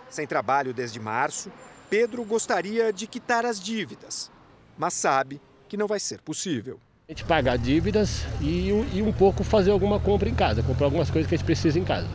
Sem 0.08 0.26
trabalho 0.26 0.72
desde 0.72 0.98
março, 0.98 1.52
Pedro 1.90 2.24
gostaria 2.24 2.92
de 2.92 3.06
quitar 3.06 3.44
as 3.44 3.60
dívidas, 3.60 4.32
mas 4.76 4.94
sabe 4.94 5.40
que 5.68 5.76
não 5.76 5.86
vai 5.86 6.00
ser 6.00 6.20
possível. 6.22 6.80
A 7.08 7.12
gente 7.12 7.24
pagar 7.24 7.56
dívidas 7.56 8.26
e, 8.38 8.68
e 8.92 9.00
um 9.00 9.10
pouco 9.10 9.42
fazer 9.42 9.70
alguma 9.70 9.98
compra 9.98 10.28
em 10.28 10.34
casa, 10.34 10.62
comprar 10.62 10.84
algumas 10.84 11.10
coisas 11.10 11.26
que 11.26 11.34
a 11.34 11.38
gente 11.38 11.46
precisa 11.46 11.78
em 11.78 11.84
casa. 11.84 12.06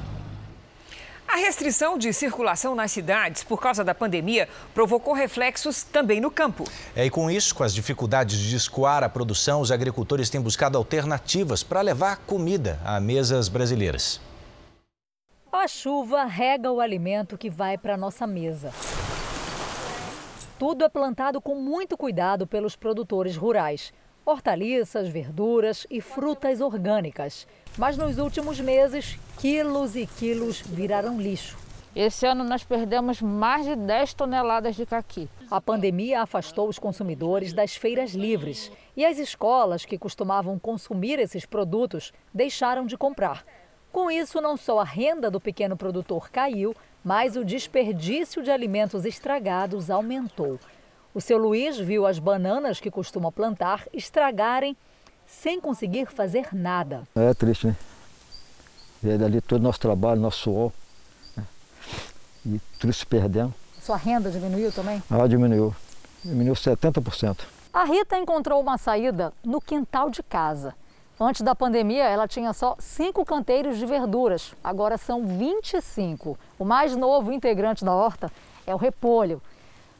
A 1.27 1.38
restrição 1.38 1.97
de 1.97 2.13
circulação 2.13 2.75
nas 2.75 2.91
cidades 2.91 3.43
por 3.43 3.60
causa 3.60 3.84
da 3.84 3.95
pandemia 3.95 4.47
provocou 4.71 5.15
reflexos 5.15 5.82
também 5.82 6.21
no 6.21 6.29
campo. 6.29 6.63
É, 6.95 7.08
e 7.08 7.10
com 7.10 7.32
isso, 7.32 7.56
com 7.56 7.63
as 7.63 7.73
dificuldades 7.73 8.38
de 8.38 8.56
escoar 8.56 9.03
a 9.03 9.10
produção, 9.10 9.62
os 9.62 9.71
agricultores 9.71 10.29
têm 10.29 10.39
buscado 10.39 10.77
alternativas 10.77 11.63
para 11.63 11.82
levar 11.82 12.17
comida 12.17 12.79
a 12.86 12.99
mesas 12.99 13.49
brasileiras. 13.49 14.21
A 15.51 15.67
chuva 15.67 16.25
rega 16.25 16.71
o 16.71 16.79
alimento 16.79 17.36
que 17.36 17.49
vai 17.49 17.79
para 17.79 17.95
a 17.95 17.97
nossa 17.97 18.27
mesa. 18.27 18.71
Tudo 20.60 20.86
é 20.86 20.89
plantado 20.89 21.41
com 21.41 21.56
muito 21.56 21.97
cuidado 21.97 22.45
pelos 22.45 22.75
produtores 22.75 23.36
rurais 23.36 23.91
hortaliças, 24.25 25.07
verduras 25.07 25.86
e 25.89 26.01
frutas 26.01 26.62
orgânicas. 26.62 27.47
Mas 27.77 27.97
nos 27.97 28.17
últimos 28.17 28.59
meses, 28.59 29.17
quilos 29.39 29.95
e 29.95 30.05
quilos 30.05 30.62
viraram 30.62 31.19
lixo. 31.19 31.57
Esse 31.95 32.25
ano 32.25 32.43
nós 32.43 32.63
perdemos 32.63 33.21
mais 33.21 33.65
de 33.65 33.75
10 33.75 34.15
toneladas 34.15 34.75
de 34.75 34.83
caqui. 34.83 35.29
A 35.51 35.62
pandemia 35.62 36.21
afastou 36.21 36.67
os 36.67 36.79
consumidores 36.79 37.53
das 37.53 37.75
feiras 37.75 38.13
livres 38.13 38.71
e 38.97 39.05
as 39.05 39.19
escolas 39.19 39.86
que 39.86 39.97
costumavam 39.97 40.57
consumir 40.57 41.19
esses 41.19 41.45
produtos 41.45 42.12
deixaram 42.33 42.88
de 42.88 42.97
comprar. 42.97 43.45
Com 43.91 44.09
isso, 44.09 44.41
não 44.41 44.57
só 44.57 44.79
a 44.79 44.83
renda 44.83 45.29
do 45.29 45.39
pequeno 45.39 45.77
produtor 45.77 46.31
caiu, 46.31 46.75
mas 47.03 47.36
o 47.36 47.45
desperdício 47.45 48.41
de 48.41 48.49
alimentos 48.49 49.05
estragados 49.05 49.91
aumentou. 49.91 50.59
O 51.15 51.21
seu 51.21 51.38
Luiz 51.38 51.78
viu 51.78 52.08
as 52.08 52.17
bananas 52.17 52.80
que 52.80 52.89
costuma 52.89 53.32
plantar 53.32 53.88
estragarem 53.93 54.76
sem 55.28 55.62
conseguir 55.62 56.08
fazer 56.08 56.47
nada. 56.52 57.04
É 57.15 57.32
triste, 57.36 57.67
né? 57.67 57.76
Ver 58.99 59.19
dali 59.19 59.39
todo 59.39 59.62
o 59.62 59.63
nosso 59.63 59.80
trabalho, 59.80 60.19
nosso 60.19 60.39
suor. 60.39 60.71
Né? 61.38 61.43
E 62.47 62.62
tudo 62.80 62.91
se 62.91 63.06
perdendo. 63.06 63.54
Sua 63.80 63.95
renda 63.95 64.32
diminuiu 64.32 64.71
também? 64.71 65.04
Ah, 65.08 65.28
diminuiu. 65.28 65.76
Diminuiu 66.26 66.56
70%. 66.56 67.41
A 67.71 67.84
Rita 67.84 68.17
encontrou 68.17 68.60
uma 68.60 68.80
saída 68.80 69.32
no 69.43 69.62
quintal 69.62 70.10
de 70.10 70.23
casa. 70.23 70.73
Antes 71.19 71.41
da 71.41 71.54
pandemia, 71.54 72.06
ela 72.06 72.28
tinha 72.28 72.54
só 72.54 72.76
cinco 72.80 73.23
canteiros 73.23 73.78
de 73.78 73.86
verduras. 73.86 74.56
Agora 74.63 74.97
são 74.97 75.28
25. 75.28 76.39
O 76.58 76.65
mais 76.65 76.95
novo 76.95 77.32
integrante 77.32 77.86
da 77.86 77.93
horta 77.93 78.32
é 78.65 78.73
o 78.73 78.80
repolho 78.80 79.39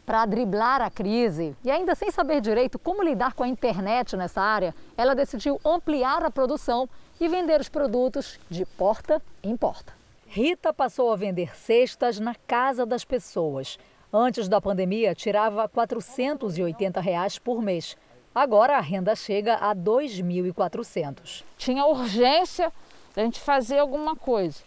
para 0.05 0.25
driblar 0.25 0.81
a 0.81 0.89
crise 0.89 1.55
e 1.63 1.71
ainda 1.71 1.95
sem 1.95 2.11
saber 2.11 2.41
direito 2.41 2.77
como 2.77 3.03
lidar 3.03 3.33
com 3.33 3.43
a 3.43 3.47
internet 3.47 4.17
nessa 4.17 4.41
área, 4.41 4.75
ela 4.97 5.15
decidiu 5.15 5.59
ampliar 5.63 6.23
a 6.23 6.31
produção 6.31 6.89
e 7.19 7.27
vender 7.27 7.59
os 7.61 7.69
produtos 7.69 8.39
de 8.49 8.65
porta 8.65 9.21
em 9.41 9.55
porta. 9.55 9.93
Rita 10.27 10.73
passou 10.73 11.11
a 11.11 11.15
vender 11.15 11.55
cestas 11.55 12.19
na 12.19 12.35
casa 12.47 12.85
das 12.85 13.05
pessoas. 13.05 13.77
Antes 14.11 14.47
da 14.47 14.59
pandemia, 14.59 15.15
tirava 15.15 15.67
480 15.69 16.99
reais 16.99 17.39
por 17.39 17.61
mês. 17.61 17.95
Agora 18.33 18.77
a 18.77 18.81
renda 18.81 19.15
chega 19.15 19.55
a 19.55 19.69
R$ 19.69 19.75
2.400. 19.75 21.43
Tinha 21.55 21.85
urgência 21.85 22.73
da 23.15 23.23
gente 23.23 23.39
fazer 23.39 23.77
alguma 23.77 24.15
coisa. 24.15 24.63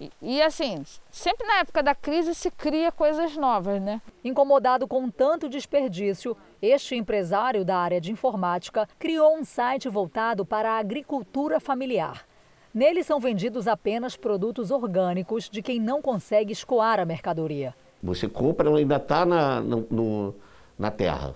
E, 0.00 0.10
e, 0.20 0.42
assim, 0.42 0.82
sempre 1.10 1.46
na 1.46 1.60
época 1.60 1.82
da 1.82 1.94
crise 1.94 2.34
se 2.34 2.50
cria 2.50 2.90
coisas 2.90 3.36
novas, 3.36 3.80
né? 3.80 4.00
Incomodado 4.24 4.86
com 4.86 5.08
tanto 5.08 5.48
desperdício, 5.48 6.36
este 6.60 6.96
empresário 6.96 7.64
da 7.64 7.76
área 7.76 8.00
de 8.00 8.10
informática 8.10 8.88
criou 8.98 9.36
um 9.36 9.44
site 9.44 9.88
voltado 9.88 10.44
para 10.44 10.72
a 10.72 10.78
agricultura 10.78 11.60
familiar. 11.60 12.26
Nele 12.74 13.04
são 13.04 13.20
vendidos 13.20 13.68
apenas 13.68 14.16
produtos 14.16 14.70
orgânicos 14.72 15.48
de 15.48 15.62
quem 15.62 15.78
não 15.78 16.02
consegue 16.02 16.52
escoar 16.52 16.98
a 16.98 17.04
mercadoria. 17.04 17.74
Você 18.02 18.28
compra, 18.28 18.68
ela 18.68 18.78
ainda 18.78 18.96
está 18.96 19.24
na, 19.24 19.60
no, 19.60 20.34
na 20.76 20.90
terra. 20.90 21.34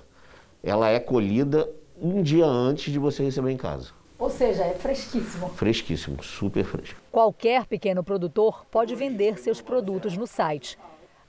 Ela 0.62 0.88
é 0.88 0.98
colhida 0.98 1.70
um 2.00 2.22
dia 2.22 2.44
antes 2.44 2.92
de 2.92 2.98
você 2.98 3.22
receber 3.22 3.52
em 3.52 3.56
casa. 3.56 3.97
Ou 4.18 4.28
seja, 4.28 4.64
é 4.64 4.74
fresquíssimo. 4.74 5.48
Fresquíssimo, 5.50 6.22
super 6.22 6.64
fresco. 6.64 7.00
Qualquer 7.12 7.66
pequeno 7.66 8.02
produtor 8.02 8.66
pode 8.66 8.94
vender 8.96 9.38
seus 9.38 9.60
produtos 9.60 10.16
no 10.16 10.26
site. 10.26 10.76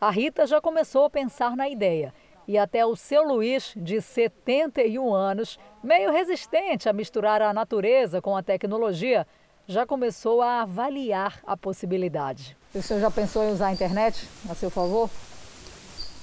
A 0.01 0.09
Rita 0.09 0.47
já 0.47 0.59
começou 0.59 1.05
a 1.05 1.09
pensar 1.09 1.55
na 1.55 1.69
ideia. 1.69 2.13
E 2.47 2.57
até 2.57 2.83
o 2.83 2.95
seu 2.95 3.23
Luiz, 3.23 3.73
de 3.77 4.01
71 4.01 5.13
anos, 5.13 5.59
meio 5.83 6.11
resistente 6.11 6.89
a 6.89 6.93
misturar 6.93 7.43
a 7.43 7.53
natureza 7.53 8.23
com 8.23 8.35
a 8.35 8.41
tecnologia, 8.41 9.27
já 9.67 9.85
começou 9.85 10.41
a 10.41 10.63
avaliar 10.63 11.39
a 11.45 11.55
possibilidade. 11.55 12.57
O 12.73 12.81
senhor 12.81 13.01
já 13.01 13.11
pensou 13.11 13.43
em 13.43 13.51
usar 13.51 13.67
a 13.67 13.73
internet 13.73 14.27
a 14.49 14.55
seu 14.55 14.71
favor? 14.71 15.11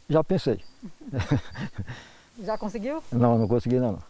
Já 0.09 0.25
pensei. 0.25 0.61
Já 2.43 2.59
conseguiu? 2.59 3.03
Não, 3.13 3.39
não 3.39 3.47
consegui 3.47 3.79
não. 3.79 4.01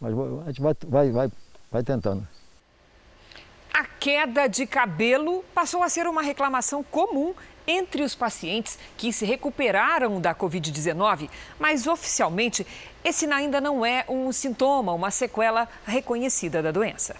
Mas 0.00 0.14
a 0.14 0.46
gente 0.46 0.60
vai, 0.60 0.74
vai, 0.86 1.10
vai 1.10 1.30
vai 1.70 1.82
tentando. 1.82 2.26
A 3.72 3.84
queda 3.84 4.46
de 4.46 4.66
cabelo 4.66 5.44
passou 5.54 5.82
a 5.82 5.88
ser 5.88 6.06
uma 6.06 6.22
reclamação 6.22 6.82
comum 6.82 7.34
entre 7.66 8.02
os 8.02 8.14
pacientes 8.14 8.78
que 8.96 9.12
se 9.12 9.26
recuperaram 9.26 10.20
da 10.20 10.34
Covid-19, 10.34 11.28
mas 11.58 11.86
oficialmente 11.86 12.66
esse 13.04 13.26
ainda 13.26 13.60
não 13.60 13.84
é 13.84 14.04
um 14.08 14.30
sintoma, 14.32 14.92
uma 14.92 15.10
sequela 15.10 15.68
reconhecida 15.84 16.62
da 16.62 16.70
doença. 16.70 17.16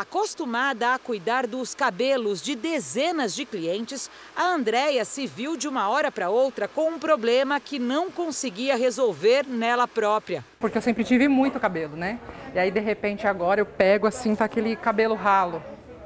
Acostumada 0.00 0.94
a 0.94 0.98
cuidar 1.00 1.44
dos 1.44 1.74
cabelos 1.74 2.40
de 2.40 2.54
dezenas 2.54 3.34
de 3.34 3.44
clientes, 3.44 4.08
a 4.36 4.44
Andréia 4.44 5.04
se 5.04 5.26
viu 5.26 5.56
de 5.56 5.66
uma 5.66 5.88
hora 5.88 6.08
para 6.12 6.30
outra 6.30 6.68
com 6.68 6.90
um 6.90 7.00
problema 7.00 7.58
que 7.58 7.80
não 7.80 8.08
conseguia 8.08 8.76
resolver 8.76 9.44
nela 9.44 9.88
própria. 9.88 10.44
Porque 10.60 10.78
eu 10.78 10.82
sempre 10.82 11.02
tive 11.02 11.26
muito 11.26 11.58
cabelo, 11.58 11.96
né? 11.96 12.20
E 12.54 12.60
aí, 12.60 12.70
de 12.70 12.78
repente, 12.78 13.26
agora 13.26 13.60
eu 13.60 13.66
pego 13.66 14.06
assim, 14.06 14.36
tá 14.36 14.44
aquele 14.44 14.76
cabelo 14.76 15.16
ralo, 15.16 15.60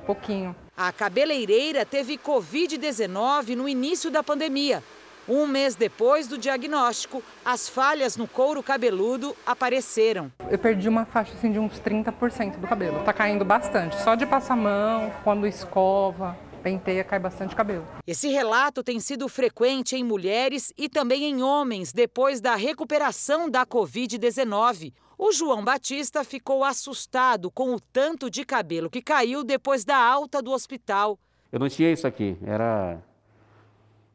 pouquinho. 0.07 0.57
A 0.75 0.91
cabeleireira 0.91 1.85
teve 1.85 2.17
Covid-19 2.17 3.55
no 3.55 3.69
início 3.69 4.11
da 4.11 4.23
pandemia. 4.23 4.83
Um 5.29 5.47
mês 5.47 5.77
depois 5.77 6.27
do 6.27 6.37
diagnóstico, 6.37 7.23
as 7.45 7.69
falhas 7.69 8.17
no 8.17 8.27
couro 8.27 8.63
cabeludo 8.63 9.37
apareceram. 9.47 10.33
Eu 10.51 10.59
perdi 10.59 10.89
uma 10.89 11.05
faixa 11.05 11.33
assim, 11.35 11.53
de 11.53 11.61
uns 11.61 11.79
30% 11.81 12.57
do 12.57 12.67
cabelo. 12.67 12.99
Está 12.99 13.13
caindo 13.13 13.45
bastante. 13.45 14.01
Só 14.03 14.17
de 14.17 14.27
passar 14.27 14.57
mão, 14.57 15.13
quando 15.23 15.47
escova, 15.47 16.37
penteia, 16.63 17.05
cai 17.05 17.21
bastante 17.21 17.55
cabelo. 17.55 17.87
Esse 18.05 18.29
relato 18.29 18.83
tem 18.83 18.99
sido 18.99 19.29
frequente 19.29 19.95
em 19.95 20.03
mulheres 20.03 20.73
e 20.77 20.89
também 20.89 21.25
em 21.25 21.43
homens 21.43 21.93
depois 21.93 22.41
da 22.41 22.57
recuperação 22.57 23.49
da 23.49 23.65
Covid-19. 23.65 24.93
O 25.17 25.31
João 25.31 25.63
Batista 25.63 26.25
ficou 26.25 26.65
assustado 26.65 27.49
com 27.49 27.75
o 27.75 27.81
tanto 27.81 28.29
de 28.29 28.45
cabelo 28.45 28.91
que 28.91 29.01
caiu 29.01 29.45
depois 29.45 29.85
da 29.85 29.97
alta 29.97 30.43
do 30.43 30.51
hospital. 30.51 31.17
Eu 31.53 31.61
não 31.61 31.69
tinha 31.69 31.93
isso 31.93 32.07
aqui, 32.07 32.37
era 32.45 32.99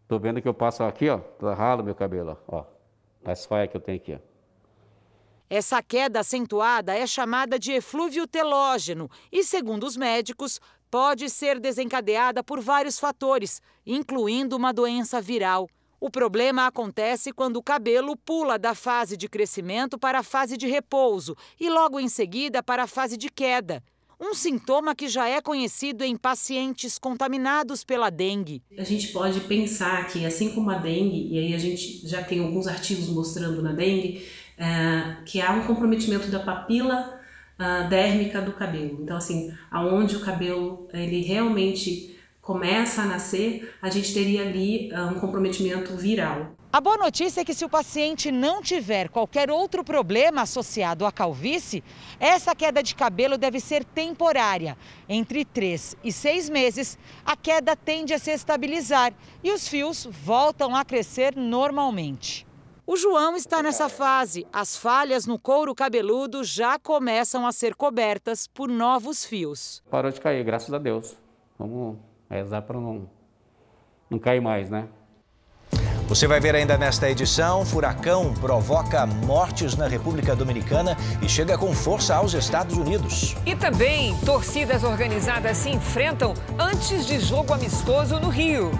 Tô 0.07 0.17
vendo 0.17 0.41
que 0.41 0.47
eu 0.47 0.53
passo 0.53 0.83
aqui, 0.83 1.09
ó, 1.09 1.19
ralo 1.53 1.83
meu 1.83 1.93
cabelo, 1.93 2.37
ó. 2.47 2.63
As 3.25 3.45
faias 3.45 3.69
que 3.69 3.75
eu 3.75 3.81
tenho 3.81 3.97
aqui, 3.97 4.13
ó. 4.13 4.19
Essa 5.49 5.81
queda 5.81 6.19
acentuada 6.19 6.93
é 6.93 7.05
chamada 7.07 7.57
de 7.57 7.71
eflúvio 7.71 8.27
telógeno 8.27 9.09
e, 9.31 9.43
segundo 9.43 9.85
os 9.85 9.95
médicos, 9.95 10.59
pode 10.89 11.29
ser 11.29 11.59
desencadeada 11.59 12.43
por 12.43 12.59
vários 12.59 12.99
fatores, 12.99 13.61
incluindo 13.85 14.55
uma 14.55 14.73
doença 14.73 15.21
viral. 15.21 15.69
O 15.99 16.09
problema 16.09 16.67
acontece 16.67 17.31
quando 17.31 17.57
o 17.57 17.63
cabelo 17.63 18.15
pula 18.15 18.59
da 18.59 18.75
fase 18.75 19.17
de 19.17 19.27
crescimento 19.27 19.97
para 19.97 20.19
a 20.19 20.23
fase 20.23 20.55
de 20.55 20.67
repouso 20.67 21.35
e 21.59 21.69
logo 21.69 21.99
em 21.99 22.07
seguida 22.07 22.61
para 22.61 22.83
a 22.83 22.87
fase 22.87 23.17
de 23.17 23.29
queda. 23.29 23.83
Um 24.19 24.33
sintoma 24.33 24.95
que 24.95 25.07
já 25.07 25.29
é 25.29 25.39
conhecido 25.39 26.03
em 26.03 26.17
pacientes 26.17 26.97
contaminados 26.97 27.83
pela 27.83 28.09
dengue. 28.09 28.63
A 28.77 28.83
gente 28.83 29.09
pode 29.09 29.39
pensar 29.41 30.07
que, 30.07 30.25
assim 30.25 30.49
como 30.49 30.71
a 30.71 30.77
dengue, 30.77 31.27
e 31.31 31.37
aí 31.37 31.53
a 31.53 31.59
gente 31.59 32.07
já 32.07 32.23
tem 32.23 32.39
alguns 32.39 32.67
artigos 32.67 33.07
mostrando 33.09 33.61
na 33.61 33.73
dengue, 33.73 34.25
é, 34.57 35.17
que 35.23 35.39
há 35.39 35.51
um 35.51 35.67
comprometimento 35.67 36.27
da 36.29 36.39
papila 36.39 37.17
uh, 37.59 37.87
dérmica 37.89 38.41
do 38.41 38.53
cabelo. 38.53 38.99
Então, 39.01 39.17
assim, 39.17 39.53
aonde 39.69 40.15
o 40.15 40.21
cabelo 40.21 40.87
ele 40.93 41.21
realmente 41.21 42.17
começa 42.41 43.01
a 43.01 43.05
nascer, 43.05 43.73
a 43.81 43.89
gente 43.89 44.13
teria 44.13 44.41
ali 44.41 44.91
uh, 44.91 45.07
um 45.07 45.19
comprometimento 45.19 45.95
viral. 45.95 46.56
A 46.71 46.81
boa 46.81 46.97
notícia 46.97 47.41
é 47.41 47.45
que 47.45 47.53
se 47.53 47.63
o 47.63 47.69
paciente 47.69 48.29
não 48.29 48.61
tiver 48.61 49.07
qualquer 49.07 49.49
outro 49.49 49.85
problema 49.85 50.41
associado 50.41 51.05
à 51.05 51.11
calvície, 51.13 51.81
essa 52.19 52.53
queda 52.53 52.83
de 52.83 52.93
cabelo 52.93 53.37
deve 53.37 53.61
ser 53.61 53.85
temporária. 53.85 54.77
Entre 55.07 55.45
3 55.45 55.95
e 56.03 56.11
6 56.11 56.49
meses, 56.49 56.99
a 57.25 57.37
queda 57.37 57.73
tende 57.73 58.13
a 58.13 58.19
se 58.19 58.31
estabilizar 58.31 59.13
e 59.41 59.49
os 59.51 59.65
fios 59.65 60.05
voltam 60.11 60.75
a 60.75 60.83
crescer 60.83 61.37
normalmente. 61.37 62.45
O 62.85 62.97
João 62.97 63.37
está 63.37 63.63
nessa 63.63 63.87
fase. 63.87 64.45
As 64.51 64.75
falhas 64.75 65.25
no 65.25 65.39
couro 65.39 65.73
cabeludo 65.73 66.43
já 66.43 66.77
começam 66.77 67.47
a 67.47 67.53
ser 67.53 67.75
cobertas 67.75 68.45
por 68.45 68.67
novos 68.67 69.25
fios. 69.25 69.81
Parou 69.89 70.11
de 70.11 70.19
cair, 70.19 70.43
graças 70.43 70.73
a 70.73 70.77
Deus. 70.77 71.17
Vamos 71.57 71.97
rezar 72.29 72.61
para 72.61 72.79
não, 72.79 73.09
não 74.09 74.19
cair 74.19 74.41
mais, 74.41 74.69
né? 74.69 74.89
Você 76.07 76.25
vai 76.25 76.39
ver 76.39 76.55
ainda 76.55 76.77
nesta 76.77 77.09
edição: 77.09 77.65
furacão 77.65 78.33
provoca 78.33 79.05
mortes 79.05 79.75
na 79.75 79.87
República 79.87 80.35
Dominicana 80.35 80.95
e 81.21 81.27
chega 81.27 81.57
com 81.57 81.73
força 81.73 82.15
aos 82.15 82.33
Estados 82.33 82.77
Unidos. 82.77 83.35
E 83.45 83.55
também 83.55 84.15
torcidas 84.25 84.83
organizadas 84.83 85.57
se 85.57 85.69
enfrentam 85.69 86.33
antes 86.57 87.05
de 87.05 87.19
jogo 87.19 87.53
amistoso 87.53 88.19
no 88.19 88.29
Rio. 88.29 88.71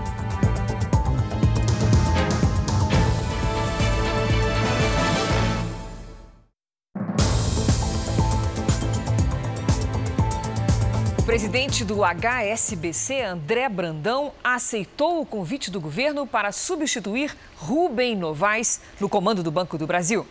Presidente 11.28 11.84
do 11.84 12.06
HSBC, 12.06 13.22
André 13.22 13.68
Brandão, 13.68 14.32
aceitou 14.42 15.20
o 15.20 15.26
convite 15.26 15.70
do 15.70 15.82
governo 15.82 16.26
para 16.26 16.54
substituir 16.54 17.36
Rubem 17.58 18.16
Novaes 18.16 18.82
no 18.98 19.10
comando 19.10 19.44
do 19.44 19.52
Banco 19.52 19.78
do 19.78 19.86
Brasil. 19.86 20.26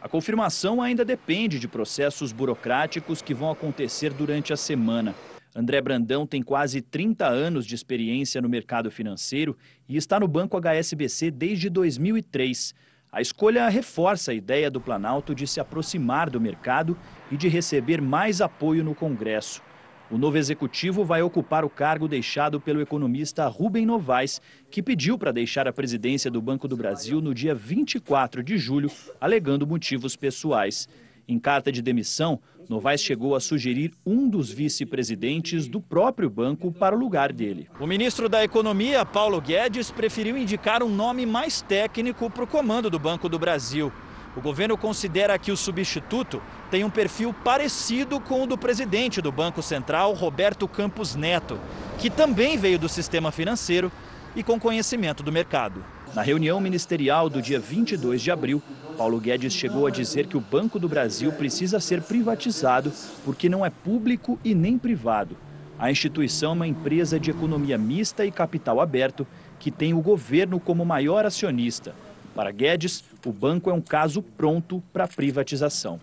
A 0.00 0.08
confirmação 0.08 0.80
ainda 0.80 1.04
depende 1.04 1.58
de 1.58 1.68
processos 1.68 2.32
burocráticos 2.32 3.20
que 3.20 3.34
vão 3.34 3.50
acontecer 3.50 4.14
durante 4.14 4.50
a 4.50 4.56
semana. 4.56 5.14
André 5.54 5.82
Brandão 5.82 6.26
tem 6.26 6.42
quase 6.42 6.80
30 6.80 7.26
anos 7.26 7.66
de 7.66 7.74
experiência 7.74 8.40
no 8.40 8.48
mercado 8.48 8.90
financeiro 8.90 9.54
e 9.86 9.98
está 9.98 10.18
no 10.18 10.26
Banco 10.26 10.56
HSBC 10.58 11.30
desde 11.30 11.68
2003. 11.68 12.74
A 13.12 13.20
escolha 13.20 13.68
reforça 13.68 14.30
a 14.30 14.34
ideia 14.34 14.70
do 14.70 14.80
Planalto 14.80 15.34
de 15.34 15.46
se 15.46 15.60
aproximar 15.60 16.30
do 16.30 16.40
mercado 16.40 16.98
e 17.30 17.36
de 17.36 17.46
receber 17.46 18.00
mais 18.00 18.40
apoio 18.40 18.82
no 18.82 18.94
Congresso. 18.94 19.65
O 20.08 20.16
novo 20.16 20.38
executivo 20.38 21.04
vai 21.04 21.20
ocupar 21.20 21.64
o 21.64 21.70
cargo 21.70 22.06
deixado 22.06 22.60
pelo 22.60 22.80
economista 22.80 23.48
Rubem 23.48 23.84
Novaes, 23.84 24.40
que 24.70 24.80
pediu 24.80 25.18
para 25.18 25.32
deixar 25.32 25.66
a 25.66 25.72
presidência 25.72 26.30
do 26.30 26.40
Banco 26.40 26.68
do 26.68 26.76
Brasil 26.76 27.20
no 27.20 27.34
dia 27.34 27.56
24 27.56 28.40
de 28.40 28.56
julho, 28.56 28.88
alegando 29.20 29.66
motivos 29.66 30.14
pessoais. 30.14 30.88
Em 31.26 31.40
carta 31.40 31.72
de 31.72 31.82
demissão, 31.82 32.38
Novaes 32.68 33.02
chegou 33.02 33.34
a 33.34 33.40
sugerir 33.40 33.90
um 34.06 34.28
dos 34.28 34.48
vice-presidentes 34.48 35.66
do 35.66 35.80
próprio 35.80 36.30
banco 36.30 36.70
para 36.70 36.94
o 36.94 36.98
lugar 36.98 37.32
dele. 37.32 37.68
O 37.80 37.86
ministro 37.86 38.28
da 38.28 38.44
Economia, 38.44 39.04
Paulo 39.04 39.40
Guedes, 39.40 39.90
preferiu 39.90 40.38
indicar 40.38 40.84
um 40.84 40.88
nome 40.88 41.26
mais 41.26 41.60
técnico 41.62 42.30
para 42.30 42.44
o 42.44 42.46
comando 42.46 42.88
do 42.88 42.98
Banco 42.98 43.28
do 43.28 43.40
Brasil. 43.40 43.92
O 44.36 44.40
governo 44.42 44.76
considera 44.76 45.38
que 45.38 45.50
o 45.50 45.56
substituto 45.56 46.42
tem 46.70 46.84
um 46.84 46.90
perfil 46.90 47.32
parecido 47.32 48.20
com 48.20 48.42
o 48.42 48.46
do 48.46 48.58
presidente 48.58 49.22
do 49.22 49.32
Banco 49.32 49.62
Central, 49.62 50.12
Roberto 50.12 50.68
Campos 50.68 51.14
Neto, 51.14 51.58
que 51.98 52.10
também 52.10 52.58
veio 52.58 52.78
do 52.78 52.86
sistema 52.86 53.32
financeiro 53.32 53.90
e 54.36 54.42
com 54.42 54.60
conhecimento 54.60 55.22
do 55.22 55.32
mercado. 55.32 55.82
Na 56.14 56.20
reunião 56.20 56.60
ministerial 56.60 57.30
do 57.30 57.40
dia 57.40 57.58
22 57.58 58.20
de 58.20 58.30
abril, 58.30 58.62
Paulo 58.98 59.18
Guedes 59.18 59.54
chegou 59.54 59.86
a 59.86 59.90
dizer 59.90 60.26
que 60.26 60.36
o 60.36 60.40
Banco 60.40 60.78
do 60.78 60.86
Brasil 60.86 61.32
precisa 61.32 61.80
ser 61.80 62.02
privatizado 62.02 62.92
porque 63.24 63.48
não 63.48 63.64
é 63.64 63.70
público 63.70 64.38
e 64.44 64.54
nem 64.54 64.76
privado. 64.76 65.34
A 65.78 65.90
instituição 65.90 66.50
é 66.50 66.54
uma 66.54 66.66
empresa 66.66 67.18
de 67.18 67.30
economia 67.30 67.78
mista 67.78 68.24
e 68.26 68.30
capital 68.30 68.82
aberto 68.82 69.26
que 69.58 69.70
tem 69.70 69.94
o 69.94 70.00
governo 70.02 70.60
como 70.60 70.84
maior 70.84 71.24
acionista. 71.24 71.94
Para 72.36 72.50
Guedes, 72.50 73.02
o 73.24 73.32
banco 73.32 73.70
é 73.70 73.72
um 73.72 73.80
caso 73.80 74.20
pronto 74.20 74.82
para 74.92 75.08
privatização. 75.08 75.98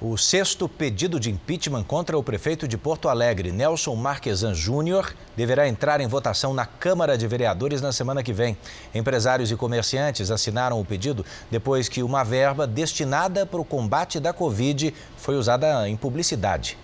O 0.00 0.16
sexto 0.16 0.66
pedido 0.66 1.20
de 1.20 1.30
impeachment 1.30 1.84
contra 1.84 2.16
o 2.16 2.22
prefeito 2.22 2.66
de 2.66 2.78
Porto 2.78 3.10
Alegre, 3.10 3.52
Nelson 3.52 3.94
Marquesan 3.94 4.54
Júnior, 4.54 5.14
deverá 5.36 5.68
entrar 5.68 6.00
em 6.00 6.08
votação 6.08 6.54
na 6.54 6.64
Câmara 6.64 7.16
de 7.18 7.28
Vereadores 7.28 7.82
na 7.82 7.92
semana 7.92 8.22
que 8.22 8.32
vem. 8.32 8.56
Empresários 8.94 9.50
e 9.50 9.56
comerciantes 9.56 10.30
assinaram 10.30 10.80
o 10.80 10.84
pedido 10.84 11.26
depois 11.50 11.90
que 11.90 12.02
uma 12.02 12.24
verba 12.24 12.66
destinada 12.66 13.44
para 13.44 13.60
o 13.60 13.66
combate 13.66 14.18
da 14.18 14.32
Covid 14.32 14.94
foi 15.18 15.36
usada 15.36 15.86
em 15.90 15.94
publicidade. 15.94 16.78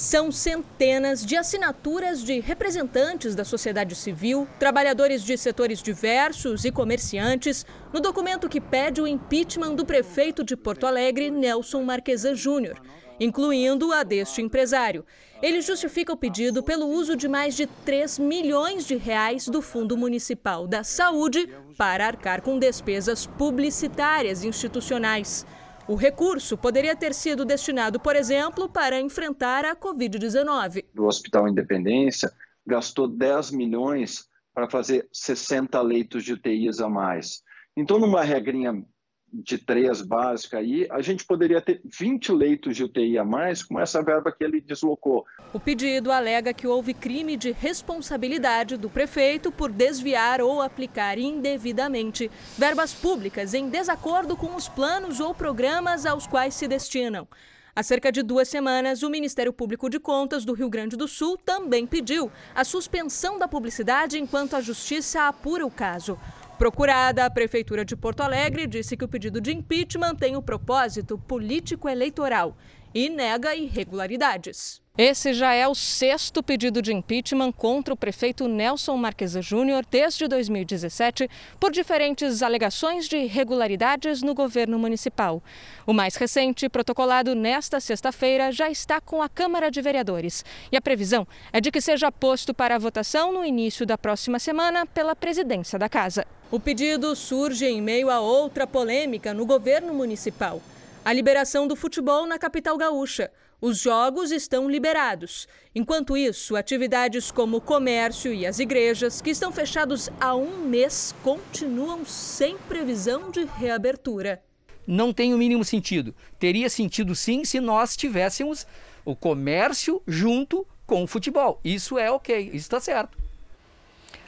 São 0.00 0.32
centenas 0.32 1.26
de 1.26 1.36
assinaturas 1.36 2.24
de 2.24 2.40
representantes 2.40 3.34
da 3.34 3.44
sociedade 3.44 3.94
civil, 3.94 4.48
trabalhadores 4.58 5.22
de 5.22 5.36
setores 5.36 5.82
diversos 5.82 6.64
e 6.64 6.72
comerciantes 6.72 7.66
no 7.92 8.00
documento 8.00 8.48
que 8.48 8.62
pede 8.62 9.02
o 9.02 9.06
impeachment 9.06 9.74
do 9.74 9.84
prefeito 9.84 10.42
de 10.42 10.56
Porto 10.56 10.86
Alegre, 10.86 11.30
Nelson 11.30 11.82
Marquesan 11.82 12.34
Júnior, 12.34 12.80
incluindo 13.20 13.92
a 13.92 14.02
deste 14.02 14.40
empresário. 14.40 15.04
Ele 15.42 15.60
justifica 15.60 16.14
o 16.14 16.16
pedido 16.16 16.62
pelo 16.62 16.86
uso 16.86 17.14
de 17.14 17.28
mais 17.28 17.54
de 17.54 17.66
3 17.66 18.20
milhões 18.20 18.86
de 18.86 18.96
reais 18.96 19.48
do 19.48 19.60
Fundo 19.60 19.98
Municipal 19.98 20.66
da 20.66 20.82
Saúde 20.82 21.46
para 21.76 22.06
arcar 22.06 22.40
com 22.40 22.58
despesas 22.58 23.26
publicitárias 23.26 24.44
institucionais. 24.44 25.44
O 25.88 25.94
recurso 25.94 26.56
poderia 26.56 26.94
ter 26.94 27.14
sido 27.14 27.44
destinado, 27.44 27.98
por 27.98 28.14
exemplo, 28.14 28.68
para 28.68 29.00
enfrentar 29.00 29.64
a 29.64 29.74
Covid-19. 29.74 30.84
O 30.96 31.04
Hospital 31.04 31.48
Independência 31.48 32.32
gastou 32.66 33.08
10 33.08 33.50
milhões 33.50 34.28
para 34.54 34.68
fazer 34.68 35.08
60 35.12 35.80
leitos 35.80 36.24
de 36.24 36.34
UTIs 36.34 36.80
a 36.80 36.88
mais. 36.88 37.42
Então, 37.76 37.98
numa 37.98 38.22
regrinha 38.22 38.84
de 39.32 39.58
três 39.58 40.02
básica 40.02 40.58
aí, 40.58 40.86
a 40.90 41.00
gente 41.00 41.24
poderia 41.24 41.60
ter 41.60 41.80
20 41.84 42.32
leitos 42.32 42.76
de 42.76 42.84
UTI 42.84 43.18
a 43.18 43.24
mais 43.24 43.62
com 43.62 43.78
essa 43.78 44.02
verba 44.02 44.32
que 44.32 44.42
ele 44.42 44.60
deslocou. 44.60 45.24
O 45.52 45.60
pedido 45.60 46.10
alega 46.10 46.52
que 46.52 46.66
houve 46.66 46.92
crime 46.92 47.36
de 47.36 47.52
responsabilidade 47.52 48.76
do 48.76 48.90
prefeito 48.90 49.52
por 49.52 49.70
desviar 49.70 50.40
ou 50.40 50.60
aplicar 50.60 51.18
indevidamente 51.18 52.30
verbas 52.58 52.92
públicas 52.92 53.54
em 53.54 53.68
desacordo 53.68 54.36
com 54.36 54.54
os 54.56 54.68
planos 54.68 55.20
ou 55.20 55.34
programas 55.34 56.04
aos 56.06 56.26
quais 56.26 56.54
se 56.54 56.66
destinam. 56.66 57.26
Há 57.74 57.84
cerca 57.84 58.10
de 58.10 58.22
duas 58.22 58.48
semanas, 58.48 59.02
o 59.02 59.08
Ministério 59.08 59.52
Público 59.52 59.88
de 59.88 60.00
Contas 60.00 60.44
do 60.44 60.52
Rio 60.52 60.68
Grande 60.68 60.96
do 60.96 61.06
Sul 61.06 61.38
também 61.38 61.86
pediu 61.86 62.30
a 62.52 62.64
suspensão 62.64 63.38
da 63.38 63.46
publicidade 63.46 64.18
enquanto 64.18 64.56
a 64.56 64.60
Justiça 64.60 65.28
apura 65.28 65.64
o 65.64 65.70
caso. 65.70 66.18
Procurada, 66.60 67.24
a 67.24 67.30
Prefeitura 67.30 67.86
de 67.86 67.96
Porto 67.96 68.20
Alegre 68.20 68.66
disse 68.66 68.94
que 68.94 69.02
o 69.02 69.08
pedido 69.08 69.40
de 69.40 69.50
impeachment 69.50 70.14
tem 70.14 70.36
o 70.36 70.42
propósito 70.42 71.16
político-eleitoral 71.16 72.54
e 72.94 73.08
nega 73.08 73.56
irregularidades. 73.56 74.82
Esse 74.98 75.32
já 75.32 75.54
é 75.54 75.66
o 75.66 75.74
sexto 75.74 76.42
pedido 76.42 76.82
de 76.82 76.92
impeachment 76.92 77.50
contra 77.52 77.94
o 77.94 77.96
prefeito 77.96 78.46
Nelson 78.46 78.94
Marquesa 78.98 79.40
Júnior 79.40 79.86
desde 79.90 80.28
2017 80.28 81.30
por 81.58 81.72
diferentes 81.72 82.42
alegações 82.42 83.08
de 83.08 83.16
irregularidades 83.16 84.20
no 84.20 84.34
governo 84.34 84.78
municipal. 84.78 85.42
O 85.86 85.94
mais 85.94 86.16
recente, 86.16 86.68
protocolado 86.68 87.34
nesta 87.34 87.80
sexta-feira, 87.80 88.52
já 88.52 88.70
está 88.70 89.00
com 89.00 89.22
a 89.22 89.30
Câmara 89.30 89.70
de 89.70 89.80
Vereadores 89.80 90.44
e 90.70 90.76
a 90.76 90.82
previsão 90.82 91.26
é 91.54 91.58
de 91.58 91.70
que 91.70 91.80
seja 91.80 92.12
posto 92.12 92.52
para 92.52 92.78
votação 92.78 93.32
no 93.32 93.46
início 93.46 93.86
da 93.86 93.96
próxima 93.96 94.38
semana 94.38 94.84
pela 94.84 95.16
presidência 95.16 95.78
da 95.78 95.88
Casa. 95.88 96.26
O 96.50 96.58
pedido 96.58 97.14
surge 97.14 97.66
em 97.66 97.80
meio 97.80 98.10
a 98.10 98.20
outra 98.20 98.66
polêmica 98.66 99.32
no 99.32 99.46
governo 99.46 99.94
municipal 99.94 100.60
a 101.04 101.12
liberação 101.12 101.66
do 101.66 101.74
futebol 101.74 102.26
na 102.26 102.38
capital 102.38 102.76
gaúcha. 102.76 103.30
Os 103.60 103.78
jogos 103.78 104.30
estão 104.30 104.70
liberados. 104.70 105.46
Enquanto 105.74 106.16
isso, 106.16 106.56
atividades 106.56 107.30
como 107.30 107.58
o 107.58 107.60
comércio 107.60 108.32
e 108.32 108.46
as 108.46 108.58
igrejas, 108.58 109.20
que 109.20 109.30
estão 109.30 109.52
fechados 109.52 110.08
há 110.20 110.34
um 110.34 110.64
mês, 110.64 111.14
continuam 111.22 112.04
sem 112.04 112.56
previsão 112.56 113.30
de 113.30 113.44
reabertura. 113.44 114.42
Não 114.86 115.12
tem 115.12 115.34
o 115.34 115.38
mínimo 115.38 115.64
sentido. 115.64 116.14
Teria 116.38 116.70
sentido 116.70 117.14
sim 117.14 117.44
se 117.44 117.60
nós 117.60 117.96
tivéssemos 117.96 118.66
o 119.04 119.14
comércio 119.14 120.02
junto 120.06 120.66
com 120.86 121.02
o 121.02 121.06
futebol. 121.06 121.60
Isso 121.64 121.98
é 121.98 122.10
ok, 122.10 122.46
isso 122.46 122.56
está 122.56 122.80
certo. 122.80 123.19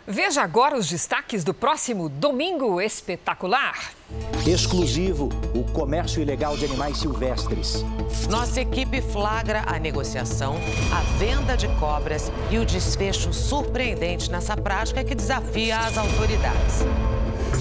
Veja 0.06 0.42
agora 0.42 0.76
os 0.76 0.88
destaques 0.88 1.44
do 1.44 1.54
próximo 1.54 2.08
Domingo 2.08 2.80
Espetacular. 2.80 3.92
Exclusivo: 4.44 5.28
o 5.54 5.62
comércio 5.72 6.20
ilegal 6.20 6.56
de 6.56 6.64
animais 6.64 6.98
silvestres. 6.98 7.84
Nossa 8.28 8.60
equipe 8.60 9.00
flagra 9.00 9.62
a 9.64 9.78
negociação, 9.78 10.56
a 10.92 11.18
venda 11.18 11.56
de 11.56 11.68
cobras 11.78 12.32
e 12.50 12.58
o 12.58 12.66
desfecho 12.66 13.32
surpreendente 13.32 14.28
nessa 14.28 14.56
prática 14.56 15.04
que 15.04 15.14
desafia 15.14 15.78
as 15.78 15.96
autoridades. 15.96 16.80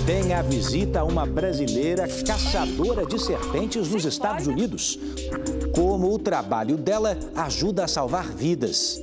Tem 0.08 0.34
a 0.34 0.42
visita 0.42 1.02
a 1.02 1.04
uma 1.04 1.28
brasileira 1.28 2.08
caçadora 2.26 3.06
de 3.06 3.20
serpentes 3.20 3.88
nos 3.90 4.04
Estados 4.04 4.48
Unidos. 4.48 4.98
Como 5.76 6.12
o 6.12 6.18
trabalho 6.18 6.76
dela 6.76 7.16
ajuda 7.36 7.86
a 7.86 7.88
salvar 7.88 8.28
vidas. 8.30 9.00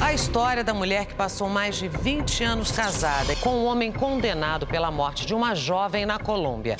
A 0.00 0.12
história 0.12 0.62
da 0.62 0.74
mulher 0.74 1.06
que 1.06 1.14
passou 1.14 1.48
mais 1.48 1.76
de 1.76 1.88
20 1.88 2.44
anos 2.44 2.70
casada 2.70 3.34
com 3.36 3.50
um 3.50 3.64
homem 3.64 3.90
condenado 3.90 4.66
pela 4.66 4.90
morte 4.90 5.24
de 5.24 5.34
uma 5.34 5.54
jovem 5.54 6.04
na 6.04 6.18
Colômbia. 6.18 6.76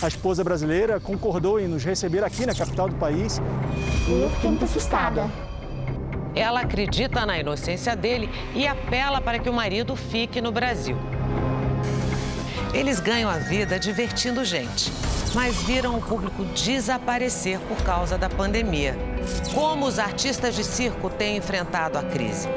A 0.00 0.08
esposa 0.08 0.42
brasileira 0.42 0.98
concordou 0.98 1.60
em 1.60 1.68
nos 1.68 1.84
receber 1.84 2.24
aqui 2.24 2.46
na 2.46 2.54
capital 2.54 2.88
do 2.88 2.96
país. 2.96 3.40
Eu 4.08 4.30
fiquei 4.30 4.50
muito 4.50 4.64
assustada. 4.64 5.30
Ela 6.34 6.60
acredita 6.60 7.24
na 7.26 7.38
inocência 7.38 7.94
dele 7.94 8.30
e 8.54 8.66
apela 8.66 9.20
para 9.20 9.38
que 9.38 9.48
o 9.48 9.52
marido 9.52 9.94
fique 9.94 10.40
no 10.40 10.50
Brasil. 10.50 10.96
Eles 12.72 12.98
ganham 12.98 13.30
a 13.30 13.38
vida 13.38 13.78
divertindo 13.78 14.44
gente, 14.44 14.90
mas 15.34 15.56
viram 15.62 15.98
o 15.98 16.00
público 16.00 16.44
desaparecer 16.44 17.58
por 17.60 17.76
causa 17.84 18.16
da 18.16 18.28
pandemia. 18.28 18.96
Como 19.52 19.86
os 19.86 19.98
artistas 19.98 20.54
de 20.54 20.62
circo 20.62 21.10
têm 21.10 21.36
enfrentado 21.36 21.98
a 21.98 22.02
crise? 22.02 22.48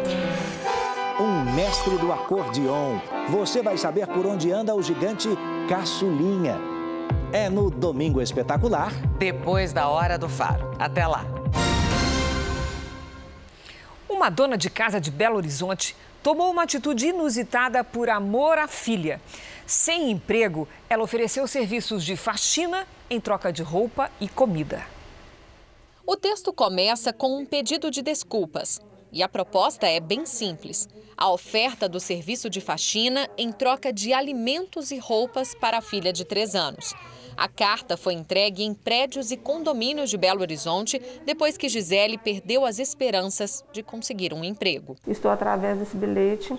Um 1.20 1.52
mestre 1.56 1.98
do 1.98 2.14
acordeon. 2.14 3.00
Você 3.30 3.64
vai 3.64 3.78
saber 3.78 4.06
por 4.08 4.26
onde 4.26 4.52
anda 4.52 4.76
o 4.76 4.84
gigante 4.84 5.28
Caçulinha. 5.68 6.58
É 7.34 7.50
no 7.50 7.72
Domingo 7.72 8.22
Espetacular. 8.22 8.92
Depois 9.18 9.74
da 9.74 9.88
Hora 9.88 10.18
do 10.18 10.30
Faro. 10.30 10.72
Até 10.78 11.08
lá. 11.08 11.26
Uma 14.08 14.30
dona 14.30 14.58
de 14.58 14.70
casa 14.70 15.02
de 15.02 15.10
Belo 15.10 15.38
Horizonte 15.38 15.96
tomou 16.22 16.52
uma 16.52 16.64
atitude 16.64 17.08
inusitada 17.08 17.84
por 17.84 18.10
amor 18.10 18.58
à 18.58 18.68
filha. 18.68 19.20
Sem 19.68 20.10
emprego, 20.10 20.66
ela 20.90 21.04
ofereceu 21.04 21.46
serviços 21.46 22.02
de 22.06 22.16
faxina 22.16 22.88
em 23.10 23.20
troca 23.20 23.52
de 23.52 23.62
roupa 23.62 24.10
e 24.18 24.30
comida. 24.30 24.82
O 26.06 26.16
texto 26.16 26.54
começa 26.54 27.12
com 27.12 27.38
um 27.38 27.46
pedido 27.46 27.92
de 27.92 28.02
desculpas. 28.02 28.80
E 29.12 29.22
a 29.22 29.28
proposta 29.28 29.86
é 29.86 30.00
bem 30.00 30.26
simples: 30.26 30.88
a 31.18 31.30
oferta 31.30 31.90
do 31.90 32.00
serviço 32.00 32.50
de 32.50 32.62
faxina 32.62 33.30
em 33.38 33.52
troca 33.52 33.92
de 33.92 34.14
alimentos 34.14 34.90
e 34.90 35.00
roupas 35.00 35.54
para 35.54 35.80
a 35.80 35.82
filha 35.82 36.14
de 36.14 36.24
três 36.24 36.56
anos. 36.56 36.94
A 37.36 37.50
carta 37.50 37.98
foi 37.98 38.14
entregue 38.14 38.64
em 38.64 38.74
prédios 38.74 39.32
e 39.32 39.38
condomínios 39.38 40.10
de 40.10 40.18
Belo 40.18 40.40
Horizonte 40.40 41.02
depois 41.26 41.58
que 41.58 41.68
Gisele 41.68 42.18
perdeu 42.18 42.66
as 42.66 42.80
esperanças 42.80 43.66
de 43.74 43.84
conseguir 43.84 44.34
um 44.34 44.46
emprego. 44.46 44.96
Estou 45.06 45.30
através 45.30 45.78
desse 45.78 45.98
bilhete 45.98 46.58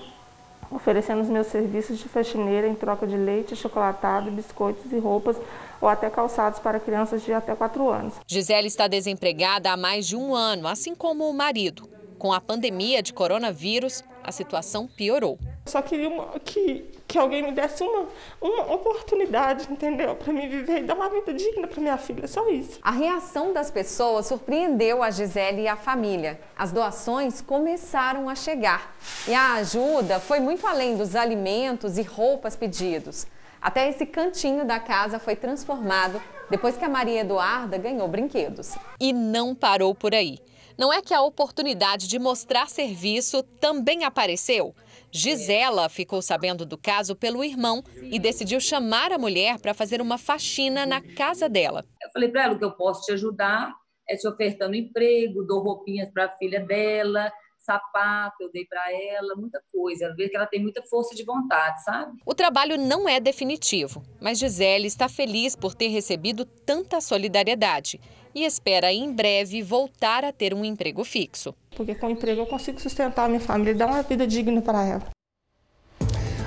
oferecendo 0.71 1.23
os 1.23 1.29
meus 1.29 1.47
serviços 1.47 1.99
de 1.99 2.09
faxineira 2.09 2.69
em 2.69 2.75
troca 2.75 3.07
de 3.07 3.17
leite, 3.17 3.57
chocolatado, 3.57 4.31
biscoitos 4.31 4.93
e 4.93 4.99
roupas 4.99 5.37
ou 5.81 5.89
até 5.89 6.11
calçados 6.11 6.59
para 6.59 6.81
crianças 6.81 7.23
de 7.23 7.33
até 7.33 7.55
4 7.55 7.89
anos. 7.89 8.15
Gisele 8.27 8.67
está 8.67 8.89
desempregada 8.89 9.71
há 9.71 9.77
mais 9.77 10.07
de 10.07 10.17
um 10.17 10.35
ano, 10.35 10.69
assim 10.69 10.95
como 10.95 11.29
o 11.29 11.33
marido. 11.33 11.89
Com 12.19 12.33
a 12.33 12.41
pandemia 12.41 13.03
de 13.03 13.13
coronavírus, 13.13 14.03
a 14.25 14.33
situação 14.33 14.89
piorou. 14.89 15.39
Só 15.67 15.81
queria 15.81 16.09
uma, 16.09 16.39
que, 16.41 16.85
que 17.09 17.19
alguém 17.19 17.43
me 17.43 17.53
desse 17.53 17.83
uma, 17.83 18.07
uma 18.39 18.75
oportunidade, 18.75 19.67
entendeu? 19.73 20.15
Para 20.15 20.31
me 20.31 20.47
viver 20.47 20.81
e 20.81 20.83
dar 20.83 20.95
uma 20.95 21.09
vida 21.09 21.33
digna 21.33 21.67
para 21.67 21.81
minha 21.81 21.97
filha, 21.97 22.29
só 22.29 22.47
isso. 22.51 22.79
A 22.83 22.91
reação 22.91 23.51
das 23.55 23.71
pessoas 23.71 24.27
surpreendeu 24.27 25.03
a 25.03 25.11
Gisele 25.11 25.63
e 25.63 25.69
a 25.69 25.75
família. 25.75 26.39
As 26.55 26.71
doações 26.71 27.41
começaram 27.41 28.29
a 28.29 28.35
chegar. 28.35 28.95
E 29.27 29.33
a 29.33 29.55
ajuda 29.55 30.21
foi 30.21 30.39
muito 30.39 30.67
além 30.67 30.99
dos 30.99 31.17
alimentos 31.17 31.97
e 31.97 32.03
roupas 32.03 32.55
pedidos. 32.55 33.27
Até 33.61 33.89
esse 33.89 34.05
cantinho 34.05 34.67
da 34.67 34.79
casa 34.79 35.19
foi 35.19 35.35
transformado 35.35 36.23
depois 36.51 36.77
que 36.77 36.85
a 36.85 36.89
Maria 36.91 37.23
Eduarda 37.23 37.79
ganhou 37.79 38.07
brinquedos. 38.07 38.75
E 39.01 39.15
não 39.15 39.55
parou 39.55 39.95
por 39.95 40.15
aí. 40.15 40.39
Não 40.77 40.93
é 40.93 41.03
que 41.03 41.13
a 41.13 41.23
oportunidade 41.23 42.07
de 42.07 42.19
mostrar 42.19 42.69
serviço 42.69 43.43
também 43.43 44.05
apareceu? 44.05 44.75
Gisela 45.11 45.89
ficou 45.89 46.21
sabendo 46.23 46.65
do 46.67 46.79
caso 46.79 47.17
pelo 47.17 47.45
irmão 47.45 47.83
e 48.03 48.19
decidiu 48.19 48.61
chamar 48.61 49.13
a 49.13 49.19
mulher 49.19 49.59
para 49.59 49.75
fazer 49.75 50.01
uma 50.01 50.19
faxina 50.19 50.85
na 50.87 51.01
casa 51.01 51.49
dela. 51.49 51.85
Eu 52.03 52.11
falei 52.11 52.29
para 52.29 52.45
ela 52.45 52.59
que 52.59 52.65
eu 52.65 52.73
posso 52.73 53.03
te 53.03 53.13
ajudar 53.13 53.75
é 54.09 54.17
te 54.17 54.27
ofertando 54.27 54.75
emprego, 54.75 55.45
dou 55.45 55.63
roupinhas 55.63 56.11
para 56.11 56.25
a 56.25 56.37
filha 56.37 56.61
dela, 56.61 57.31
sapato, 57.59 58.37
eu 58.43 58.51
dei 58.51 58.65
para 58.65 58.91
ela, 58.91 59.37
muita 59.37 59.61
coisa. 59.71 60.07
Ela 60.07 60.15
vê 60.15 60.29
que 60.29 60.37
ela 60.37 60.47
tem 60.47 60.63
muita 60.63 60.83
força 60.85 61.15
de 61.15 61.23
vontade, 61.23 61.85
sabe? 61.85 62.19
O 62.25 62.35
trabalho 62.35 62.79
não 62.79 63.07
é 63.07 63.21
definitivo, 63.21 64.03
mas 64.19 64.39
Gisele 64.39 64.87
está 64.87 65.09
feliz 65.09 65.55
por 65.55 65.75
ter 65.75 65.89
recebido 65.89 66.47
tanta 66.47 67.01
solidariedade 67.01 68.01
e 68.39 68.45
espera 68.45 68.93
em 68.93 69.13
breve 69.13 69.63
voltar 69.63 70.25
a 70.25 70.33
ter 70.33 70.55
um 70.55 70.65
emprego 70.65 71.05
fixo. 71.05 71.53
Porque 71.77 71.95
com 71.95 72.07
o 72.07 72.11
emprego 72.11 72.43
eu 72.43 72.47
consigo 72.47 72.81
sustentar 72.81 73.25
a 73.25 73.29
minha 73.29 73.41
família 73.41 73.73
e 73.73 73.75
dar 73.75 73.87
uma 73.87 74.03
vida 74.03 74.27
digna 74.27 74.63
para 74.63 74.85
ela. 74.85 75.03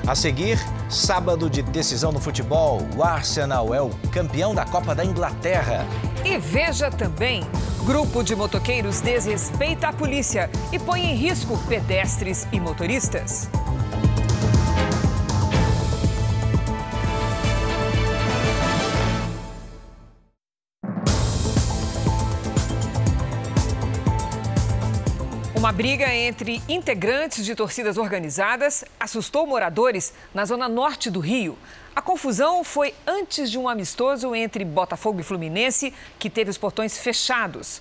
A 0.08 0.16
seguir, 0.16 0.58
sábado 0.90 1.50
de 1.50 1.62
decisão 1.62 2.12
no 2.12 2.20
futebol, 2.20 2.80
o 2.98 3.04
Arsenal 3.04 3.74
é 3.74 3.82
o 3.82 3.90
campeão 4.12 4.56
da 4.56 4.66
Copa 4.66 4.96
da 4.96 5.04
Inglaterra. 5.04 5.86
E 6.26 6.38
veja 6.38 6.90
também: 6.90 7.44
grupo 7.86 8.24
de 8.24 8.36
motoqueiros 8.36 9.02
desrespeita 9.02 9.90
a 9.90 9.94
polícia 9.94 10.50
e 10.72 10.80
põe 10.80 11.02
em 11.02 11.16
risco 11.16 11.58
pedestres 11.68 12.48
e 12.54 12.60
motoristas. 12.60 13.50
Uma 25.62 25.72
briga 25.72 26.12
entre 26.12 26.60
integrantes 26.68 27.46
de 27.46 27.54
torcidas 27.54 27.96
organizadas 27.96 28.84
assustou 29.00 29.46
moradores 29.46 30.12
na 30.34 30.44
zona 30.44 30.68
norte 30.68 31.08
do 31.12 31.20
Rio. 31.20 31.56
A 31.96 32.02
confusão 32.02 32.64
foi 32.64 32.96
antes 33.06 33.52
de 33.52 33.60
um 33.60 33.70
amistoso 33.70 34.34
entre 34.34 34.66
Botafogo 34.66 35.20
e 35.20 35.24
Fluminense, 35.24 35.94
que 36.18 36.32
teve 36.32 36.50
os 36.50 36.58
portões 36.58 36.98
fechados. 36.98 37.80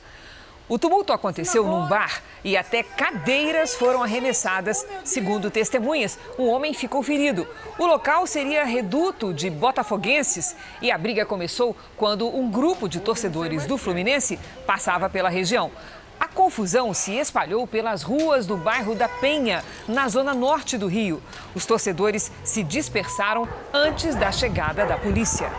O 0.68 0.78
tumulto 0.78 1.12
aconteceu 1.12 1.64
num 1.66 1.88
bar 1.88 2.22
e 2.44 2.56
até 2.56 2.82
cadeiras 2.82 3.74
foram 3.74 4.04
arremessadas. 4.04 4.86
Segundo 5.02 5.50
testemunhas, 5.50 6.16
um 6.38 6.46
homem 6.48 6.72
ficou 6.72 7.02
ferido. 7.02 7.48
O 7.76 7.86
local 7.86 8.24
seria 8.24 8.62
reduto 8.64 9.34
de 9.34 9.50
botafoguenses 9.50 10.54
e 10.80 10.92
a 10.92 10.96
briga 10.96 11.26
começou 11.26 11.74
quando 11.96 12.28
um 12.28 12.48
grupo 12.48 12.88
de 12.88 13.00
torcedores 13.00 13.66
do 13.66 13.76
Fluminense 13.76 14.38
passava 14.64 15.10
pela 15.10 15.28
região. 15.28 15.72
A 16.20 16.28
confusão 16.28 16.92
se 16.92 17.14
espalhou 17.14 17.66
pelas 17.66 18.02
ruas 18.02 18.46
do 18.46 18.54
bairro 18.54 18.94
da 18.94 19.08
Penha, 19.08 19.64
na 19.88 20.06
zona 20.06 20.34
norte 20.34 20.76
do 20.76 20.86
Rio. 20.86 21.22
Os 21.54 21.64
torcedores 21.64 22.30
se 22.44 22.62
dispersaram 22.62 23.48
antes 23.72 24.14
da 24.14 24.30
chegada 24.30 24.84
da 24.84 24.98
polícia. 24.98 25.50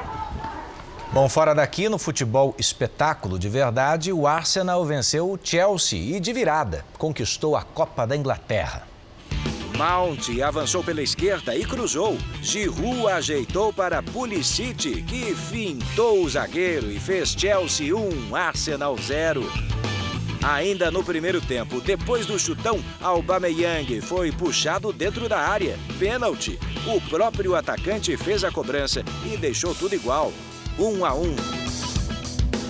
Bom, 1.12 1.28
fora 1.28 1.56
daqui, 1.56 1.90
no 1.90 1.98
futebol 1.98 2.54
espetáculo 2.60 3.40
de 3.40 3.50
verdade, 3.50 4.14
o 4.14 4.28
Arsenal 4.28 4.86
venceu 4.86 5.32
o 5.32 5.40
Chelsea 5.44 6.16
e 6.16 6.20
de 6.20 6.32
virada 6.32 6.86
conquistou 6.96 7.56
a 7.56 7.64
Copa 7.64 8.06
da 8.06 8.16
Inglaterra. 8.16 8.84
Mount 9.76 10.30
avançou 10.42 10.84
pela 10.84 11.02
esquerda 11.02 11.56
e 11.56 11.66
cruzou. 11.66 12.16
Giroud 12.40 13.08
ajeitou 13.08 13.74
para 13.74 14.04
Pulisic, 14.04 15.02
que 15.02 15.36
fintou 15.36 16.24
o 16.24 16.30
zagueiro 16.30 16.92
e 16.92 17.00
fez 17.00 17.30
Chelsea 17.32 17.96
1, 17.96 18.36
Arsenal 18.36 18.96
0. 18.96 19.44
Ainda 20.44 20.90
no 20.90 21.04
primeiro 21.04 21.40
tempo, 21.40 21.80
depois 21.80 22.26
do 22.26 22.40
chutão, 22.40 22.84
Aubameyang 23.00 24.02
foi 24.02 24.32
puxado 24.32 24.92
dentro 24.92 25.30
da 25.30 25.40
área. 25.40 25.78
Pênalti. 26.00 26.58
O 26.88 27.00
próprio 27.10 27.56
atacante 27.56 28.18
fez 28.18 28.44
a 28.44 28.52
cobrança 28.52 29.04
e 29.32 29.38
deixou 29.38 29.76
tudo 29.76 29.94
igual. 29.94 30.34
Um 30.80 31.06
a 31.06 31.14
um. 31.14 31.36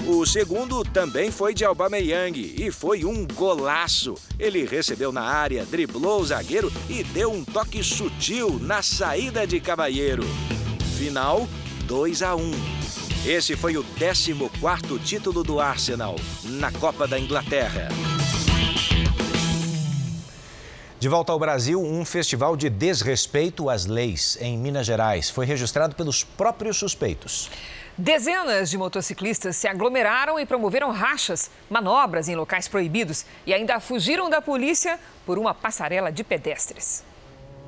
O 0.06 0.26
segundo 0.26 0.84
também 0.84 1.32
foi 1.32 1.54
de 1.54 1.64
Aubameyang 1.64 2.56
e 2.58 2.72
foi 2.72 3.06
um 3.06 3.26
golaço. 3.26 4.16
Ele 4.38 4.66
recebeu 4.66 5.14
na 5.14 5.22
área, 5.22 5.64
driblou 5.64 6.20
o 6.20 6.26
zagueiro 6.26 6.72
e 6.90 7.04
deu 7.04 7.32
um 7.32 7.46
toque 7.46 7.82
sutil 7.82 8.60
na 8.60 8.82
saída 8.82 9.48
de 9.48 9.62
Cavalheiro. 9.62 10.24
Final 10.98 11.48
2 11.88 12.24
a 12.24 12.36
1. 12.36 12.52
Esse 13.26 13.56
foi 13.56 13.78
o 13.78 13.84
14º 13.84 15.00
título 15.04 15.44
do 15.44 15.60
Arsenal 15.60 16.16
na 16.44 16.72
Copa 16.72 17.08
da 17.08 17.20
Inglaterra. 17.20 17.88
De 21.00 21.08
volta 21.08 21.32
ao 21.32 21.38
Brasil, 21.38 21.80
um 21.80 22.04
festival 22.04 22.58
de 22.58 22.68
desrespeito 22.68 23.70
às 23.70 23.86
leis 23.86 24.40
em 24.42 24.58
Minas 24.58 24.88
Gerais 24.88 25.30
foi 25.30 25.46
registrado 25.46 25.96
pelos 25.96 26.24
próprios 26.24 26.78
suspeitos. 26.78 27.52
Dezenas 27.96 28.72
de 28.72 28.78
motociclistas 28.80 29.56
se 29.56 29.68
aglomeraram 29.68 30.40
e 30.40 30.46
promoveram 30.46 30.90
rachas, 30.90 31.52
manobras 31.70 32.28
em 32.28 32.36
locais 32.36 32.68
proibidos 32.68 33.24
e 33.46 33.54
ainda 33.54 33.80
fugiram 33.80 34.32
da 34.32 34.42
polícia 34.42 35.00
por 35.28 35.38
uma 35.38 35.54
passarela 35.54 36.12
de 36.12 36.24
pedestres. 36.24 37.04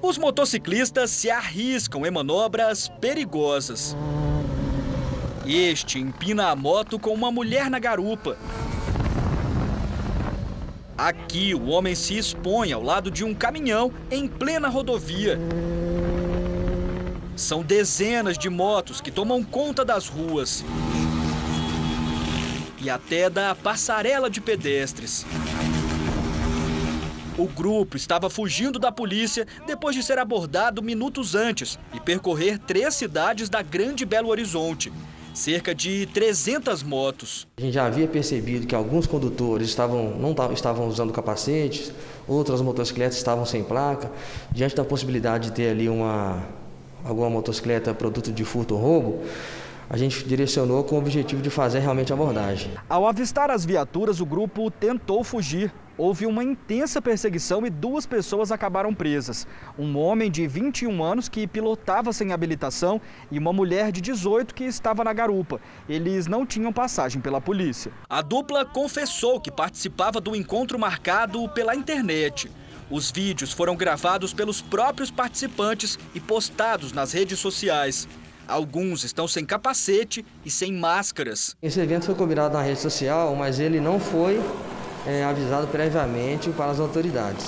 Os 0.01 0.18
motociclistas 0.18 1.12
se 1.12 1.30
arriscam 1.30 2.04
em 2.08 2.10
manobras 2.10 2.88
perigosas. 2.99 3.95
Este 5.46 6.00
empina 6.00 6.52
a 6.52 6.56
moto 6.56 6.98
com 6.98 7.14
uma 7.14 7.30
mulher 7.30 7.70
na 7.70 7.78
garupa. 7.78 8.38
Aqui, 10.98 11.54
o 11.54 11.66
homem 11.66 11.96
se 11.96 12.18
expõe 12.18 12.72
ao 12.72 12.82
lado 12.82 13.12
de 13.12 13.26
um 13.26 13.34
caminhão 13.34 13.91
em 14.10 14.26
plena 14.26 14.70
rodovia. 14.70 15.38
São 17.36 17.62
dezenas 17.62 18.38
de 18.38 18.50
motos 18.50 19.02
que 19.02 19.12
tomam 19.12 19.44
conta 19.44 19.84
das 19.84 20.08
ruas 20.08 20.64
e 22.82 22.89
até 22.89 23.30
da 23.30 23.54
passarela 23.54 24.30
de 24.30 24.39
pedestres. 24.39 25.26
O 27.38 27.48
grupo 27.48 27.98
estava 27.98 28.30
fugindo 28.30 28.80
da 28.80 28.91
polícia 28.91 29.46
depois 29.66 29.94
de 29.96 30.04
ser 30.04 30.20
abordado 30.20 30.82
minutos 30.82 31.36
antes 31.36 31.78
e 31.94 32.00
percorrer 32.00 32.60
três 32.60 32.94
cidades 32.94 33.50
da 33.50 33.62
Grande 33.62 34.06
Belo 34.06 34.30
Horizonte. 34.30 34.94
Cerca 35.34 35.74
de 35.74 36.06
300 36.14 36.84
motos. 36.84 37.48
A 37.58 37.62
gente 37.62 37.74
já 37.74 37.86
havia 37.86 38.08
percebido 38.08 38.68
que 38.68 38.76
alguns 38.76 39.08
condutores 39.08 39.68
estavam, 39.68 40.12
não 40.12 40.36
estavam 40.54 40.88
usando 40.88 41.12
capacetes, 41.12 41.92
outras 42.28 42.62
motocicletas 42.62 43.18
estavam 43.18 43.44
sem 43.44 43.64
placa. 43.64 44.12
Diante 44.52 44.76
da 44.76 44.86
possibilidade 44.86 45.50
de 45.50 45.56
ter 45.56 45.70
ali 45.70 45.90
uma, 45.90 46.44
alguma 47.04 47.32
motocicleta 47.32 47.94
produto 47.96 48.32
de 48.32 48.46
furto 48.46 48.76
ou 48.76 48.82
roubo, 48.82 49.24
a 49.94 49.98
gente 49.98 50.26
direcionou 50.26 50.84
com 50.84 50.96
o 50.96 50.98
objetivo 50.98 51.39
de 51.39 51.52
fazer 51.52 51.78
realmente 51.78 52.12
a 52.12 52.16
abordagem. 52.16 52.72
Ao 52.89 53.08
avistar 53.08 53.52
as 53.52 53.64
viaturas, 53.64 54.20
o 54.20 54.26
grupo 54.26 54.72
tentou 54.72 55.24
fugir. 55.24 55.72
Houve 55.96 56.26
uma 56.26 56.44
intensa 56.44 57.00
perseguição 57.00 57.64
e 57.64 57.70
duas 57.70 58.08
pessoas 58.08 58.52
acabaram 58.52 58.91
presas. 58.91 59.46
Um 59.78 59.96
homem 59.96 60.32
de 60.32 60.48
21 60.48 61.04
anos 61.04 61.30
que 61.30 61.46
pilotava 61.46 62.12
sem 62.12 62.34
habilitação 62.34 63.00
e 63.30 63.38
uma 63.38 63.54
mulher 63.54 63.91
de 63.91 64.02
18 64.02 64.56
que 64.56 64.64
estava 64.64 65.04
na 65.04 65.14
garupa. 65.14 65.62
Eles 65.88 66.26
não 66.26 66.44
tinham 66.44 66.74
passagem 66.74 67.22
pela 67.22 67.39
polícia. 67.39 67.91
A 68.10 68.24
dupla 68.24 68.66
confessou 68.66 69.39
que 69.39 69.52
participava 69.52 70.20
do 70.20 70.36
encontro 70.36 70.80
marcado 70.80 71.48
pela 71.50 71.76
internet. 71.76 72.50
Os 72.89 73.12
vídeos 73.12 73.54
foram 73.54 73.76
gravados 73.76 74.34
pelos 74.34 74.60
próprios 74.60 75.12
participantes 75.12 76.00
e 76.16 76.20
postados 76.20 76.91
nas 76.91 77.12
redes 77.12 77.38
sociais. 77.38 78.08
Alguns 78.48 79.04
estão 79.04 79.28
sem 79.28 79.46
capacete 79.46 80.26
e 80.46 80.52
sem 80.52 80.74
máscaras. 80.74 81.56
Esse 81.62 81.80
evento 81.80 82.06
foi 82.06 82.16
combinado 82.16 82.54
na 82.54 82.62
rede 82.62 82.80
social, 82.80 83.36
mas 83.36 83.60
ele 83.60 83.80
não 83.80 84.00
foi 84.00 84.41
é, 85.06 85.24
avisado 85.24 85.68
previamente 85.68 86.50
para 86.52 86.72
as 86.72 86.80
autoridades. 86.80 87.46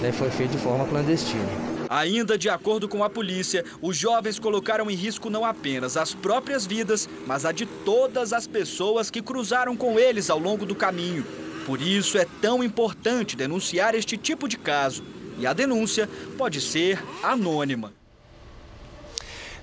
Né? 0.00 0.12
Foi 0.12 0.30
feito 0.30 0.52
de 0.52 0.58
forma 0.58 0.84
clandestina. 0.86 1.76
Ainda 1.88 2.36
de 2.36 2.48
acordo 2.48 2.88
com 2.88 3.04
a 3.04 3.10
polícia, 3.10 3.64
os 3.80 3.96
jovens 3.96 4.38
colocaram 4.38 4.90
em 4.90 4.94
risco 4.94 5.30
não 5.30 5.44
apenas 5.44 5.96
as 5.96 6.12
próprias 6.12 6.66
vidas, 6.66 7.08
mas 7.26 7.44
a 7.44 7.52
de 7.52 7.64
todas 7.64 8.32
as 8.32 8.46
pessoas 8.46 9.10
que 9.10 9.22
cruzaram 9.22 9.76
com 9.76 9.98
eles 9.98 10.28
ao 10.28 10.38
longo 10.38 10.66
do 10.66 10.74
caminho. 10.74 11.24
Por 11.64 11.80
isso 11.80 12.18
é 12.18 12.26
tão 12.40 12.62
importante 12.62 13.36
denunciar 13.36 13.94
este 13.94 14.16
tipo 14.16 14.48
de 14.48 14.56
caso. 14.56 15.04
E 15.38 15.46
a 15.46 15.52
denúncia 15.52 16.08
pode 16.36 16.60
ser 16.60 17.02
anônima. 17.22 17.92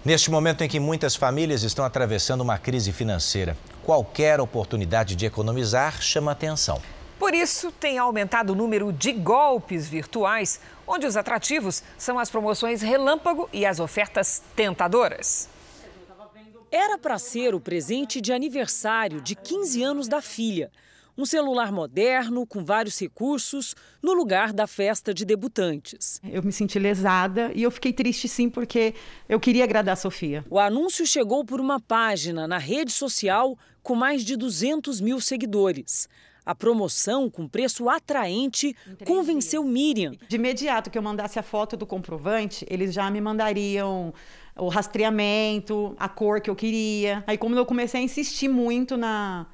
Neste 0.05 0.29
momento 0.29 0.61
em 0.61 0.67
que 0.67 0.81
muitas 0.81 1.15
famílias 1.15 1.63
estão 1.63 1.85
atravessando 1.85 2.41
uma 2.41 2.57
crise 2.57 2.91
financeira, 2.91 3.55
qualquer 3.83 4.41
oportunidade 4.41 5.15
de 5.15 5.25
economizar 5.25 6.01
chama 6.01 6.33
atenção. 6.33 6.81
Por 7.17 7.33
isso, 7.33 7.71
tem 7.71 7.97
aumentado 7.97 8.51
o 8.51 8.55
número 8.55 8.91
de 8.91 9.13
golpes 9.13 9.87
virtuais, 9.87 10.59
onde 10.85 11.07
os 11.07 11.15
atrativos 11.15 11.81
são 11.97 12.19
as 12.19 12.29
promoções 12.29 12.81
relâmpago 12.81 13.47
e 13.53 13.65
as 13.65 13.79
ofertas 13.79 14.43
tentadoras. 14.57 15.47
Era 16.69 16.97
para 16.97 17.17
ser 17.17 17.55
o 17.55 17.59
presente 17.61 18.19
de 18.19 18.33
aniversário 18.33 19.21
de 19.21 19.35
15 19.35 19.83
anos 19.83 20.07
da 20.09 20.21
filha. 20.21 20.69
Um 21.15 21.25
celular 21.25 21.71
moderno, 21.71 22.45
com 22.45 22.65
vários 22.65 22.99
recursos, 22.99 23.75
no 24.01 24.13
lugar 24.13 24.51
da 24.51 24.65
festa 24.65 25.13
de 25.13 25.23
debutantes. 25.23 26.19
Eu 26.23 26.41
me 26.41 26.51
senti 26.51 26.79
lesada 26.79 27.51
e 27.53 27.61
eu 27.61 27.69
fiquei 27.69 27.93
triste 27.93 28.27
sim, 28.27 28.49
porque 28.49 28.95
eu 29.29 29.39
queria 29.39 29.63
agradar 29.63 29.93
a 29.93 29.95
Sofia. 29.95 30.43
O 30.49 30.57
anúncio 30.57 31.05
chegou 31.05 31.45
por 31.45 31.61
uma 31.61 31.79
página 31.79 32.47
na 32.47 32.57
rede 32.57 32.91
social 32.91 33.55
com 33.83 33.93
mais 33.93 34.25
de 34.25 34.35
200 34.35 34.99
mil 34.99 35.21
seguidores. 35.21 36.09
A 36.45 36.55
promoção 36.55 37.29
com 37.29 37.47
preço 37.47 37.87
atraente 37.89 38.75
convenceu 39.05 39.63
Miriam. 39.63 40.13
De 40.27 40.35
imediato 40.35 40.89
que 40.89 40.97
eu 40.97 41.01
mandasse 41.01 41.37
a 41.39 41.43
foto 41.43 41.77
do 41.77 41.85
comprovante, 41.85 42.65
eles 42.69 42.93
já 42.93 43.09
me 43.09 43.21
mandariam 43.21 44.13
o 44.55 44.67
rastreamento, 44.67 45.95
a 45.97 46.09
cor 46.09 46.41
que 46.41 46.49
eu 46.49 46.55
queria. 46.55 47.23
Aí, 47.27 47.37
como 47.37 47.55
eu 47.55 47.65
comecei 47.65 48.01
a 48.01 48.03
insistir 48.03 48.49
muito 48.49 48.97
na, 48.97 49.47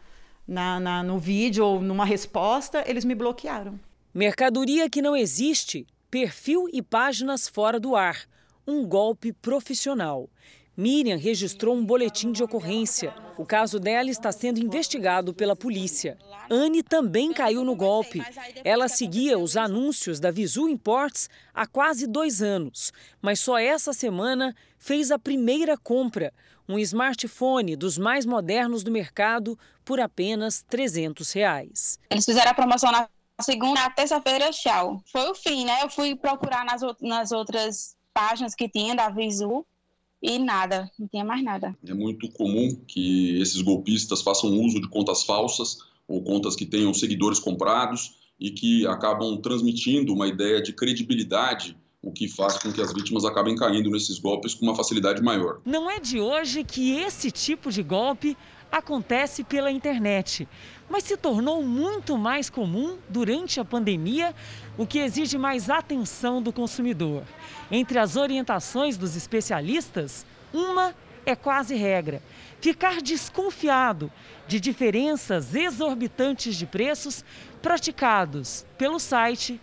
na, 0.49 0.79
na, 0.79 1.03
no 1.03 1.19
vídeo 1.19 1.63
ou 1.63 1.79
numa 1.79 2.03
resposta, 2.03 2.83
eles 2.87 3.05
me 3.05 3.13
bloquearam. 3.13 3.79
Mercadoria 4.11 4.89
que 4.89 5.01
não 5.01 5.15
existe, 5.15 5.85
perfil 6.09 6.67
e 6.73 6.81
páginas 6.81 7.47
fora 7.47 7.79
do 7.79 7.95
ar. 7.95 8.17
Um 8.65 8.83
golpe 8.83 9.31
profissional. 9.31 10.27
Miriam 10.75 11.17
registrou 11.17 11.75
um 11.75 11.85
boletim 11.85 12.31
de 12.31 12.41
ocorrência. 12.41 13.13
O 13.37 13.45
caso 13.45 13.79
dela 13.79 14.09
está 14.09 14.31
sendo 14.31 14.59
investigado 14.59 15.33
pela 15.33 15.55
polícia. 15.55 16.17
Anne 16.49 16.81
também 16.81 17.31
caiu 17.31 17.63
no 17.63 17.75
golpe. 17.75 18.19
Ela 18.63 18.87
seguia 18.87 19.37
os 19.37 19.55
anúncios 19.55 20.19
da 20.19 20.31
Visu 20.31 20.67
Imports 20.67 21.29
há 21.53 21.67
quase 21.67 22.07
dois 22.07 22.41
anos, 22.41 22.91
mas 23.21 23.39
só 23.39 23.59
essa 23.59 23.93
semana 23.93 24.55
fez 24.79 25.11
a 25.11 25.19
primeira 25.19 25.77
compra 25.77 26.33
um 26.69 26.77
smartphone 26.77 27.75
dos 27.75 27.97
mais 27.97 28.27
modernos 28.27 28.83
do 28.83 28.91
mercado 28.91 29.57
por 29.83 29.99
apenas 29.99 30.63
300 30.69 31.31
reais. 31.31 31.99
Eles 32.11 32.23
fizeram 32.23 32.51
a 32.51 32.53
promoção 32.53 32.91
na 32.91 33.09
segunda, 33.41 33.81
na 33.81 33.89
terça-feira, 33.89 34.51
tchau. 34.51 35.01
Foi 35.11 35.31
o 35.31 35.33
fim, 35.33 35.65
né? 35.65 35.83
Eu 35.83 35.89
fui 35.89 36.15
procurar 36.15 36.63
nas, 36.63 36.81
nas 37.01 37.31
outras 37.31 37.95
páginas 38.13 38.53
que 38.53 38.69
tinha 38.69 38.95
da 38.95 39.09
Visu 39.09 39.65
e 40.21 40.37
nada, 40.37 40.91
não 40.99 41.07
tinha 41.07 41.25
mais 41.25 41.43
nada. 41.43 41.75
É 41.87 41.93
muito 41.93 42.29
comum 42.31 42.75
que 42.87 43.41
esses 43.41 43.61
golpistas 43.61 44.21
façam 44.21 44.51
uso 44.51 44.79
de 44.79 44.87
contas 44.89 45.23
falsas 45.23 45.79
ou 46.07 46.21
contas 46.21 46.55
que 46.55 46.67
tenham 46.67 46.93
seguidores 46.93 47.39
comprados 47.39 48.19
e 48.39 48.51
que 48.51 48.85
acabam 48.85 49.41
transmitindo 49.41 50.13
uma 50.13 50.27
ideia 50.27 50.61
de 50.61 50.71
credibilidade 50.71 51.75
o 52.01 52.11
que 52.11 52.29
faz 52.29 52.57
com 52.57 52.71
que 52.71 52.81
as 52.81 52.93
vítimas 52.93 53.25
acabem 53.25 53.55
caindo 53.55 53.89
nesses 53.89 54.19
golpes 54.19 54.53
com 54.53 54.65
uma 54.65 54.75
facilidade 54.75 55.21
maior. 55.21 55.59
Não 55.65 55.89
é 55.89 55.99
de 55.99 56.19
hoje 56.19 56.63
que 56.63 56.97
esse 56.97 57.29
tipo 57.29 57.71
de 57.71 57.83
golpe 57.83 58.37
acontece 58.71 59.43
pela 59.43 59.71
internet, 59.71 60.47
mas 60.89 61.03
se 61.03 61.17
tornou 61.17 61.61
muito 61.61 62.17
mais 62.17 62.49
comum 62.49 62.97
durante 63.09 63.59
a 63.59 63.65
pandemia, 63.65 64.33
o 64.77 64.85
que 64.85 64.99
exige 64.99 65.37
mais 65.37 65.69
atenção 65.69 66.41
do 66.41 66.53
consumidor. 66.53 67.23
Entre 67.69 67.99
as 67.99 68.15
orientações 68.15 68.95
dos 68.95 69.15
especialistas, 69.15 70.25
uma 70.53 70.95
é 71.25 71.35
quase 71.35 71.75
regra: 71.75 72.21
ficar 72.61 73.01
desconfiado 73.01 74.09
de 74.47 74.59
diferenças 74.59 75.53
exorbitantes 75.53 76.55
de 76.55 76.65
preços 76.65 77.25
praticados 77.61 78.65
pelo 78.77 78.99
site 78.99 79.59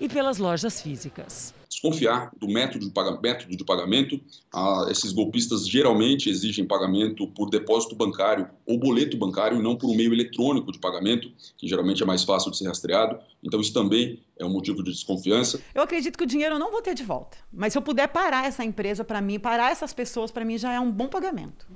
e 0.00 0.08
pelas 0.08 0.38
lojas 0.38 0.80
físicas 0.80 1.55
desconfiar 1.76 2.30
do 2.38 2.48
método 2.48 2.86
de, 2.86 3.64
pagamento. 3.64 4.18
Ah, 4.52 4.86
esses 4.90 5.12
golpistas 5.12 5.68
geralmente 5.68 6.30
exigem 6.30 6.64
pagamento 6.64 7.26
por 7.28 7.50
depósito 7.50 7.94
bancário 7.94 8.48
ou 8.64 8.78
boleto 8.78 9.16
bancário, 9.16 9.58
e 9.58 9.62
não 9.62 9.76
por 9.76 9.90
um 9.90 9.94
meio 9.94 10.12
eletrônico 10.12 10.72
de 10.72 10.78
pagamento, 10.78 11.30
que 11.56 11.68
geralmente 11.68 12.02
é 12.02 12.06
mais 12.06 12.24
fácil 12.24 12.50
de 12.50 12.56
ser 12.56 12.66
rastreado. 12.66 13.18
Então, 13.42 13.60
isso 13.60 13.72
também 13.72 14.20
é 14.38 14.44
um 14.44 14.50
motivo 14.50 14.82
de 14.82 14.90
desconfiança. 14.90 15.60
Eu 15.74 15.82
acredito 15.82 16.16
que 16.16 16.24
o 16.24 16.26
dinheiro 16.26 16.54
eu 16.54 16.58
não 16.58 16.70
vou 16.70 16.80
ter 16.80 16.94
de 16.94 17.04
volta. 17.04 17.36
Mas 17.52 17.72
se 17.72 17.78
eu 17.78 17.82
puder 17.82 18.08
parar 18.08 18.46
essa 18.46 18.64
empresa 18.64 19.04
para 19.04 19.20
mim, 19.20 19.38
parar 19.38 19.70
essas 19.70 19.92
pessoas 19.92 20.30
para 20.30 20.44
mim, 20.44 20.56
já 20.56 20.72
é 20.72 20.80
um 20.80 20.90
bom 20.90 21.08
pagamento. 21.08 21.66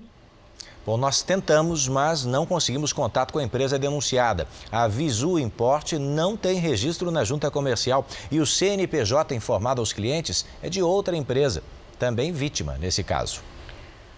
Bom, 0.87 0.97
nós 0.97 1.22
tentamos, 1.22 1.87
mas 1.87 2.24
não 2.24 2.47
conseguimos 2.47 2.93
contato 2.93 3.33
com 3.33 3.39
a 3.39 3.43
empresa 3.43 3.78
denunciada. 3.78 4.49
A 4.72 4.89
Visu 4.89 5.39
Import 5.39 5.93
não 5.93 6.37
tem 6.37 6.59
registro 6.59 7.11
na 7.11 7.22
junta 7.22 7.51
comercial 7.51 8.07
e 8.31 8.41
o 8.41 8.47
CNPJ 8.47 9.35
informado 9.35 9.83
aos 9.83 9.93
clientes 9.93 10.47
é 10.62 10.70
de 10.70 10.83
outra 10.83 11.14
empresa, 11.14 11.62
também 11.99 12.33
vítima 12.33 12.78
nesse 12.78 13.05
caso. 13.05 13.43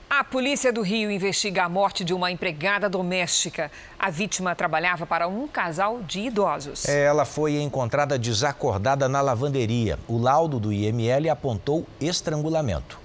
A 0.09 0.23
polícia 0.23 0.73
do 0.73 0.83
Rio 0.83 1.11
investiga 1.11 1.65
a 1.65 1.69
morte 1.69 2.05
de 2.05 2.15
uma 2.15 2.31
empregada 2.31 2.89
doméstica. 2.89 3.71
A 3.99 4.11
vítima 4.11 4.55
trabalhava 4.55 5.05
para 5.07 5.27
um 5.27 5.49
casal 5.49 6.01
de 6.03 6.21
idosos. 6.21 6.87
Ela 6.87 7.25
foi 7.25 7.61
encontrada 7.61 8.19
desacordada 8.19 9.09
na 9.09 9.21
lavanderia. 9.21 9.99
O 10.07 10.19
laudo 10.19 10.61
do 10.61 10.73
IML 10.73 11.31
apontou 11.31 11.87
estrangulamento. 11.99 13.02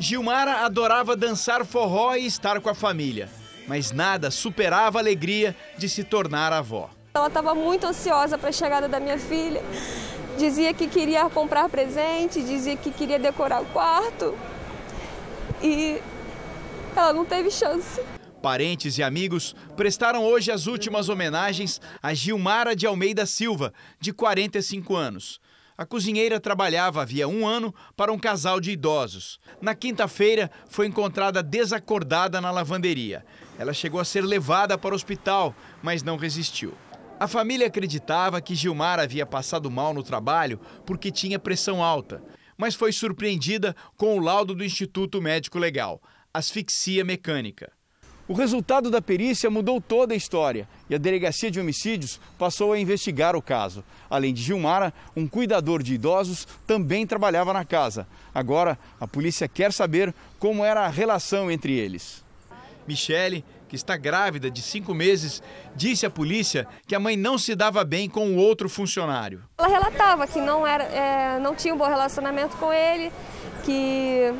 Gilmara 0.00 0.64
adorava 0.64 1.16
dançar 1.16 1.66
forró 1.66 2.14
e 2.14 2.24
estar 2.24 2.60
com 2.60 2.68
a 2.68 2.74
família, 2.74 3.28
mas 3.66 3.90
nada 3.90 4.30
superava 4.30 4.98
a 4.98 5.02
alegria 5.02 5.56
de 5.76 5.88
se 5.88 6.04
tornar 6.04 6.52
avó. 6.52 6.88
Ela 7.14 7.26
estava 7.26 7.52
muito 7.52 7.84
ansiosa 7.84 8.38
para 8.38 8.50
a 8.50 8.52
chegada 8.52 8.86
da 8.86 9.00
minha 9.00 9.18
filha. 9.18 9.60
Dizia 10.38 10.72
que 10.72 10.86
queria 10.86 11.28
comprar 11.28 11.68
presente, 11.68 12.40
dizia 12.40 12.76
que 12.76 12.92
queria 12.92 13.18
decorar 13.18 13.60
o 13.60 13.66
quarto 13.66 14.38
e 15.60 16.00
ela 16.94 17.12
não 17.12 17.24
teve 17.24 17.50
chance. 17.50 18.00
Parentes 18.40 18.98
e 18.98 19.02
amigos 19.02 19.56
prestaram 19.76 20.24
hoje 20.24 20.52
as 20.52 20.68
últimas 20.68 21.08
homenagens 21.08 21.80
a 22.00 22.14
Gilmara 22.14 22.76
de 22.76 22.86
Almeida 22.86 23.26
Silva, 23.26 23.72
de 23.98 24.12
45 24.12 24.94
anos. 24.94 25.40
A 25.78 25.86
cozinheira 25.86 26.40
trabalhava 26.40 27.00
havia 27.00 27.28
um 27.28 27.46
ano 27.46 27.74
para 27.96 28.12
um 28.12 28.18
casal 28.18 28.60
de 28.60 28.72
idosos. 28.72 29.38
Na 29.62 29.74
quinta-feira, 29.74 30.50
foi 30.68 30.88
encontrada 30.88 31.42
desacordada 31.42 32.40
na 32.40 32.50
lavanderia. 32.50 33.24
Ela 33.56 33.72
chegou 33.72 34.00
a 34.00 34.04
ser 34.04 34.22
levada 34.22 34.76
para 34.76 34.92
o 34.92 34.96
hospital, 34.96 35.54
mas 35.80 36.02
não 36.02 36.16
resistiu. 36.16 36.74
A 37.20 37.26
família 37.26 37.68
acreditava 37.68 38.40
que 38.40 38.54
Gilmar 38.54 38.98
havia 38.98 39.24
passado 39.24 39.70
mal 39.70 39.94
no 39.94 40.02
trabalho 40.02 40.60
porque 40.84 41.10
tinha 41.10 41.38
pressão 41.38 41.82
alta 41.82 42.22
mas 42.58 42.74
foi 42.74 42.92
surpreendida 42.92 43.74
com 43.96 44.18
o 44.18 44.20
laudo 44.20 44.52
do 44.52 44.64
Instituto 44.64 45.22
Médico 45.22 45.58
Legal, 45.58 46.02
asfixia 46.34 47.04
mecânica. 47.04 47.72
O 48.28 48.34
resultado 48.34 48.90
da 48.90 49.00
perícia 49.00 49.48
mudou 49.48 49.80
toda 49.80 50.12
a 50.12 50.16
história 50.16 50.68
e 50.90 50.94
a 50.94 50.98
Delegacia 50.98 51.50
de 51.50 51.58
Homicídios 51.58 52.20
passou 52.38 52.74
a 52.74 52.78
investigar 52.78 53.34
o 53.34 53.40
caso. 53.40 53.82
Além 54.10 54.34
de 54.34 54.42
Gilmara, 54.42 54.92
um 55.16 55.26
cuidador 55.26 55.82
de 55.82 55.94
idosos 55.94 56.46
também 56.66 57.06
trabalhava 57.06 57.54
na 57.54 57.64
casa. 57.64 58.06
Agora, 58.34 58.78
a 59.00 59.08
polícia 59.08 59.48
quer 59.48 59.72
saber 59.72 60.14
como 60.38 60.62
era 60.62 60.82
a 60.82 60.88
relação 60.88 61.50
entre 61.50 61.72
eles. 61.72 62.22
Michele 62.86 63.42
que 63.68 63.76
está 63.76 63.96
grávida 63.96 64.50
de 64.50 64.62
cinco 64.62 64.94
meses, 64.94 65.42
disse 65.76 66.06
à 66.06 66.10
polícia 66.10 66.66
que 66.86 66.94
a 66.94 67.00
mãe 67.00 67.16
não 67.16 67.36
se 67.36 67.54
dava 67.54 67.84
bem 67.84 68.08
com 68.08 68.28
o 68.30 68.36
outro 68.36 68.68
funcionário. 68.68 69.42
Ela 69.58 69.68
relatava 69.68 70.26
que 70.26 70.40
não, 70.40 70.66
era, 70.66 70.84
é, 70.84 71.38
não 71.38 71.54
tinha 71.54 71.74
um 71.74 71.76
bom 71.76 71.86
relacionamento 71.86 72.56
com 72.56 72.72
ele, 72.72 73.12
que 73.64 74.32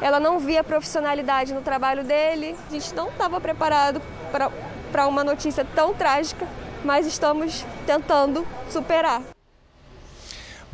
ela 0.00 0.20
não 0.20 0.38
via 0.38 0.62
profissionalidade 0.62 1.52
no 1.52 1.60
trabalho 1.60 2.04
dele. 2.04 2.56
A 2.68 2.72
gente 2.72 2.94
não 2.94 3.08
estava 3.08 3.40
preparado 3.40 4.00
para 4.92 5.06
uma 5.06 5.24
notícia 5.24 5.64
tão 5.74 5.94
trágica, 5.94 6.46
mas 6.84 7.06
estamos 7.06 7.64
tentando 7.86 8.46
superar. 8.70 9.22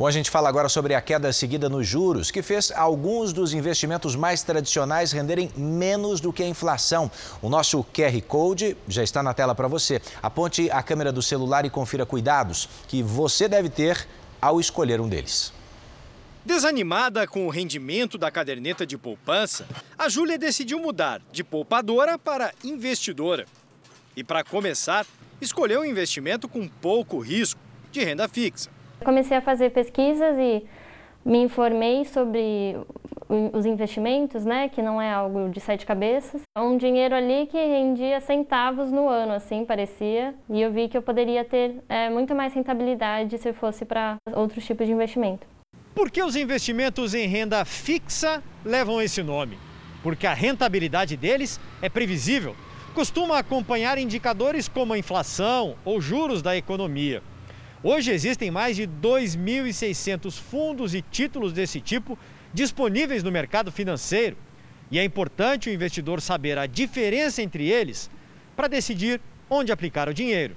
Bom, 0.00 0.06
a 0.06 0.10
gente 0.10 0.30
fala 0.30 0.48
agora 0.48 0.66
sobre 0.66 0.94
a 0.94 1.00
queda 1.02 1.30
seguida 1.30 1.68
nos 1.68 1.86
juros, 1.86 2.30
que 2.30 2.40
fez 2.40 2.72
alguns 2.72 3.34
dos 3.34 3.52
investimentos 3.52 4.16
mais 4.16 4.42
tradicionais 4.42 5.12
renderem 5.12 5.52
menos 5.54 6.22
do 6.22 6.32
que 6.32 6.42
a 6.42 6.48
inflação. 6.48 7.10
O 7.42 7.50
nosso 7.50 7.84
QR 7.84 8.18
Code 8.26 8.78
já 8.88 9.02
está 9.02 9.22
na 9.22 9.34
tela 9.34 9.54
para 9.54 9.68
você. 9.68 10.00
Aponte 10.22 10.70
a 10.70 10.82
câmera 10.82 11.12
do 11.12 11.20
celular 11.20 11.66
e 11.66 11.70
confira 11.70 12.06
cuidados 12.06 12.66
que 12.88 13.02
você 13.02 13.46
deve 13.46 13.68
ter 13.68 14.08
ao 14.40 14.58
escolher 14.58 15.02
um 15.02 15.08
deles. 15.08 15.52
Desanimada 16.44 17.26
com 17.26 17.46
o 17.46 17.50
rendimento 17.50 18.16
da 18.16 18.30
caderneta 18.30 18.86
de 18.86 18.96
poupança, 18.96 19.66
a 19.98 20.08
Júlia 20.08 20.38
decidiu 20.38 20.78
mudar 20.78 21.20
de 21.30 21.44
poupadora 21.44 22.18
para 22.18 22.52
investidora. 22.64 23.44
E 24.16 24.24
para 24.24 24.42
começar, 24.42 25.06
escolheu 25.38 25.82
um 25.82 25.84
investimento 25.84 26.48
com 26.48 26.66
pouco 26.66 27.18
risco, 27.18 27.60
de 27.92 28.02
renda 28.02 28.26
fixa. 28.26 28.70
Comecei 29.04 29.36
a 29.36 29.42
fazer 29.42 29.70
pesquisas 29.70 30.36
e 30.38 30.64
me 31.24 31.38
informei 31.42 32.06
sobre 32.06 32.74
os 33.28 33.66
investimentos, 33.66 34.44
né, 34.44 34.68
que 34.68 34.80
não 34.80 35.00
é 35.00 35.12
algo 35.12 35.50
de 35.50 35.60
sete 35.60 35.84
cabeças. 35.84 36.40
É 36.56 36.60
um 36.60 36.76
dinheiro 36.78 37.14
ali 37.14 37.46
que 37.46 37.58
rendia 37.58 38.18
centavos 38.20 38.90
no 38.90 39.08
ano, 39.08 39.32
assim 39.32 39.64
parecia, 39.64 40.34
e 40.48 40.60
eu 40.60 40.72
vi 40.72 40.88
que 40.88 40.96
eu 40.96 41.02
poderia 41.02 41.44
ter 41.44 41.82
é, 41.88 42.08
muito 42.08 42.34
mais 42.34 42.54
rentabilidade 42.54 43.36
se 43.38 43.52
fosse 43.52 43.84
para 43.84 44.16
outros 44.32 44.64
tipos 44.64 44.86
de 44.86 44.92
investimento. 44.92 45.46
Por 45.94 46.10
que 46.10 46.22
os 46.22 46.36
investimentos 46.36 47.14
em 47.14 47.26
renda 47.26 47.64
fixa 47.64 48.42
levam 48.64 49.02
esse 49.02 49.22
nome? 49.22 49.58
Porque 50.02 50.26
a 50.26 50.34
rentabilidade 50.34 51.16
deles 51.16 51.60
é 51.82 51.88
previsível, 51.88 52.56
costuma 52.94 53.38
acompanhar 53.38 53.98
indicadores 53.98 54.68
como 54.68 54.92
a 54.92 54.98
inflação 54.98 55.76
ou 55.84 56.00
juros 56.00 56.42
da 56.42 56.56
economia. 56.56 57.22
Hoje 57.82 58.10
existem 58.10 58.50
mais 58.50 58.76
de 58.76 58.86
2.600 58.86 60.38
fundos 60.38 60.94
e 60.94 61.02
títulos 61.02 61.52
desse 61.52 61.80
tipo 61.80 62.18
disponíveis 62.52 63.22
no 63.22 63.32
mercado 63.32 63.72
financeiro. 63.72 64.36
E 64.90 64.98
é 64.98 65.04
importante 65.04 65.70
o 65.70 65.72
investidor 65.72 66.20
saber 66.20 66.58
a 66.58 66.66
diferença 66.66 67.42
entre 67.42 67.68
eles 67.68 68.10
para 68.54 68.68
decidir 68.68 69.20
onde 69.48 69.72
aplicar 69.72 70.08
o 70.08 70.14
dinheiro. 70.14 70.56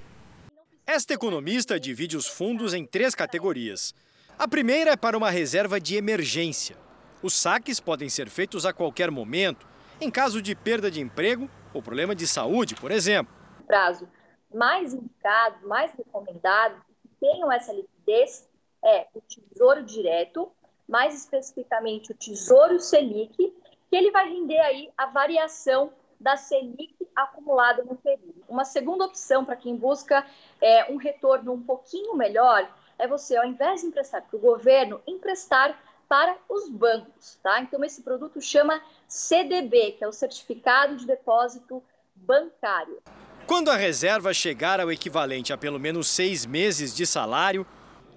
Esta 0.86 1.14
economista 1.14 1.80
divide 1.80 2.18
os 2.18 2.28
fundos 2.28 2.74
em 2.74 2.86
três 2.86 3.16
categorias. 3.16 3.96
A 4.38 4.48
primeira 4.48 4.92
é 4.92 4.98
para 4.98 5.18
uma 5.18 5.30
reserva 5.30 5.80
de 5.80 5.96
emergência. 5.96 6.76
Os 7.22 7.34
saques 7.34 7.80
podem 7.80 8.10
ser 8.10 8.30
feitos 8.30 8.66
a 8.66 8.74
qualquer 8.74 9.12
momento, 9.12 9.68
em 10.02 10.10
caso 10.10 10.42
de 10.42 10.56
perda 10.56 10.90
de 10.90 11.00
emprego 11.00 11.50
ou 11.74 11.82
problema 11.82 12.16
de 12.16 12.28
saúde, 12.28 12.76
por 12.76 12.92
exemplo. 12.92 13.34
O 13.60 13.64
prazo 13.64 14.08
mais 14.54 14.94
indicado, 14.94 15.68
mais 15.68 15.92
recomendado 15.94 16.82
tenham 17.20 17.52
essa 17.52 17.72
liquidez 17.72 18.48
é 18.84 19.08
o 19.14 19.22
Tesouro 19.22 19.84
Direto, 19.84 20.52
mais 20.90 21.16
especificamente 21.16 22.12
o 22.12 22.16
Tesouro 22.16 22.80
Selic, 22.80 23.36
que 23.38 23.96
ele 23.96 24.12
vai 24.12 24.28
render 24.28 24.60
aí 24.60 24.92
a 24.98 25.06
variação 25.06 25.94
da 26.20 26.36
Selic 26.36 26.94
acumulada 27.16 27.84
no 27.84 27.96
período. 27.96 28.44
Uma 28.50 28.66
segunda 28.66 29.06
opção 29.06 29.46
para 29.46 29.56
quem 29.56 29.76
busca 29.76 30.26
é, 30.60 30.92
um 30.92 30.98
retorno 30.98 31.54
um 31.54 31.64
pouquinho 31.64 32.16
melhor 32.16 32.68
é 32.98 33.08
você, 33.08 33.36
ao 33.36 33.46
invés 33.46 33.82
de 33.82 33.88
emprestar 33.88 34.22
para 34.22 34.38
o 34.38 34.40
governo, 34.40 35.02
emprestar 35.08 35.78
para 36.08 36.38
os 36.48 36.70
bancos, 36.70 37.40
tá? 37.42 37.62
Então 37.62 37.84
esse 37.84 38.02
produto 38.02 38.40
chama 38.42 38.82
CDB, 39.08 39.94
que 39.94 40.04
é 40.04 40.08
o 40.08 40.12
Certificado 40.12 40.96
de 40.96 41.08
Depósito 41.08 41.82
Bancário. 42.16 43.02
Quando 43.48 43.70
a 43.70 43.76
reserva 43.76 44.34
chegar 44.34 44.80
ao 44.80 44.92
equivalente 44.92 45.52
a 45.52 45.58
pelo 45.58 45.80
menos 45.80 46.08
seis 46.08 46.46
meses 46.46 46.96
de 46.96 47.06
salário, 47.06 47.66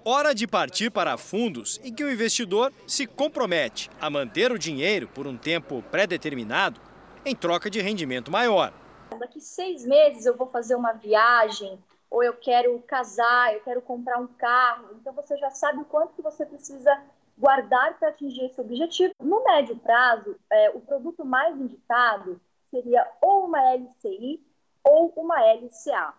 hora 0.05 0.33
de 0.33 0.47
partir 0.47 0.89
para 0.89 1.17
fundos 1.17 1.81
em 1.83 1.93
que 1.93 2.03
o 2.03 2.11
investidor 2.11 2.71
se 2.85 3.05
compromete 3.05 3.89
a 3.99 4.09
manter 4.09 4.51
o 4.51 4.59
dinheiro 4.59 5.07
por 5.07 5.27
um 5.27 5.35
tempo 5.35 5.83
pré-determinado 5.91 6.79
em 7.25 7.35
troca 7.35 7.69
de 7.69 7.81
rendimento 7.81 8.31
maior. 8.31 8.71
Daqui 9.19 9.41
seis 9.41 9.85
meses 9.85 10.25
eu 10.25 10.37
vou 10.37 10.47
fazer 10.47 10.75
uma 10.75 10.93
viagem, 10.93 11.77
ou 12.09 12.23
eu 12.23 12.33
quero 12.33 12.79
casar, 12.81 13.53
eu 13.53 13.61
quero 13.61 13.81
comprar 13.81 14.17
um 14.19 14.27
carro. 14.27 14.89
Então 14.99 15.13
você 15.13 15.37
já 15.37 15.49
sabe 15.49 15.81
o 15.81 15.85
quanto 15.85 16.13
que 16.13 16.21
você 16.21 16.45
precisa 16.45 17.01
guardar 17.37 17.97
para 17.99 18.09
atingir 18.09 18.45
esse 18.45 18.59
objetivo. 18.59 19.13
No 19.21 19.43
médio 19.43 19.75
prazo, 19.77 20.35
é, 20.49 20.69
o 20.71 20.79
produto 20.79 21.23
mais 21.23 21.55
indicado 21.59 22.41
seria 22.71 23.07
ou 23.21 23.45
uma 23.45 23.61
LCI 23.73 24.41
ou 24.83 25.13
uma 25.15 25.39
LCA. 25.39 26.13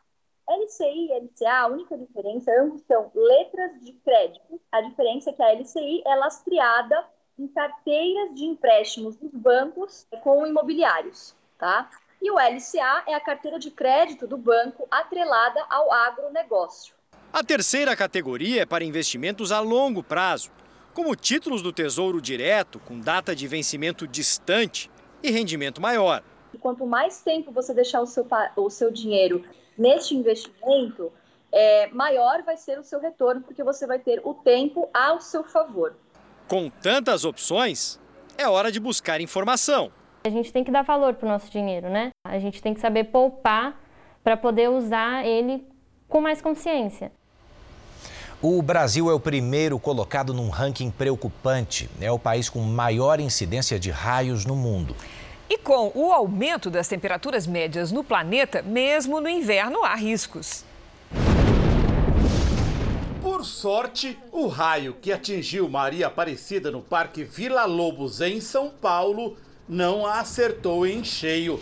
LCI 0.49 1.09
e 1.09 1.13
LCA, 1.13 1.59
a 1.59 1.67
única 1.67 1.99
diferença, 1.99 2.51
ambos 2.59 2.83
são 2.83 3.11
letras 3.15 3.81
de 3.81 3.93
crédito. 3.93 4.61
A 4.73 4.81
diferença 4.81 5.31
é 5.31 5.33
que 5.33 5.43
a 5.43 5.53
LCI 5.53 6.03
é 6.07 6.15
lastreada 6.15 7.05
em 7.39 7.47
carteiras 7.49 8.35
de 8.35 8.45
empréstimos 8.45 9.17
dos 9.17 9.31
bancos 9.33 10.07
com 10.23 10.47
imobiliários, 10.47 11.35
tá? 11.59 11.91
E 12.21 12.31
o 12.31 12.35
LCA 12.35 13.05
é 13.07 13.15
a 13.15 13.21
carteira 13.21 13.59
de 13.59 13.71
crédito 13.71 14.27
do 14.27 14.37
banco 14.37 14.87
atrelada 14.91 15.65
ao 15.71 15.93
agronegócio. 15.93 16.95
A 17.33 17.45
terceira 17.45 17.95
categoria 17.95 18.63
é 18.63 18.67
para 18.67 18.85
investimentos 18.85 19.53
a 19.53 19.61
longo 19.61 20.03
prazo, 20.03 20.51
como 20.95 21.15
títulos 21.15 21.63
do 21.63 21.73
Tesouro 21.73 22.21
Direto 22.21 22.81
com 22.81 22.99
data 22.99 23.37
de 23.37 23.47
vencimento 23.47 24.07
distante 24.07 24.91
e 25.23 25.31
rendimento 25.31 25.81
maior. 25.81 26.23
Quanto 26.61 26.87
mais 26.87 27.21
tempo 27.23 27.53
você 27.53 27.73
deixar 27.73 28.01
o 28.01 28.07
seu, 28.07 28.27
o 28.57 28.71
seu 28.71 28.91
dinheiro 28.91 29.45
neste 29.77 30.17
investimento, 30.17 31.13
é, 31.53 31.89
maior 31.89 32.43
vai 32.43 32.57
ser 32.57 32.79
o 32.79 32.85
seu 32.85 32.99
retorno, 32.99 33.43
porque 33.43 33.63
você 33.63 33.87
vai 33.87 33.99
ter 33.99 34.21
o 34.25 34.35
tempo 34.35 34.89
ao 34.93 35.21
seu 35.21 35.45
favor. 35.45 35.95
Com 36.49 36.69
tantas 36.69 37.25
opções, 37.25 38.01
é 38.37 38.49
hora 38.49 38.73
de 38.73 38.81
buscar 38.81 39.21
informação. 39.21 39.93
A 40.25 40.31
gente 40.31 40.53
tem 40.53 40.65
que 40.65 40.71
dar 40.71 40.83
valor 40.83 41.15
para 41.15 41.27
o 41.27 41.29
nosso 41.29 41.51
dinheiro, 41.51 41.89
né? 41.89 42.11
A 42.27 42.39
gente 42.39 42.61
tem 42.61 42.75
que 42.75 42.81
saber 42.81 43.05
poupar 43.05 43.81
para 44.23 44.37
poder 44.37 44.69
usar 44.69 45.25
ele 45.25 45.67
com 46.09 46.21
mais 46.21 46.43
consciência. 46.43 47.13
O 48.43 48.61
Brasil 48.61 49.11
é 49.11 49.15
o 49.15 49.21
primeiro 49.21 49.79
colocado 49.79 50.35
num 50.35 50.49
ranking 50.49 50.91
preocupante. 50.91 51.89
É 52.01 52.11
o 52.11 52.19
país 52.19 52.49
com 52.49 52.61
maior 52.61 53.21
incidência 53.21 53.79
de 53.79 53.91
raios 53.91 54.45
no 54.45 54.55
mundo. 54.55 54.95
E 55.49 55.57
com 55.57 55.91
o 55.95 56.13
aumento 56.13 56.69
das 56.69 56.89
temperaturas 56.89 57.47
médias 57.47 57.91
no 57.91 58.05
planeta, 58.05 58.61
mesmo 58.63 59.21
no 59.21 59.29
inverno 59.29 59.83
há 59.83 59.95
riscos. 59.95 60.65
Por 63.23 63.45
sorte, 63.45 64.19
o 64.31 64.47
raio 64.47 64.95
que 65.01 65.13
atingiu 65.13 65.69
Maria 65.69 66.09
Aparecida 66.09 66.71
no 66.71 66.83
Parque 66.83 67.25
Vila 67.25 67.65
Lobos, 67.65 68.21
em 68.21 68.41
São 68.41 68.69
Paulo, 68.69 69.37
não 69.69 70.07
a 70.07 70.21
acertou 70.21 70.87
em 70.87 71.05
cheio. 71.05 71.61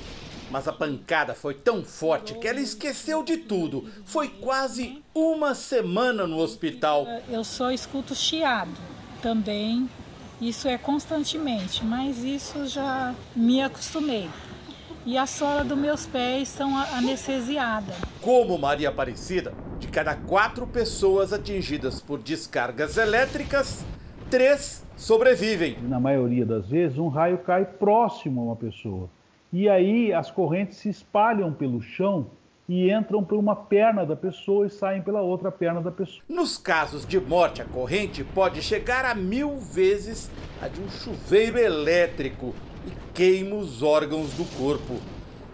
Mas 0.50 0.68
a 0.68 0.72
pancada 0.72 1.34
foi 1.34 1.54
tão 1.54 1.84
forte 1.84 2.34
que 2.34 2.46
ela 2.46 2.60
esqueceu 2.60 3.22
de 3.22 3.36
tudo. 3.36 3.90
Foi 4.04 4.28
quase 4.28 5.02
uma 5.12 5.54
semana 5.54 6.26
no 6.26 6.38
hospital. 6.38 7.06
Eu 7.28 7.42
só 7.42 7.72
escuto 7.72 8.14
chiado 8.14 8.70
também. 9.20 9.90
Isso 10.40 10.68
é 10.68 10.78
constantemente, 10.78 11.84
mas 11.84 12.18
isso 12.22 12.66
já 12.66 13.14
me 13.34 13.62
acostumei. 13.62 14.28
E 15.04 15.16
a 15.16 15.26
sola 15.26 15.64
dos 15.64 15.78
meus 15.78 16.04
pés 16.04 16.48
são 16.48 16.76
anestesiada. 16.76 17.94
Como 18.20 18.58
Maria 18.58 18.90
Aparecida, 18.90 19.54
de 19.78 19.88
cada 19.88 20.14
quatro 20.14 20.66
pessoas 20.66 21.32
atingidas 21.32 22.00
por 22.00 22.18
descargas 22.18 22.96
elétricas, 22.96 23.84
três 24.30 24.84
sobrevivem. 24.96 25.76
Na 25.82 26.00
maioria 26.00 26.44
das 26.44 26.68
vezes, 26.68 26.98
um 26.98 27.08
raio 27.08 27.38
cai 27.38 27.64
próximo 27.64 28.40
a 28.40 28.44
uma 28.44 28.56
pessoa. 28.56 29.08
E 29.52 29.68
aí 29.68 30.12
as 30.12 30.30
correntes 30.30 30.78
se 30.78 30.88
espalham 30.88 31.52
pelo 31.52 31.80
chão 31.80 32.26
e 32.68 32.90
entram 32.90 33.22
por 33.22 33.38
uma 33.38 33.54
perna 33.54 34.04
da 34.04 34.16
pessoa 34.16 34.66
e 34.66 34.70
saem 34.70 35.00
pela 35.00 35.22
outra 35.22 35.52
perna 35.52 35.80
da 35.80 35.90
pessoa. 35.90 36.22
Nos 36.28 36.58
casos 36.58 37.06
de 37.06 37.20
morte, 37.20 37.62
a 37.62 37.64
corrente 37.64 38.24
pode 38.24 38.60
chegar 38.60 39.04
a 39.04 39.14
mil 39.14 39.56
vezes 39.58 40.30
a 40.60 40.66
de 40.66 40.80
um 40.80 40.88
chuveiro 40.90 41.58
elétrico 41.58 42.54
e 42.86 43.12
queima 43.14 43.54
os 43.54 43.82
órgãos 43.82 44.32
do 44.32 44.44
corpo. 44.56 44.94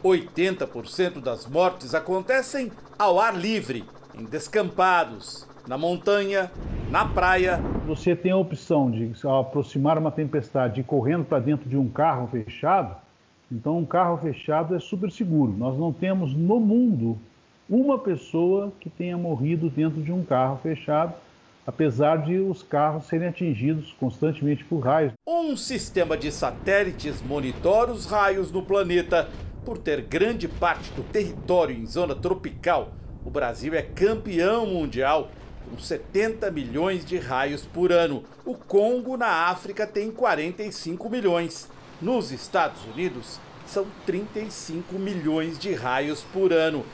80% 0.03 1.21
das 1.21 1.47
mortes 1.47 1.95
acontecem 1.95 2.73
ao 2.99 3.21
ar 3.21 3.37
livre, 3.37 3.85
em 4.15 4.25
descampados, 4.25 5.47
na 5.67 5.79
montanha, 5.79 6.51
na 6.91 7.05
praia. 7.05 7.61
Você 7.87 8.15
tem 8.15 8.33
a 8.33 8.37
opção 8.37 8.91
de 8.91 9.13
aproximar 9.27 9.99
uma 9.99 10.11
tempestade 10.11 10.81
e 10.81 10.85
correndo 10.85 11.25
para 11.25 11.39
dentro 11.39 11.69
de 11.69 11.77
um 11.77 11.89
carro 11.89 12.29
fechado, 12.29 12.97
então, 13.53 13.77
um 13.77 13.85
carro 13.85 14.17
fechado 14.17 14.75
é 14.75 14.81
super 14.81 15.13
seguro. 15.13 15.53
Nós 15.53 15.79
não 15.79 15.93
temos 15.93 16.35
no 16.35 16.59
mundo 16.59 17.19
uma 17.69 17.99
pessoa 17.99 18.73
que 18.81 18.89
tenha 18.89 19.19
morrido 19.19 19.69
dentro 19.69 20.01
de 20.01 20.11
um 20.11 20.25
carro 20.25 20.59
fechado, 20.63 21.13
apesar 21.67 22.23
de 22.23 22.39
os 22.39 22.63
carros 22.63 23.05
serem 23.05 23.29
atingidos 23.29 23.95
constantemente 24.01 24.65
por 24.65 24.79
raios. 24.79 25.13
Um 25.29 25.55
sistema 25.55 26.17
de 26.17 26.33
satélites 26.33 27.21
monitora 27.21 27.93
os 27.93 28.07
raios 28.07 28.51
no 28.51 28.63
planeta. 28.63 29.29
Por 29.67 29.77
ter 29.79 30.01
grande 30.01 30.49
parte 30.49 30.91
do 30.93 31.03
território 31.03 31.77
em 31.77 31.87
zona 31.87 32.17
tropical, 32.17 32.93
o 33.25 33.31
Brasil 33.31 33.75
é 33.75 33.83
campeão 33.83 34.67
mundial 34.67 35.31
com 35.73 35.79
70 35.79 36.51
milhões 36.51 37.03
de 37.03 37.17
raios 37.17 37.65
por 37.65 37.91
ano. 37.91 38.23
O 38.45 38.55
Congo, 38.55 39.17
na 39.17 39.49
África, 39.49 39.87
tem 39.87 40.11
45 40.11 41.09
milhões. 41.09 41.69
Nos 42.01 42.31
Estados 42.31 42.85
Unidos, 42.85 43.41
são 43.67 43.87
35 44.05 44.95
milhões 44.97 45.59
de 45.59 45.73
raios 45.73 46.23
por 46.33 46.53
ano. 46.53 46.85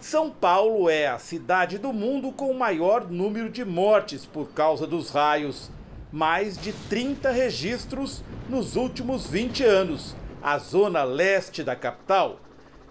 São 0.00 0.30
Paulo 0.30 0.90
é 0.90 1.06
a 1.06 1.18
cidade 1.18 1.78
do 1.78 1.92
mundo 1.92 2.32
com 2.32 2.50
o 2.50 2.58
maior 2.58 3.08
número 3.08 3.48
de 3.48 3.64
mortes 3.64 4.26
por 4.26 4.48
causa 4.50 4.84
dos 4.84 5.10
raios. 5.10 5.70
Mais 6.10 6.58
de 6.58 6.72
30 6.72 7.30
registros 7.30 8.24
nos 8.48 8.74
últimos 8.74 9.28
20 9.28 9.62
anos. 9.62 10.16
A 10.42 10.58
zona 10.58 11.04
leste 11.04 11.62
da 11.62 11.76
capital 11.76 12.40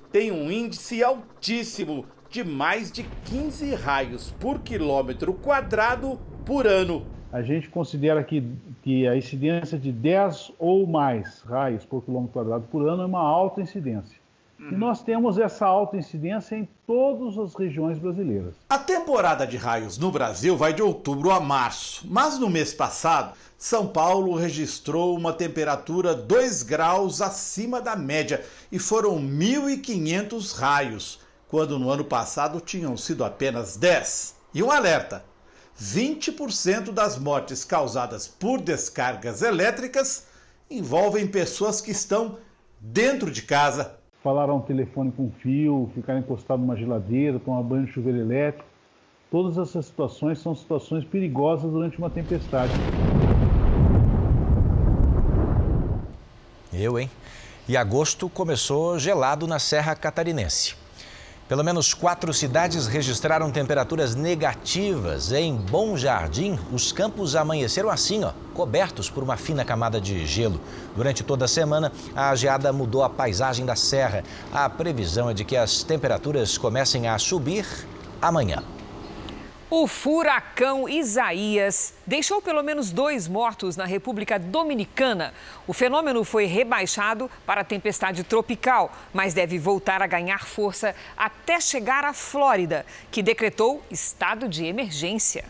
tem 0.09 0.31
um 0.31 0.49
índice 0.49 1.03
altíssimo 1.03 2.05
de 2.31 2.43
mais 2.43 2.91
de 2.91 3.03
15 3.25 3.75
raios 3.75 4.33
por 4.39 4.59
quilômetro 4.59 5.33
quadrado 5.33 6.19
por 6.45 6.65
ano 6.65 7.05
a 7.31 7.41
gente 7.41 7.69
considera 7.69 8.23
que, 8.23 8.43
que 8.83 9.07
a 9.07 9.15
incidência 9.15 9.77
de 9.77 9.91
10 9.91 10.51
ou 10.59 10.85
mais 10.85 11.41
raios 11.43 11.85
por 11.85 12.03
quilômetro 12.03 12.33
quadrado 12.33 12.65
por 12.69 12.87
ano 12.87 13.03
é 13.03 13.05
uma 13.05 13.21
alta 13.21 13.61
incidência. 13.61 14.19
Uhum. 14.59 14.71
E 14.71 14.75
nós 14.75 15.01
temos 15.01 15.39
essa 15.39 15.65
alta 15.65 15.95
incidência 15.95 16.55
em 16.55 16.67
todas 16.85 17.37
as 17.37 17.55
regiões 17.55 17.97
brasileiras. 17.97 18.55
A 18.69 18.77
temporada 18.77 19.47
de 19.47 19.55
raios 19.55 19.97
no 19.97 20.11
Brasil 20.11 20.57
vai 20.57 20.73
de 20.73 20.81
outubro 20.81 21.31
a 21.31 21.39
março, 21.39 22.05
mas 22.09 22.37
no 22.37 22.49
mês 22.49 22.73
passado, 22.73 23.33
São 23.57 23.87
Paulo 23.87 24.35
registrou 24.35 25.15
uma 25.15 25.31
temperatura 25.31 26.13
2 26.13 26.63
graus 26.63 27.21
acima 27.21 27.79
da 27.79 27.95
média 27.95 28.43
e 28.69 28.77
foram 28.77 29.17
1.500 29.17 30.53
raios, 30.59 31.19
quando 31.51 31.77
no 31.77 31.89
ano 31.89 32.05
passado 32.05 32.61
tinham 32.61 32.95
sido 32.95 33.25
apenas 33.25 33.75
10. 33.75 34.35
E 34.53 34.63
um 34.63 34.71
alerta: 34.71 35.25
20% 35.79 36.91
das 36.93 37.19
mortes 37.19 37.65
causadas 37.65 38.25
por 38.25 38.61
descargas 38.61 39.41
elétricas 39.41 40.27
envolvem 40.69 41.27
pessoas 41.27 41.81
que 41.81 41.91
estão 41.91 42.37
dentro 42.79 43.29
de 43.29 43.41
casa. 43.41 43.99
Falar 44.23 44.49
ao 44.49 44.61
telefone 44.61 45.11
com 45.11 45.29
fio, 45.41 45.91
ficar 45.93 46.17
encostado 46.17 46.61
numa 46.61 46.77
geladeira, 46.77 47.37
tomar 47.37 47.61
banho 47.63 47.85
de 47.85 47.91
chuveiro 47.91 48.19
elétrico. 48.19 48.65
Todas 49.29 49.57
essas 49.57 49.87
situações 49.87 50.39
são 50.39 50.55
situações 50.55 51.03
perigosas 51.03 51.69
durante 51.69 51.97
uma 51.97 52.09
tempestade. 52.09 52.71
Eu, 56.71 56.97
hein? 56.97 57.09
E 57.67 57.75
agosto 57.75 58.29
começou 58.29 58.97
gelado 58.97 59.45
na 59.47 59.59
Serra 59.59 59.95
Catarinense. 59.95 60.80
Pelo 61.51 61.65
menos 61.65 61.93
quatro 61.93 62.33
cidades 62.33 62.87
registraram 62.87 63.51
temperaturas 63.51 64.15
negativas. 64.15 65.33
Em 65.33 65.53
Bom 65.53 65.97
Jardim, 65.97 66.57
os 66.71 66.93
campos 66.93 67.35
amanheceram 67.35 67.89
assim, 67.89 68.23
ó, 68.23 68.31
cobertos 68.53 69.09
por 69.09 69.21
uma 69.21 69.35
fina 69.35 69.65
camada 69.65 69.99
de 69.99 70.25
gelo. 70.25 70.61
Durante 70.95 71.25
toda 71.25 71.43
a 71.43 71.49
semana, 71.49 71.91
a 72.15 72.33
geada 72.35 72.71
mudou 72.71 73.03
a 73.03 73.09
paisagem 73.09 73.65
da 73.65 73.75
serra. 73.75 74.23
A 74.49 74.69
previsão 74.69 75.29
é 75.29 75.33
de 75.33 75.43
que 75.43 75.57
as 75.57 75.83
temperaturas 75.83 76.57
comecem 76.57 77.09
a 77.09 77.19
subir 77.19 77.65
amanhã. 78.21 78.63
O 79.73 79.87
furacão 79.87 80.89
Isaías 80.89 81.93
deixou 82.05 82.41
pelo 82.41 82.61
menos 82.61 82.91
dois 82.91 83.25
mortos 83.25 83.77
na 83.77 83.85
República 83.85 84.37
Dominicana. 84.37 85.33
O 85.65 85.71
fenômeno 85.71 86.25
foi 86.25 86.43
rebaixado 86.43 87.31
para 87.45 87.63
tempestade 87.63 88.21
tropical, 88.25 88.91
mas 89.13 89.33
deve 89.33 89.57
voltar 89.57 90.01
a 90.01 90.07
ganhar 90.07 90.45
força 90.45 90.93
até 91.15 91.61
chegar 91.61 92.03
à 92.03 92.11
Flórida, 92.11 92.85
que 93.09 93.23
decretou 93.23 93.81
estado 93.89 94.49
de 94.49 94.65
emergência. 94.65 95.45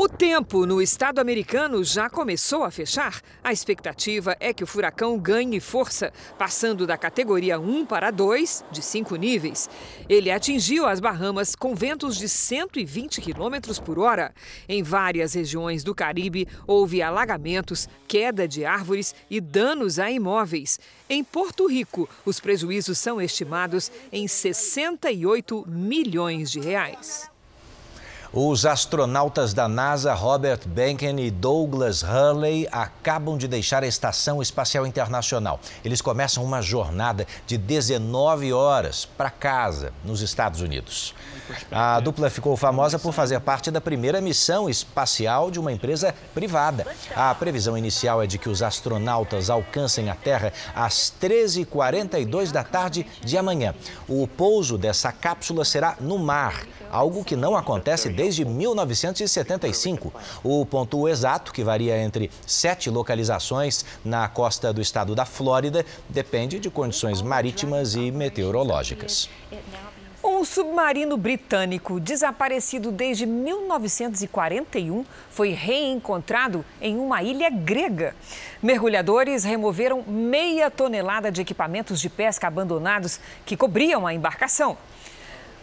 O 0.00 0.08
tempo 0.08 0.64
no 0.64 0.80
estado 0.80 1.18
americano 1.18 1.82
já 1.82 2.08
começou 2.08 2.62
a 2.62 2.70
fechar. 2.70 3.20
A 3.42 3.52
expectativa 3.52 4.36
é 4.38 4.54
que 4.54 4.62
o 4.62 4.66
furacão 4.66 5.18
ganhe 5.18 5.58
força, 5.58 6.12
passando 6.38 6.86
da 6.86 6.96
categoria 6.96 7.58
1 7.58 7.84
para 7.84 8.12
2, 8.12 8.64
de 8.70 8.80
5 8.80 9.16
níveis. 9.16 9.68
Ele 10.08 10.30
atingiu 10.30 10.86
as 10.86 11.00
Bahamas 11.00 11.56
com 11.56 11.74
ventos 11.74 12.16
de 12.16 12.28
120 12.28 13.20
km 13.20 13.82
por 13.84 13.98
hora. 13.98 14.32
Em 14.68 14.84
várias 14.84 15.34
regiões 15.34 15.82
do 15.82 15.92
Caribe, 15.96 16.46
houve 16.64 17.02
alagamentos, 17.02 17.88
queda 18.06 18.46
de 18.46 18.64
árvores 18.64 19.16
e 19.28 19.40
danos 19.40 19.98
a 19.98 20.08
imóveis. 20.08 20.78
Em 21.10 21.24
Porto 21.24 21.66
Rico, 21.66 22.08
os 22.24 22.38
prejuízos 22.38 22.98
são 22.98 23.20
estimados 23.20 23.90
em 24.12 24.28
68 24.28 25.64
milhões 25.66 26.52
de 26.52 26.60
reais. 26.60 27.28
Os 28.30 28.66
astronautas 28.66 29.54
da 29.54 29.66
NASA, 29.66 30.12
Robert 30.12 30.60
Behnken 30.66 31.18
e 31.18 31.30
Douglas 31.30 32.02
Hurley, 32.02 32.68
acabam 32.70 33.38
de 33.38 33.48
deixar 33.48 33.82
a 33.82 33.86
Estação 33.86 34.42
Espacial 34.42 34.86
Internacional. 34.86 35.58
Eles 35.82 36.02
começam 36.02 36.44
uma 36.44 36.60
jornada 36.60 37.26
de 37.46 37.56
19 37.56 38.52
horas 38.52 39.06
para 39.06 39.30
casa, 39.30 39.94
nos 40.04 40.20
Estados 40.20 40.60
Unidos. 40.60 41.14
A 41.70 42.00
dupla 42.00 42.30
ficou 42.30 42.56
famosa 42.56 42.98
por 42.98 43.12
fazer 43.12 43.40
parte 43.40 43.70
da 43.70 43.80
primeira 43.80 44.20
missão 44.20 44.68
espacial 44.68 45.50
de 45.50 45.58
uma 45.58 45.72
empresa 45.72 46.14
privada. 46.34 46.86
A 47.14 47.34
previsão 47.34 47.76
inicial 47.76 48.22
é 48.22 48.26
de 48.26 48.38
que 48.38 48.48
os 48.48 48.62
astronautas 48.62 49.50
alcancem 49.50 50.10
a 50.10 50.14
Terra 50.14 50.52
às 50.74 51.12
13h42 51.20 52.50
da 52.50 52.64
tarde 52.64 53.06
de 53.24 53.36
amanhã. 53.36 53.74
O 54.08 54.26
pouso 54.26 54.78
dessa 54.78 55.12
cápsula 55.12 55.64
será 55.64 55.96
no 56.00 56.18
mar, 56.18 56.66
algo 56.90 57.24
que 57.24 57.36
não 57.36 57.56
acontece 57.56 58.08
desde 58.08 58.44
1975. 58.44 60.12
O 60.42 60.64
ponto 60.66 61.08
exato, 61.08 61.52
que 61.52 61.64
varia 61.64 61.98
entre 61.98 62.30
sete 62.46 62.90
localizações 62.90 63.84
na 64.04 64.28
costa 64.28 64.72
do 64.72 64.80
estado 64.80 65.14
da 65.14 65.24
Flórida, 65.24 65.84
depende 66.08 66.58
de 66.58 66.70
condições 66.70 67.22
marítimas 67.22 67.94
e 67.94 68.10
meteorológicas. 68.10 69.28
Um 70.38 70.44
submarino 70.44 71.16
britânico 71.16 71.98
desaparecido 71.98 72.92
desde 72.92 73.26
1941 73.26 75.04
foi 75.28 75.48
reencontrado 75.48 76.64
em 76.80 76.96
uma 76.96 77.24
ilha 77.24 77.50
grega. 77.50 78.14
Mergulhadores 78.62 79.42
removeram 79.42 80.04
meia 80.06 80.70
tonelada 80.70 81.32
de 81.32 81.40
equipamentos 81.40 82.00
de 82.00 82.08
pesca 82.08 82.46
abandonados 82.46 83.18
que 83.44 83.56
cobriam 83.56 84.06
a 84.06 84.14
embarcação. 84.14 84.78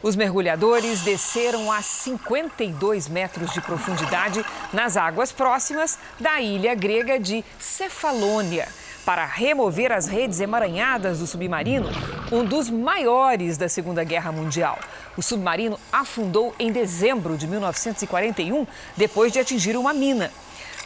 Os 0.04 0.14
mergulhadores 0.14 1.04
desceram 1.04 1.72
a 1.72 1.82
52 1.82 3.08
metros 3.08 3.54
de 3.54 3.62
profundidade 3.62 4.46
nas 4.74 4.98
águas 4.98 5.32
próximas 5.32 5.98
da 6.20 6.42
ilha 6.42 6.76
grega 6.76 7.18
de 7.18 7.46
Cefalônia 7.58 8.68
para 9.06 9.26
remover 9.26 9.92
as 9.92 10.08
redes 10.08 10.40
emaranhadas 10.40 11.20
do 11.20 11.28
submarino, 11.28 11.88
um 12.32 12.44
dos 12.44 12.70
maiores 12.70 13.56
da 13.58 13.70
Segunda 13.70 14.04
Guerra 14.04 14.32
Mundial. 14.32 14.80
O 15.16 15.22
submarino 15.22 15.80
afundou 15.94 16.56
em 16.58 16.72
dezembro 16.72 17.38
de 17.38 17.48
1941, 17.48 18.66
depois 18.98 19.32
de 19.32 19.40
atingir 19.40 19.78
uma 19.78 19.94
mina. 19.94 20.32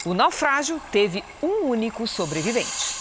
O 0.04 0.12
naufrágio 0.12 0.80
teve 0.92 1.24
um 1.42 1.68
único 1.68 2.06
sobrevivente. 2.06 3.00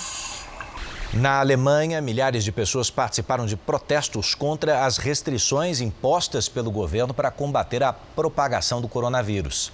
Na 1.14 1.40
Alemanha, 1.40 2.00
milhares 2.02 2.44
de 2.44 2.52
pessoas 2.52 2.90
participaram 2.90 3.46
de 3.46 3.58
protestos 3.58 4.36
contra 4.36 4.86
as 4.86 4.98
restrições 4.98 5.82
impostas 5.82 6.48
pelo 6.48 6.70
governo 6.70 7.14
para 7.14 7.32
combater 7.32 7.84
a 7.84 7.92
propagação 7.92 8.80
do 8.80 8.88
coronavírus. 8.88 9.72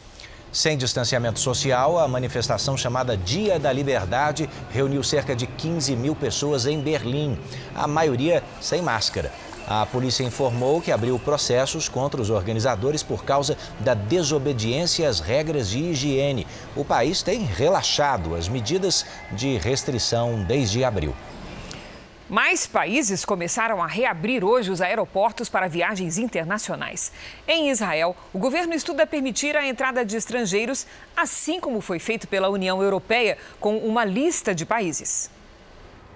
Sem 0.56 0.78
distanciamento 0.78 1.38
social, 1.38 1.99
a 1.99 2.08
manifestação 2.08 2.78
chamada 2.78 3.18
Dia 3.18 3.60
da 3.60 3.74
Liberdade 3.74 4.49
reuniu 4.72 5.03
cerca 5.03 5.36
de 5.36 5.45
15 5.45 5.97
mil 5.97 6.16
pessoas 6.16 6.66
em 6.66 6.80
Berlim, 6.80 7.38
a 7.76 7.86
maioria 7.86 8.41
sem 8.62 8.82
máscara. 8.82 9.34
A 9.68 9.86
polícia 9.86 10.24
informou 10.24 10.80
que 10.80 10.93
abriu 10.93 11.20
processos 11.20 11.89
contra 11.89 12.22
os 12.22 12.30
organizadores 12.30 13.03
por 13.03 13.26
causa 13.26 13.58
da 13.82 13.93
desobediência 13.93 15.10
às 15.10 15.20
regras 15.20 15.72
de 15.72 15.80
higiene. 15.80 16.47
O 16.74 16.86
país 16.86 17.22
tem 17.22 17.43
relaxado 17.43 18.34
as 18.34 18.47
medidas 18.47 19.06
de 19.34 19.58
restrição 19.58 20.41
desde 20.41 20.86
abril. 20.86 21.14
Mais 22.28 22.65
países 22.65 23.23
começaram 23.23 23.84
a 23.84 23.86
reabrir 23.86 24.43
hoje 24.43 24.71
os 24.71 24.82
aeroportos 24.82 25.47
para 25.47 25.67
viagens 25.67 26.17
internacionais. 26.17 27.11
Em 27.47 27.69
Israel, 27.69 28.15
o 28.34 28.39
governo 28.39 28.73
estuda 28.73 29.05
permitir 29.05 29.55
a 29.55 29.67
entrada 29.67 30.03
de 30.03 30.17
estrangeiros, 30.17 30.88
assim 31.15 31.59
como 31.59 31.82
foi 31.82 31.99
feito 31.99 32.28
pela 32.28 32.49
União 32.49 32.82
Europeia, 32.82 33.38
com 33.59 33.78
uma 33.78 34.03
lista 34.03 34.55
de 34.55 34.65
países. 34.65 35.30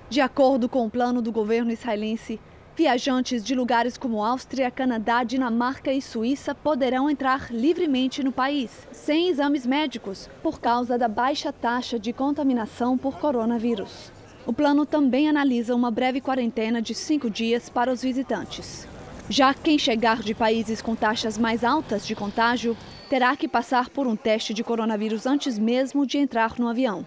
De 0.09 0.19
acordo 0.19 0.67
com 0.67 0.83
o 0.83 0.89
plano 0.89 1.21
do 1.21 1.31
governo 1.31 1.71
israelense, 1.71 2.39
viajantes 2.75 3.43
de 3.43 3.53
lugares 3.53 3.95
como 3.95 4.25
Áustria, 4.25 4.71
Canadá, 4.71 5.23
Dinamarca 5.23 5.93
e 5.93 6.01
Suíça 6.01 6.55
poderão 6.55 7.07
entrar 7.07 7.51
livremente 7.51 8.23
no 8.23 8.31
país, 8.31 8.71
sem 8.91 9.29
exames 9.29 9.63
médicos, 9.63 10.27
por 10.41 10.59
causa 10.59 10.97
da 10.97 11.07
baixa 11.07 11.53
taxa 11.53 11.99
de 11.99 12.11
contaminação 12.11 12.97
por 12.97 13.19
coronavírus. 13.19 14.11
O 14.49 14.53
plano 14.59 14.83
também 14.83 15.29
analisa 15.29 15.75
uma 15.75 15.91
breve 15.91 16.19
quarentena 16.19 16.81
de 16.81 16.95
cinco 16.95 17.29
dias 17.29 17.69
para 17.69 17.91
os 17.91 18.01
visitantes. 18.01 18.87
Já 19.29 19.53
quem 19.53 19.77
chegar 19.77 20.23
de 20.23 20.33
países 20.33 20.81
com 20.81 20.95
taxas 20.95 21.37
mais 21.37 21.63
altas 21.63 22.03
de 22.03 22.15
contágio 22.15 22.75
terá 23.11 23.37
que 23.37 23.47
passar 23.47 23.91
por 23.91 24.07
um 24.07 24.15
teste 24.15 24.51
de 24.51 24.63
coronavírus 24.63 25.27
antes 25.27 25.59
mesmo 25.59 26.03
de 26.03 26.17
entrar 26.17 26.57
no 26.57 26.67
avião. 26.67 27.05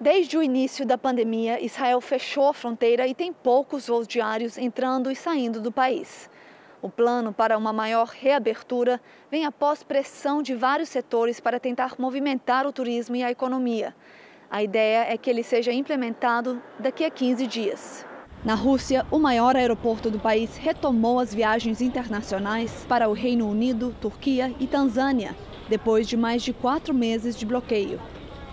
Desde 0.00 0.38
o 0.38 0.42
início 0.42 0.86
da 0.86 0.96
pandemia, 0.96 1.62
Israel 1.62 2.00
fechou 2.00 2.48
a 2.48 2.54
fronteira 2.54 3.06
e 3.06 3.14
tem 3.14 3.34
poucos 3.34 3.88
voos 3.88 4.08
diários 4.08 4.56
entrando 4.56 5.10
e 5.10 5.14
saindo 5.14 5.60
do 5.60 5.70
país. 5.70 6.30
O 6.80 6.88
plano 6.88 7.34
para 7.34 7.58
uma 7.58 7.74
maior 7.74 8.08
reabertura 8.18 8.98
vem 9.30 9.44
após 9.44 9.82
pressão 9.82 10.42
de 10.42 10.54
vários 10.54 10.88
setores 10.88 11.38
para 11.38 11.60
tentar 11.60 11.96
movimentar 11.98 12.66
o 12.66 12.72
turismo 12.72 13.14
e 13.14 13.22
a 13.22 13.30
economia. 13.30 13.94
A 14.52 14.62
ideia 14.62 15.06
é 15.10 15.16
que 15.16 15.30
ele 15.30 15.42
seja 15.42 15.72
implementado 15.72 16.62
daqui 16.78 17.06
a 17.06 17.10
15 17.10 17.46
dias. 17.46 18.04
Na 18.44 18.54
Rússia, 18.54 19.06
o 19.10 19.18
maior 19.18 19.56
aeroporto 19.56 20.10
do 20.10 20.18
país 20.18 20.58
retomou 20.58 21.18
as 21.18 21.32
viagens 21.32 21.80
internacionais 21.80 22.84
para 22.86 23.08
o 23.08 23.14
Reino 23.14 23.48
Unido, 23.48 23.96
Turquia 23.98 24.54
e 24.60 24.66
Tanzânia, 24.66 25.34
depois 25.70 26.06
de 26.06 26.18
mais 26.18 26.42
de 26.42 26.52
quatro 26.52 26.92
meses 26.92 27.34
de 27.34 27.46
bloqueio. 27.46 27.98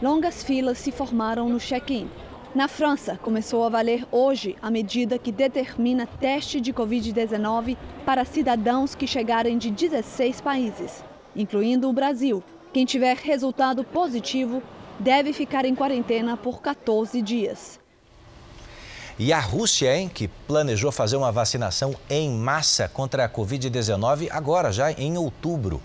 Longas 0.01 0.41
filas 0.41 0.77
se 0.77 0.89
formaram 0.89 1.49
no 1.49 1.59
check-in. 1.59 2.07
Na 2.55 2.69
França, 2.69 3.19
começou 3.21 3.65
a 3.65 3.69
valer 3.69 4.07
hoje 4.09 4.55
a 4.61 4.71
medida 4.71 5.19
que 5.19 5.33
determina 5.33 6.07
teste 6.07 6.61
de 6.61 6.71
Covid-19 6.71 7.75
para 8.05 8.23
cidadãos 8.23 8.95
que 8.95 9.05
chegarem 9.05 9.57
de 9.57 9.69
16 9.69 10.39
países, 10.39 11.03
incluindo 11.35 11.89
o 11.89 11.93
Brasil. 11.93 12.41
Quem 12.71 12.85
tiver 12.85 13.17
resultado 13.17 13.83
positivo 13.83 14.63
deve 14.99 15.33
ficar 15.33 15.65
em 15.65 15.73
quarentena 15.73 16.35
por 16.35 16.61
14 16.61 17.21
dias. 17.21 17.79
E 19.17 19.33
a 19.33 19.39
Rússia, 19.39 19.97
hein, 19.97 20.07
que 20.07 20.27
planejou 20.27 20.91
fazer 20.91 21.17
uma 21.17 21.31
vacinação 21.31 21.93
em 22.09 22.29
massa 22.29 22.87
contra 22.87 23.25
a 23.25 23.29
Covid-19 23.29 24.29
agora, 24.31 24.71
já 24.71 24.91
em 24.93 25.17
outubro. 25.17 25.81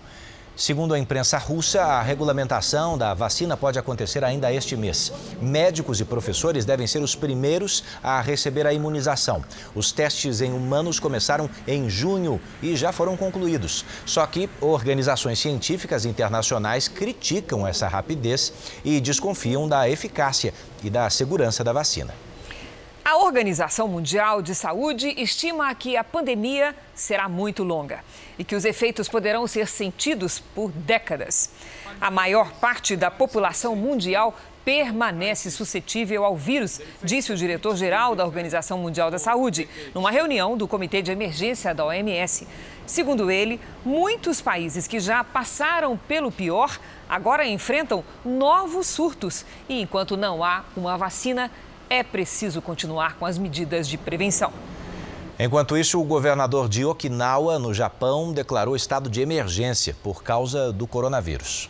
Segundo 0.57 0.93
a 0.93 0.99
imprensa 0.99 1.37
russa, 1.37 1.81
a 1.81 2.01
regulamentação 2.01 2.97
da 2.97 3.13
vacina 3.13 3.57
pode 3.57 3.77
acontecer 3.77 4.23
ainda 4.23 4.53
este 4.53 4.77
mês. 4.77 5.11
Médicos 5.41 5.99
e 5.99 6.05
professores 6.05 6.63
devem 6.63 6.87
ser 6.87 6.99
os 6.99 7.13
primeiros 7.13 7.83
a 8.01 8.21
receber 8.21 8.65
a 8.65 8.71
imunização. 8.71 9.43
Os 9.75 9.91
testes 9.91 10.39
em 10.39 10.53
humanos 10.53 10.97
começaram 10.97 11.49
em 11.67 11.89
junho 11.89 12.39
e 12.63 12.73
já 12.77 12.93
foram 12.93 13.17
concluídos. 13.17 13.83
Só 14.05 14.25
que 14.25 14.49
organizações 14.61 15.39
científicas 15.39 16.05
internacionais 16.05 16.87
criticam 16.87 17.67
essa 17.67 17.89
rapidez 17.89 18.53
e 18.85 19.01
desconfiam 19.01 19.67
da 19.67 19.89
eficácia 19.89 20.53
e 20.81 20.89
da 20.89 21.09
segurança 21.09 21.65
da 21.65 21.73
vacina. 21.73 22.13
A 23.07 23.17
Organização 23.17 23.87
Mundial 23.87 24.41
de 24.41 24.55
Saúde 24.55 25.13
estima 25.15 25.75
que 25.75 25.95
a 25.95 26.03
pandemia 26.03 26.75
será 26.95 27.29
muito 27.29 27.63
longa 27.63 28.03
e 28.35 28.43
que 28.43 28.55
os 28.55 28.65
efeitos 28.65 29.07
poderão 29.07 29.45
ser 29.45 29.67
sentidos 29.67 30.39
por 30.39 30.71
décadas. 30.71 31.51
A 32.01 32.09
maior 32.09 32.51
parte 32.53 32.95
da 32.95 33.11
população 33.11 33.75
mundial 33.75 34.35
permanece 34.65 35.51
suscetível 35.51 36.25
ao 36.25 36.35
vírus, 36.35 36.81
disse 37.03 37.31
o 37.31 37.37
diretor-geral 37.37 38.15
da 38.15 38.25
Organização 38.25 38.79
Mundial 38.79 39.11
da 39.11 39.19
Saúde, 39.19 39.69
numa 39.93 40.09
reunião 40.09 40.57
do 40.57 40.67
Comitê 40.67 41.03
de 41.03 41.11
Emergência 41.11 41.75
da 41.75 41.85
OMS. 41.85 42.47
Segundo 42.87 43.29
ele, 43.29 43.61
muitos 43.85 44.41
países 44.41 44.87
que 44.87 44.99
já 44.99 45.23
passaram 45.23 45.95
pelo 45.95 46.31
pior 46.31 46.79
agora 47.07 47.45
enfrentam 47.45 48.03
novos 48.25 48.87
surtos 48.87 49.45
e, 49.69 49.79
enquanto 49.79 50.17
não 50.17 50.43
há 50.43 50.65
uma 50.75 50.97
vacina, 50.97 51.51
é 51.89 52.03
preciso 52.03 52.61
continuar 52.61 53.15
com 53.17 53.25
as 53.25 53.37
medidas 53.37 53.87
de 53.87 53.97
prevenção. 53.97 54.51
Enquanto 55.37 55.77
isso, 55.77 55.99
o 55.99 56.03
governador 56.03 56.69
de 56.69 56.85
Okinawa, 56.85 57.59
no 57.59 57.73
Japão, 57.73 58.31
declarou 58.31 58.75
estado 58.75 59.09
de 59.09 59.21
emergência 59.21 59.95
por 60.01 60.23
causa 60.23 60.71
do 60.71 60.87
coronavírus. 60.87 61.69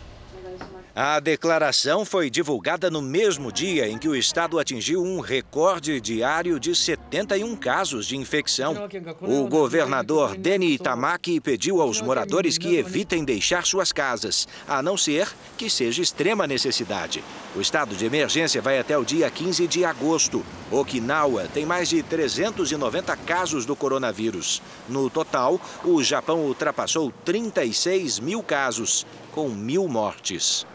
A 0.98 1.20
declaração 1.20 2.06
foi 2.06 2.30
divulgada 2.30 2.90
no 2.90 3.02
mesmo 3.02 3.52
dia 3.52 3.86
em 3.86 3.98
que 3.98 4.08
o 4.08 4.16
estado 4.16 4.58
atingiu 4.58 5.04
um 5.04 5.20
recorde 5.20 6.00
diário 6.00 6.58
de 6.58 6.74
71 6.74 7.54
casos 7.58 8.06
de 8.06 8.16
infecção. 8.16 8.74
O 9.22 9.46
governador 9.46 10.38
Deni 10.38 10.68
Itamaki 10.68 11.42
pediu 11.42 11.82
aos 11.82 12.02
moradores 12.02 12.58
que 12.58 12.78
evitem 12.78 13.26
deixar 13.26 13.66
suas 13.66 13.92
casas, 13.92 14.48
a 14.66 14.82
não 14.82 14.96
ser 14.96 15.28
que 15.58 15.70
seja 15.70 16.02
extrema 16.02 16.48
necessidade. 16.48 17.22
O 17.54 17.60
estado 17.60 17.94
de 17.94 18.06
emergência 18.06 18.62
vai 18.62 18.80
até 18.80 18.98
o 18.98 19.04
dia 19.04 19.30
15 19.30 19.68
de 19.68 19.84
agosto. 19.84 20.46
Okinawa 20.72 21.44
tem 21.54 21.66
mais 21.66 21.90
de 21.90 22.02
390 22.04 23.18
casos 23.18 23.66
do 23.66 23.76
coronavírus. 23.76 24.62
No 24.88 25.10
total, 25.10 25.60
o 25.84 26.02
Japão 26.02 26.46
ultrapassou 26.46 27.12
36 27.26 28.22
mil 28.22 28.42
casos, 28.42 29.06
com 29.34 29.50
mil 29.50 29.90
mortes. 29.90 30.66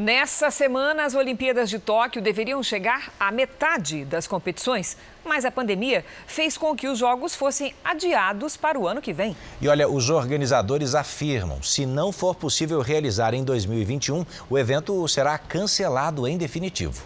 Nessa 0.00 0.50
semana, 0.50 1.04
as 1.04 1.14
Olimpíadas 1.14 1.68
de 1.68 1.78
Tóquio 1.78 2.22
deveriam 2.22 2.62
chegar 2.62 3.12
à 3.20 3.30
metade 3.30 4.02
das 4.02 4.26
competições, 4.26 4.96
mas 5.22 5.44
a 5.44 5.50
pandemia 5.50 6.02
fez 6.26 6.56
com 6.56 6.74
que 6.74 6.88
os 6.88 6.98
Jogos 6.98 7.34
fossem 7.34 7.74
adiados 7.84 8.56
para 8.56 8.78
o 8.78 8.88
ano 8.88 9.02
que 9.02 9.12
vem. 9.12 9.36
E 9.60 9.68
olha, 9.68 9.86
os 9.86 10.08
organizadores 10.08 10.94
afirmam: 10.94 11.62
se 11.62 11.84
não 11.84 12.12
for 12.12 12.34
possível 12.34 12.80
realizar 12.80 13.34
em 13.34 13.44
2021, 13.44 14.24
o 14.48 14.56
evento 14.56 15.06
será 15.06 15.36
cancelado 15.36 16.26
em 16.26 16.38
definitivo. 16.38 17.04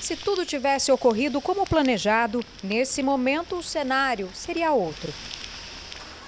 Se 0.00 0.16
tudo 0.16 0.44
tivesse 0.44 0.90
ocorrido 0.90 1.40
como 1.40 1.64
planejado, 1.64 2.44
nesse 2.64 3.00
momento 3.00 3.58
o 3.58 3.62
cenário 3.62 4.28
seria 4.34 4.72
outro. 4.72 5.14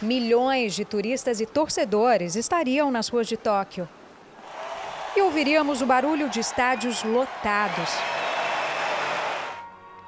Milhões 0.00 0.76
de 0.76 0.84
turistas 0.84 1.40
e 1.40 1.46
torcedores 1.46 2.36
estariam 2.36 2.92
nas 2.92 3.08
ruas 3.08 3.26
de 3.26 3.36
Tóquio. 3.36 3.88
E 5.16 5.22
ouviríamos 5.22 5.80
o 5.80 5.86
barulho 5.86 6.28
de 6.28 6.40
estádios 6.40 7.02
lotados. 7.04 7.90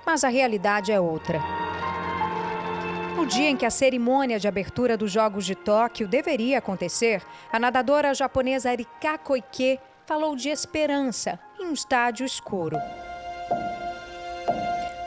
Mas 0.05 0.25
a 0.25 0.29
realidade 0.29 0.91
é 0.91 1.01
outra. 1.01 1.41
No 3.17 3.25
dia 3.25 3.49
em 3.49 3.57
que 3.57 3.65
a 3.65 3.71
cerimônia 3.71 4.39
de 4.39 4.47
abertura 4.47 4.97
dos 4.97 5.11
Jogos 5.11 5.47
de 5.47 5.55
Tóquio 5.55 6.07
deveria 6.07 6.59
acontecer, 6.59 7.23
a 7.53 7.59
nadadora 7.59 8.13
japonesa 8.13 8.71
Rika 8.71 9.17
Koike 9.17 9.81
falou 10.05 10.37
de 10.37 10.49
esperança 10.49 11.39
em 11.59 11.65
um 11.65 11.73
estádio 11.73 12.27
escuro. 12.27 12.77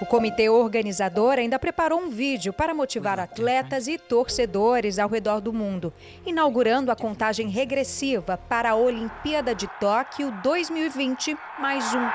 O 0.01 0.05
comitê 0.05 0.49
organizador 0.49 1.33
ainda 1.37 1.59
preparou 1.59 1.99
um 1.99 2.09
vídeo 2.09 2.53
para 2.53 2.73
motivar 2.73 3.19
atletas 3.19 3.85
e 3.85 3.97
torcedores 3.97 4.97
ao 4.97 5.09
redor 5.09 5.41
do 5.41 5.51
mundo, 5.51 5.93
inaugurando 6.25 6.89
a 6.89 6.95
contagem 6.95 7.49
regressiva 7.49 8.37
para 8.37 8.71
a 8.71 8.75
Olimpíada 8.75 9.53
de 9.53 9.67
Tóquio 9.77 10.31
2020 10.41 11.37
mais 11.59 11.93
um. 11.93 12.07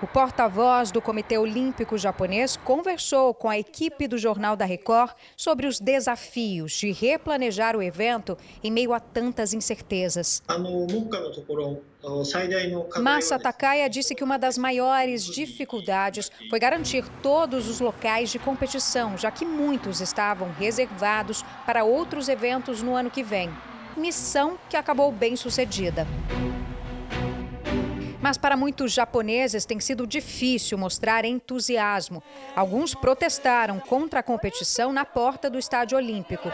O 0.00 0.06
porta-voz 0.06 0.92
do 0.92 1.02
Comitê 1.02 1.36
Olímpico 1.38 1.98
Japonês 1.98 2.56
conversou 2.56 3.34
com 3.34 3.50
a 3.50 3.58
equipe 3.58 4.06
do 4.06 4.16
Jornal 4.16 4.54
da 4.54 4.64
Record 4.64 5.10
sobre 5.36 5.66
os 5.66 5.80
desafios 5.80 6.70
de 6.74 6.92
replanejar 6.92 7.74
o 7.74 7.82
evento 7.82 8.38
em 8.62 8.70
meio 8.70 8.92
a 8.92 9.00
tantas 9.00 9.52
incertezas. 9.52 10.40
Massa 13.02 13.40
Takaya 13.40 13.90
disse 13.90 14.14
que 14.14 14.22
uma 14.22 14.38
das 14.38 14.56
maiores 14.56 15.24
dificuldades 15.24 16.30
foi 16.48 16.60
garantir 16.60 17.04
todos 17.20 17.68
os 17.68 17.80
locais 17.80 18.30
de 18.30 18.38
competição, 18.38 19.18
já 19.18 19.32
que 19.32 19.44
muitos 19.44 20.00
estavam 20.00 20.52
reservados 20.52 21.44
para 21.66 21.82
outros 21.82 22.28
eventos 22.28 22.82
no 22.82 22.94
ano 22.94 23.10
que 23.10 23.24
vem. 23.24 23.50
Missão 23.96 24.56
que 24.70 24.76
acabou 24.76 25.10
bem 25.10 25.34
sucedida. 25.34 26.06
Mas 28.28 28.36
para 28.36 28.58
muitos 28.58 28.92
japoneses 28.92 29.64
tem 29.64 29.80
sido 29.80 30.06
difícil 30.06 30.76
mostrar 30.76 31.24
entusiasmo. 31.24 32.22
Alguns 32.54 32.94
protestaram 32.94 33.80
contra 33.80 34.20
a 34.20 34.22
competição 34.22 34.92
na 34.92 35.02
porta 35.02 35.48
do 35.48 35.58
Estádio 35.58 35.96
Olímpico. 35.96 36.52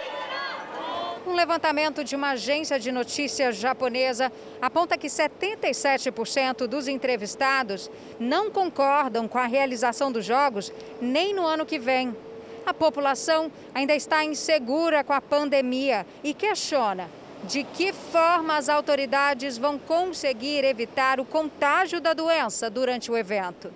Um 1.26 1.34
levantamento 1.34 2.04
de 2.04 2.14
uma 2.14 2.30
agência 2.30 2.78
de 2.78 2.92
notícias 2.92 3.56
japonesa 3.56 4.30
aponta 4.62 4.96
que 4.96 5.08
77% 5.08 6.68
dos 6.68 6.86
entrevistados 6.86 7.90
não 8.20 8.52
concordam 8.52 9.26
com 9.26 9.38
a 9.38 9.46
realização 9.46 10.12
dos 10.12 10.24
Jogos 10.24 10.72
nem 11.00 11.34
no 11.34 11.44
ano 11.44 11.66
que 11.66 11.80
vem. 11.80 12.16
A 12.64 12.72
população 12.72 13.50
ainda 13.74 13.96
está 13.96 14.24
insegura 14.24 15.02
com 15.02 15.12
a 15.12 15.20
pandemia 15.20 16.06
e 16.22 16.32
questiona 16.32 17.10
de 17.45 17.62
que 17.64 17.92
forma 17.92 18.57
as 18.57 18.68
autoridades 18.68 19.59
vão 19.59 19.78
conseguir 19.78 20.64
evitar 20.64 21.20
o 21.20 21.24
contágio 21.24 22.01
da 22.01 22.12
doença 22.12 22.70
durante 22.70 23.11
o 23.11 23.16
evento. 23.16 23.72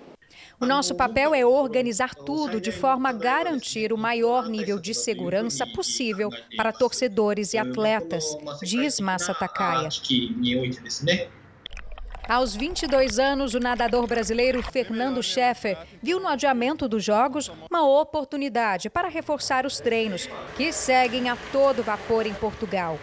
O 0.59 0.65
nosso 0.65 0.93
papel 0.93 1.33
é 1.33 1.45
organizar 1.45 2.13
tudo 2.13 2.59
de 2.59 2.71
forma 2.71 3.09
a 3.09 3.13
garantir 3.13 3.93
o 3.93 3.97
maior 3.97 4.49
nível 4.49 4.77
de 4.77 4.93
segurança 4.93 5.65
possível 5.67 6.29
para 6.57 6.73
torcedores 6.73 7.53
e 7.53 7.57
atletas, 7.57 8.25
diz 8.61 8.99
Massa 8.99 9.33
Takaya. 9.33 9.87
Aos 12.27 12.55
22 12.55 13.17
anos, 13.17 13.55
o 13.55 13.59
nadador 13.59 14.05
brasileiro 14.05 14.61
Fernando 14.61 15.23
Scheffer 15.23 15.77
viu 16.03 16.19
no 16.19 16.27
adiamento 16.27 16.87
dos 16.87 17.03
Jogos 17.03 17.49
uma 17.71 17.87
oportunidade 17.87 18.89
para 18.89 19.07
reforçar 19.07 19.65
os 19.65 19.79
treinos, 19.79 20.29
que 20.55 20.71
seguem 20.71 21.27
a 21.27 21.35
todo 21.51 21.81
vapor 21.81 22.27
em 22.27 22.33
Portugal. 22.33 22.99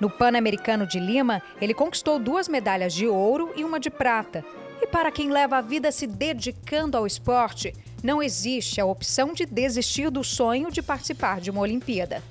No 0.00 0.10
Pan-Americano 0.10 0.86
de 0.86 0.98
Lima, 0.98 1.40
ele 1.60 1.72
conquistou 1.72 2.18
duas 2.18 2.48
medalhas 2.48 2.92
de 2.92 3.06
ouro 3.06 3.52
e 3.56 3.64
uma 3.64 3.80
de 3.80 3.90
prata. 3.90 4.44
E 4.82 4.86
para 4.86 5.10
quem 5.10 5.30
leva 5.30 5.56
a 5.56 5.60
vida 5.62 5.90
se 5.90 6.06
dedicando 6.06 6.96
ao 6.96 7.06
esporte, 7.06 7.72
não 8.02 8.22
existe 8.22 8.80
a 8.80 8.84
opção 8.84 9.32
de 9.32 9.46
desistir 9.46 10.10
do 10.10 10.22
sonho 10.22 10.70
de 10.70 10.82
participar 10.82 11.40
de 11.40 11.50
uma 11.50 11.62
Olimpíada. 11.62 12.22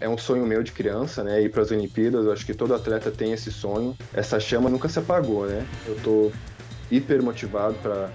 É 0.00 0.08
um 0.08 0.18
sonho 0.18 0.46
meu 0.46 0.62
de 0.62 0.72
criança, 0.72 1.24
né? 1.24 1.42
Ir 1.42 1.50
para 1.50 1.62
as 1.62 1.70
Olimpíadas. 1.70 2.26
Eu 2.26 2.32
acho 2.32 2.44
que 2.44 2.54
todo 2.54 2.74
atleta 2.74 3.10
tem 3.10 3.32
esse 3.32 3.50
sonho. 3.50 3.96
Essa 4.12 4.38
chama 4.38 4.68
nunca 4.68 4.88
se 4.88 4.98
apagou, 4.98 5.46
né? 5.46 5.66
Eu 5.86 5.96
tô 5.96 6.30
hiper 6.90 7.22
motivado 7.22 7.74
para 7.82 8.10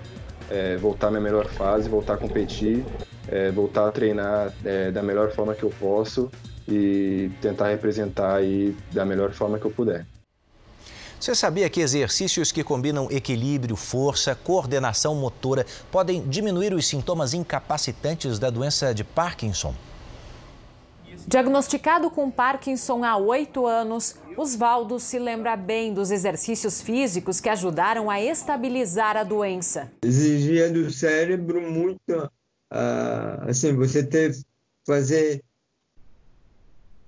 é, 0.50 0.78
voltar 0.78 1.08
à 1.08 1.12
minha 1.12 1.22
melhor 1.22 1.48
fase, 1.48 1.90
voltar 1.90 2.14
a 2.14 2.18
competir 2.18 2.86
é, 3.32 3.52
voltar 3.52 3.88
a 3.88 3.92
treinar 3.92 4.54
é, 4.66 4.92
da 4.92 5.02
melhor 5.04 5.32
forma 5.32 5.56
que 5.56 5.64
eu 5.64 5.70
posso 5.80 6.30
e 6.68 7.32
tentar 7.42 7.70
representar 7.70 8.36
aí 8.36 8.76
da 8.92 9.06
melhor 9.06 9.32
forma 9.32 9.58
que 9.58 9.66
eu 9.66 9.72
puder. 9.72 10.06
Você 11.20 11.36
sabia 11.36 11.70
que 11.70 11.82
exercícios 11.82 12.50
que 12.50 12.64
combinam 12.64 13.10
equilíbrio, 13.12 13.76
força, 13.76 14.34
coordenação 14.36 15.16
motora 15.16 15.66
podem 15.92 16.22
diminuir 16.26 16.74
os 16.74 16.88
sintomas 16.88 17.34
incapacitantes 17.34 18.40
da 18.40 18.50
doença 18.50 18.94
de 18.94 19.04
Parkinson? 19.04 19.76
Diagnosticado 21.28 22.10
com 22.10 22.32
Parkinson 22.32 23.04
há 23.04 23.18
oito 23.18 23.68
anos, 23.68 24.16
Oswaldo 24.38 24.98
se 24.98 25.20
lembra 25.20 25.58
bem 25.58 25.94
dos 25.94 26.10
exercícios 26.10 26.82
físicos 26.82 27.42
que 27.42 27.50
ajudaram 27.50 28.10
a 28.10 28.22
estabilizar 28.22 29.18
a 29.18 29.24
doença. 29.24 29.92
Exigia 30.02 30.72
do 30.72 30.90
cérebro 30.90 31.62
muita 31.62 32.32
ah, 32.72 33.46
assim, 33.48 33.76
você 33.76 34.04
ter 34.04 34.36
fazer 34.86 35.44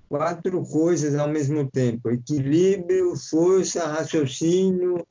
quatro 0.08 0.62
coisas 0.64 1.14
ao 1.14 1.28
mesmo 1.28 1.70
tempo: 1.70 2.10
equilíbrio, 2.10 3.16
força, 3.16 3.86
raciocínio. 3.86 5.06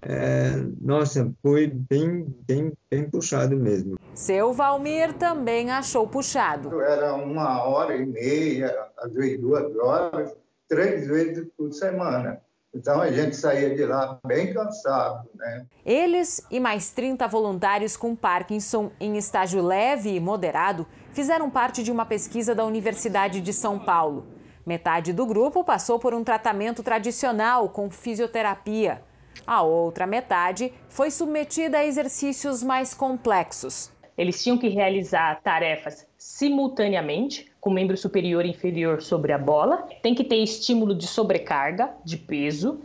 É, 0.00 0.50
nossa, 0.80 1.32
foi 1.42 1.66
bem, 1.66 2.24
bem, 2.46 2.72
bem 2.88 3.10
puxado 3.10 3.56
mesmo. 3.56 3.98
Seu 4.14 4.52
Valmir 4.52 5.12
também 5.14 5.70
achou 5.70 6.06
puxado. 6.06 6.80
Era 6.80 7.14
uma 7.14 7.64
hora 7.64 7.96
e 7.96 8.06
meia, 8.06 8.72
às 8.96 9.12
vezes 9.12 9.40
duas 9.40 9.76
horas, 9.76 10.36
três 10.68 11.06
vezes 11.06 11.48
por 11.56 11.72
semana. 11.72 12.40
Então 12.74 13.00
a 13.00 13.10
gente 13.10 13.34
saía 13.34 13.74
de 13.74 13.84
lá 13.84 14.18
bem 14.26 14.52
cansado, 14.52 15.28
né? 15.34 15.66
Eles 15.84 16.42
e 16.50 16.60
mais 16.60 16.90
30 16.90 17.26
voluntários 17.26 17.96
com 17.96 18.14
Parkinson 18.14 18.92
em 19.00 19.16
estágio 19.16 19.62
leve 19.62 20.14
e 20.14 20.20
moderado 20.20 20.86
fizeram 21.12 21.48
parte 21.48 21.82
de 21.82 21.90
uma 21.90 22.04
pesquisa 22.04 22.54
da 22.54 22.64
Universidade 22.64 23.40
de 23.40 23.52
São 23.52 23.78
Paulo. 23.78 24.26
Metade 24.66 25.14
do 25.14 25.24
grupo 25.24 25.64
passou 25.64 25.98
por 25.98 26.12
um 26.12 26.22
tratamento 26.22 26.82
tradicional 26.82 27.70
com 27.70 27.90
fisioterapia. 27.90 29.02
A 29.46 29.62
outra 29.62 30.06
metade 30.06 30.74
foi 30.90 31.10
submetida 31.10 31.78
a 31.78 31.86
exercícios 31.86 32.62
mais 32.62 32.92
complexos. 32.92 33.90
Eles 34.16 34.42
tinham 34.42 34.58
que 34.58 34.68
realizar 34.68 35.40
tarefas 35.42 36.06
simultaneamente, 36.18 37.47
com 37.60 37.70
membro 37.70 37.96
superior 37.96 38.44
e 38.44 38.50
inferior 38.50 39.02
sobre 39.02 39.32
a 39.32 39.38
bola. 39.38 39.88
Tem 40.02 40.14
que 40.14 40.24
ter 40.24 40.36
estímulo 40.36 40.94
de 40.94 41.06
sobrecarga, 41.06 41.90
de 42.04 42.16
peso. 42.16 42.80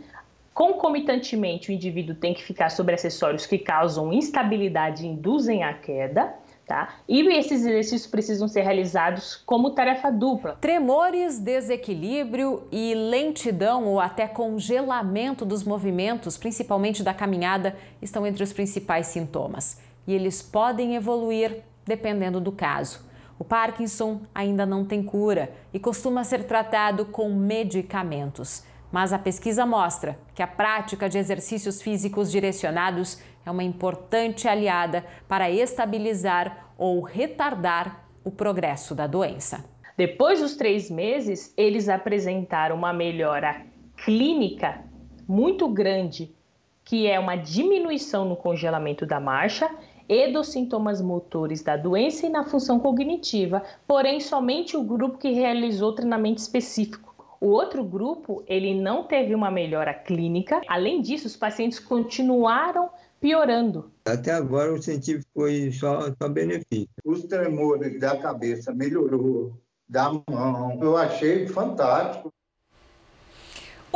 Concomitantemente, 0.52 1.70
o 1.70 1.72
indivíduo 1.72 2.14
tem 2.14 2.32
que 2.32 2.42
ficar 2.42 2.70
sobre 2.70 2.94
acessórios 2.94 3.44
que 3.44 3.58
causam 3.58 4.12
instabilidade 4.12 5.04
e 5.04 5.08
induzem 5.08 5.64
a 5.64 5.74
queda. 5.74 6.34
Tá? 6.66 6.94
E 7.06 7.20
esses 7.28 7.60
exercícios 7.60 8.06
precisam 8.06 8.48
ser 8.48 8.62
realizados 8.62 9.36
como 9.36 9.72
tarefa 9.72 10.10
dupla. 10.10 10.56
Tremores, 10.58 11.38
desequilíbrio 11.38 12.62
e 12.72 12.94
lentidão 12.94 13.84
ou 13.84 14.00
até 14.00 14.26
congelamento 14.26 15.44
dos 15.44 15.62
movimentos, 15.62 16.38
principalmente 16.38 17.02
da 17.02 17.12
caminhada, 17.12 17.76
estão 18.00 18.26
entre 18.26 18.42
os 18.42 18.50
principais 18.50 19.08
sintomas. 19.08 19.78
E 20.06 20.14
eles 20.14 20.40
podem 20.40 20.96
evoluir 20.96 21.62
dependendo 21.84 22.40
do 22.40 22.50
caso. 22.50 23.03
O 23.38 23.44
Parkinson 23.44 24.22
ainda 24.34 24.64
não 24.64 24.84
tem 24.84 25.02
cura 25.02 25.52
e 25.72 25.78
costuma 25.78 26.22
ser 26.24 26.44
tratado 26.44 27.04
com 27.06 27.34
medicamentos. 27.34 28.64
Mas 28.92 29.12
a 29.12 29.18
pesquisa 29.18 29.66
mostra 29.66 30.16
que 30.34 30.42
a 30.42 30.46
prática 30.46 31.08
de 31.08 31.18
exercícios 31.18 31.82
físicos 31.82 32.30
direcionados 32.30 33.20
é 33.44 33.50
uma 33.50 33.64
importante 33.64 34.46
aliada 34.46 35.04
para 35.26 35.50
estabilizar 35.50 36.70
ou 36.78 37.02
retardar 37.02 38.04
o 38.22 38.30
progresso 38.30 38.94
da 38.94 39.06
doença. 39.06 39.64
Depois 39.96 40.40
dos 40.40 40.56
três 40.56 40.90
meses, 40.90 41.52
eles 41.56 41.88
apresentaram 41.88 42.76
uma 42.76 42.92
melhora 42.92 43.62
clínica 44.04 44.82
muito 45.26 45.68
grande, 45.68 46.34
que 46.84 47.06
é 47.06 47.18
uma 47.18 47.36
diminuição 47.36 48.24
no 48.24 48.36
congelamento 48.36 49.06
da 49.06 49.18
marcha 49.18 49.70
e 50.08 50.32
dos 50.32 50.48
sintomas 50.48 51.00
motores 51.00 51.62
da 51.62 51.76
doença 51.76 52.26
e 52.26 52.28
na 52.28 52.44
função 52.44 52.78
cognitiva, 52.78 53.62
porém 53.86 54.20
somente 54.20 54.76
o 54.76 54.82
grupo 54.82 55.18
que 55.18 55.30
realizou 55.30 55.94
treinamento 55.94 56.40
específico. 56.40 57.14
O 57.40 57.48
outro 57.48 57.84
grupo, 57.84 58.42
ele 58.46 58.74
não 58.74 59.04
teve 59.04 59.34
uma 59.34 59.50
melhora 59.50 59.92
clínica. 59.92 60.62
Além 60.66 61.02
disso, 61.02 61.26
os 61.26 61.36
pacientes 61.36 61.78
continuaram 61.78 62.88
piorando. 63.20 63.90
Até 64.06 64.32
agora 64.32 64.72
o 64.72 64.82
científico 64.82 65.28
foi 65.34 65.70
só, 65.70 66.10
só 66.20 66.28
benefício. 66.28 66.88
Os 67.04 67.24
tremores 67.24 67.98
da 68.00 68.16
cabeça 68.16 68.72
melhorou, 68.72 69.58
da 69.88 70.10
mão. 70.10 70.78
Eu 70.80 70.96
achei 70.96 71.46
fantástico. 71.46 72.32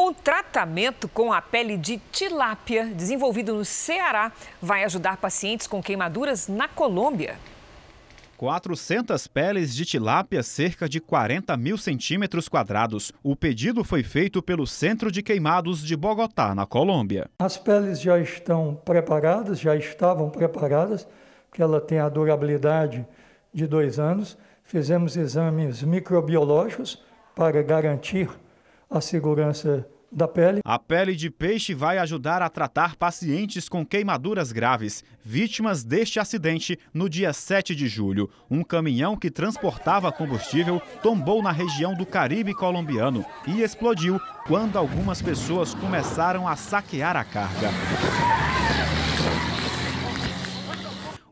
Um 0.01 0.15
tratamento 0.15 1.09
com 1.09 1.33
a 1.33 1.43
pele 1.43 1.77
de 1.77 1.99
tilápia, 2.13 2.87
desenvolvido 2.87 3.53
no 3.53 3.65
Ceará, 3.65 4.31
vai 4.63 4.85
ajudar 4.85 5.17
pacientes 5.17 5.67
com 5.67 5.83
queimaduras 5.83 6.47
na 6.47 6.69
Colômbia. 6.69 7.35
400 8.37 9.27
peles 9.27 9.75
de 9.75 9.85
tilápia, 9.85 10.45
cerca 10.45 10.89
de 10.89 11.01
40 11.01 11.57
mil 11.57 11.77
centímetros 11.77 12.49
quadrados. 12.49 13.11
O 13.25 13.35
pedido 13.35 13.83
foi 13.83 14.05
feito 14.05 14.41
pelo 14.41 14.69
Centro 14.69 15.11
de 15.11 15.21
Queimados 15.21 15.85
de 15.85 15.97
Bogotá, 15.97 16.55
na 16.55 16.65
Colômbia. 16.65 17.29
As 17.41 17.57
peles 17.57 18.01
já 18.01 18.21
estão 18.21 18.81
preparadas, 18.85 19.59
já 19.59 19.75
estavam 19.75 20.31
preparadas, 20.31 21.09
porque 21.51 21.61
ela 21.61 21.81
tem 21.81 21.99
a 21.99 22.09
durabilidade 22.09 23.05
de 23.53 23.67
dois 23.67 23.99
anos. 23.99 24.39
Fizemos 24.63 25.17
exames 25.17 25.83
microbiológicos 25.83 27.03
para 27.35 27.61
garantir 27.65 28.31
a 28.91 29.01
segurança 29.01 29.87
da 30.11 30.27
pele. 30.27 30.61
A 30.65 30.79
pele 30.79 31.15
de 31.15 31.31
peixe 31.31 31.75
vai 31.75 31.99
ajudar 31.99 32.41
a 32.41 32.49
tratar 32.49 32.97
pacientes 32.97 33.69
com 33.69 33.85
queimaduras 33.85 34.53
graves, 34.53 35.05
vítimas 35.23 35.85
deste 35.85 36.19
acidente 36.19 36.79
no 36.95 37.09
dia 37.09 37.33
7 37.33 37.75
de 37.75 37.87
julho. 37.89 38.31
Um 38.51 38.63
caminhão 38.63 39.17
que 39.17 39.31
transportava 39.31 40.11
combustível 40.11 40.81
tombou 41.03 41.43
na 41.43 41.53
região 41.53 41.95
do 41.95 42.07
Caribe 42.07 42.55
colombiano 42.55 43.25
e 43.47 43.61
explodiu 43.63 44.19
quando 44.47 44.79
algumas 44.79 45.21
pessoas 45.21 45.75
começaram 45.75 46.49
a 46.49 46.57
saquear 46.57 47.17
a 47.17 47.25
carga. 47.25 47.69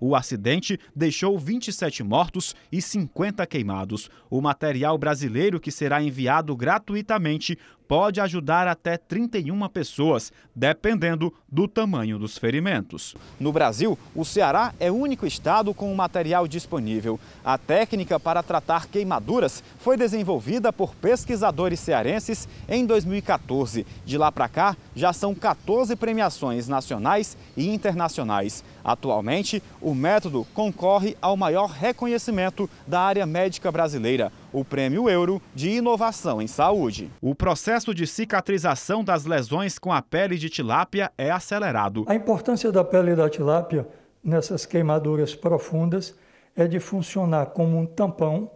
O 0.00 0.14
acidente 0.14 0.78
deixou 0.94 1.38
27 1.38 2.02
mortos 2.02 2.54
e 2.70 2.80
50 2.80 3.46
queimados. 3.46 4.10
O 4.30 4.40
material 4.40 4.96
brasileiro 4.98 5.60
que 5.60 5.70
será 5.70 6.02
enviado 6.02 6.54
gratuitamente 6.56 7.58
pode 7.88 8.20
ajudar 8.20 8.68
até 8.68 8.96
31 8.96 9.68
pessoas, 9.68 10.32
dependendo 10.54 11.32
do 11.48 11.68
tamanho 11.68 12.18
dos 12.18 12.36
ferimentos. 12.36 13.14
No 13.38 13.52
Brasil, 13.52 13.98
o 14.14 14.24
Ceará 14.24 14.74
é 14.78 14.90
o 14.90 14.96
único 14.96 15.26
estado 15.26 15.72
com 15.72 15.92
o 15.92 15.96
material 15.96 16.48
disponível. 16.48 17.18
A 17.44 17.56
técnica 17.56 18.18
para 18.18 18.42
tratar 18.42 18.86
queimaduras 18.86 19.62
foi 19.78 19.96
desenvolvida 19.96 20.72
por 20.72 20.94
pesquisadores 20.94 21.80
cearenses 21.80 22.48
em 22.68 22.84
2014. 22.84 23.86
De 24.04 24.18
lá 24.18 24.30
para 24.32 24.48
cá, 24.48 24.76
já 24.94 25.12
são 25.12 25.34
14 25.34 25.94
premiações 25.96 26.68
nacionais 26.68 27.36
e 27.56 27.68
internacionais. 27.68 28.64
Atualmente, 28.84 29.62
o 29.80 29.94
método 29.94 30.46
concorre 30.54 31.16
ao 31.20 31.36
maior 31.36 31.70
reconhecimento 31.70 32.68
da 32.86 33.00
área 33.00 33.26
médica 33.26 33.70
brasileira 33.72 34.32
o 34.56 34.64
Prêmio 34.64 35.06
Euro 35.06 35.42
de 35.54 35.68
Inovação 35.68 36.40
em 36.40 36.46
Saúde. 36.46 37.10
O 37.20 37.34
processo 37.34 37.94
de 37.94 38.06
cicatrização 38.06 39.04
das 39.04 39.26
lesões 39.26 39.78
com 39.78 39.92
a 39.92 40.00
pele 40.00 40.38
de 40.38 40.48
tilápia 40.48 41.12
é 41.18 41.30
acelerado. 41.30 42.06
A 42.08 42.14
importância 42.14 42.72
da 42.72 42.82
pele 42.82 43.14
da 43.14 43.28
tilápia 43.28 43.86
nessas 44.24 44.64
queimaduras 44.64 45.34
profundas 45.34 46.18
é 46.56 46.66
de 46.66 46.80
funcionar 46.80 47.46
como 47.46 47.78
um 47.78 47.84
tampão, 47.84 48.50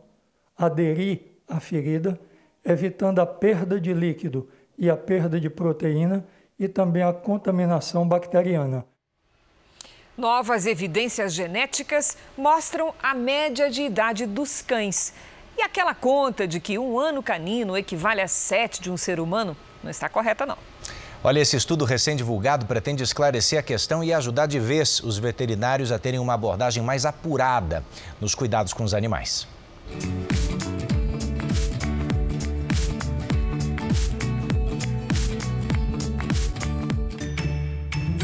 aderir 0.56 1.20
à 1.46 1.60
ferida, 1.60 2.18
evitando 2.64 3.18
a 3.18 3.26
perda 3.26 3.78
de 3.78 3.92
líquido 3.92 4.48
e 4.78 4.88
a 4.88 4.96
perda 4.96 5.38
de 5.38 5.50
proteína 5.50 6.26
e 6.58 6.66
também 6.66 7.02
a 7.02 7.12
contaminação 7.12 8.08
bacteriana. 8.08 8.86
Novas 10.16 10.66
evidências 10.66 11.32
genéticas 11.32 12.16
mostram 12.36 12.92
a 13.02 13.14
média 13.14 13.70
de 13.70 13.82
idade 13.82 14.26
dos 14.26 14.60
cães. 14.60 15.14
E 15.60 15.62
aquela 15.62 15.94
conta 15.94 16.48
de 16.48 16.58
que 16.58 16.78
um 16.78 16.98
ano 16.98 17.22
canino 17.22 17.76
equivale 17.76 18.22
a 18.22 18.26
sete 18.26 18.80
de 18.80 18.90
um 18.90 18.96
ser 18.96 19.20
humano 19.20 19.54
não 19.84 19.90
está 19.90 20.08
correta, 20.08 20.46
não. 20.46 20.56
Olha, 21.22 21.38
esse 21.38 21.54
estudo 21.54 21.84
recém-divulgado 21.84 22.64
pretende 22.64 23.02
esclarecer 23.02 23.58
a 23.58 23.62
questão 23.62 24.02
e 24.02 24.10
ajudar 24.10 24.46
de 24.46 24.58
vez 24.58 25.00
os 25.00 25.18
veterinários 25.18 25.92
a 25.92 25.98
terem 25.98 26.18
uma 26.18 26.32
abordagem 26.32 26.82
mais 26.82 27.04
apurada 27.04 27.84
nos 28.18 28.34
cuidados 28.34 28.72
com 28.72 28.84
os 28.84 28.94
animais. 28.94 29.46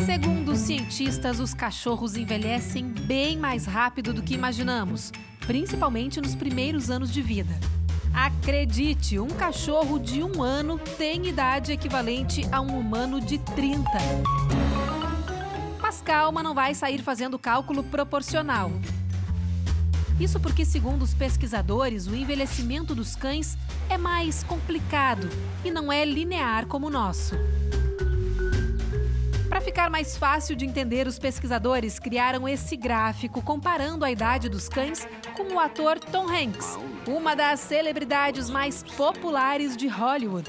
Segundo 0.06 0.56
cientistas, 0.56 1.38
os 1.38 1.52
cachorros 1.52 2.16
envelhecem 2.16 2.86
bem 2.86 3.36
mais 3.36 3.66
rápido 3.66 4.14
do 4.14 4.22
que 4.22 4.32
imaginamos 4.32 5.12
principalmente 5.46 6.20
nos 6.20 6.34
primeiros 6.34 6.90
anos 6.90 7.12
de 7.12 7.22
vida. 7.22 7.58
Acredite, 8.12 9.18
um 9.18 9.28
cachorro 9.28 9.98
de 9.98 10.22
um 10.22 10.42
ano 10.42 10.78
tem 10.78 11.26
idade 11.26 11.72
equivalente 11.72 12.46
a 12.50 12.60
um 12.60 12.78
humano 12.78 13.20
de 13.20 13.38
30. 13.38 13.84
Mas 15.80 16.00
calma, 16.00 16.42
não 16.42 16.54
vai 16.54 16.74
sair 16.74 17.00
fazendo 17.02 17.38
cálculo 17.38 17.84
proporcional. 17.84 18.72
Isso 20.18 20.40
porque, 20.40 20.64
segundo 20.64 21.02
os 21.02 21.12
pesquisadores, 21.12 22.06
o 22.06 22.16
envelhecimento 22.16 22.94
dos 22.94 23.14
cães 23.14 23.56
é 23.90 23.98
mais 23.98 24.42
complicado 24.42 25.28
e 25.62 25.70
não 25.70 25.92
é 25.92 26.04
linear 26.04 26.66
como 26.66 26.86
o 26.86 26.90
nosso. 26.90 27.36
Para 29.66 29.72
ficar 29.72 29.90
mais 29.90 30.16
fácil 30.16 30.54
de 30.54 30.64
entender, 30.64 31.08
os 31.08 31.18
pesquisadores 31.18 31.98
criaram 31.98 32.48
esse 32.48 32.76
gráfico 32.76 33.42
comparando 33.42 34.04
a 34.04 34.10
idade 34.12 34.48
dos 34.48 34.68
cães 34.68 35.08
com 35.36 35.54
o 35.54 35.58
ator 35.58 35.98
Tom 35.98 36.28
Hanks, 36.28 36.78
uma 37.04 37.34
das 37.34 37.58
celebridades 37.58 38.48
mais 38.48 38.84
populares 38.84 39.76
de 39.76 39.88
Hollywood. 39.88 40.48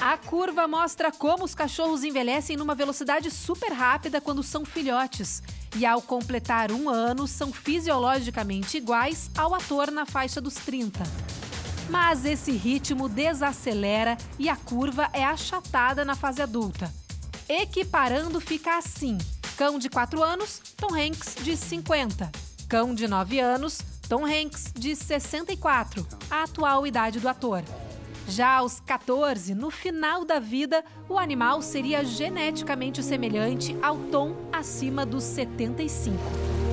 A 0.00 0.16
curva 0.16 0.66
mostra 0.66 1.12
como 1.12 1.44
os 1.44 1.54
cachorros 1.54 2.02
envelhecem 2.02 2.56
numa 2.56 2.74
velocidade 2.74 3.30
super 3.30 3.70
rápida 3.70 4.18
quando 4.18 4.42
são 4.42 4.64
filhotes. 4.64 5.42
E 5.76 5.84
ao 5.84 6.00
completar 6.00 6.72
um 6.72 6.88
ano, 6.88 7.26
são 7.26 7.52
fisiologicamente 7.52 8.78
iguais 8.78 9.30
ao 9.36 9.54
ator 9.54 9.90
na 9.90 10.06
faixa 10.06 10.40
dos 10.40 10.54
30. 10.54 11.02
Mas 11.88 12.24
esse 12.24 12.52
ritmo 12.52 13.08
desacelera 13.08 14.16
e 14.38 14.48
a 14.48 14.56
curva 14.56 15.08
é 15.12 15.24
achatada 15.24 16.04
na 16.04 16.16
fase 16.16 16.42
adulta. 16.42 16.92
Equiparando 17.48 18.40
fica 18.40 18.76
assim: 18.76 19.16
cão 19.56 19.78
de 19.78 19.88
4 19.88 20.22
anos, 20.22 20.60
Tom 20.76 20.94
Hanks 20.94 21.36
de 21.42 21.56
50. 21.56 22.30
Cão 22.68 22.94
de 22.94 23.06
9 23.06 23.38
anos, 23.38 23.80
Tom 24.08 24.24
Hanks 24.24 24.72
de 24.74 24.96
64, 24.96 26.06
a 26.30 26.42
atual 26.42 26.86
idade 26.86 27.20
do 27.20 27.28
ator. 27.28 27.62
Já 28.28 28.56
aos 28.56 28.80
14, 28.80 29.54
no 29.54 29.70
final 29.70 30.24
da 30.24 30.40
vida, 30.40 30.84
o 31.08 31.16
animal 31.16 31.62
seria 31.62 32.04
geneticamente 32.04 33.02
semelhante 33.02 33.76
ao 33.80 33.96
Tom 33.96 34.34
acima 34.52 35.06
dos 35.06 35.22
75. 35.22 36.65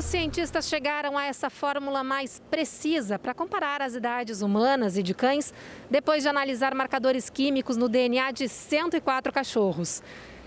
Os 0.00 0.06
cientistas 0.06 0.66
chegaram 0.66 1.18
a 1.18 1.26
essa 1.26 1.50
fórmula 1.50 2.02
mais 2.02 2.40
precisa 2.50 3.18
para 3.18 3.34
comparar 3.34 3.82
as 3.82 3.94
idades 3.94 4.40
humanas 4.40 4.96
e 4.96 5.02
de 5.02 5.12
cães 5.12 5.52
depois 5.90 6.22
de 6.22 6.28
analisar 6.30 6.74
marcadores 6.74 7.28
químicos 7.28 7.76
no 7.76 7.86
DNA 7.86 8.30
de 8.30 8.48
104 8.48 9.30
cachorros. 9.30 10.02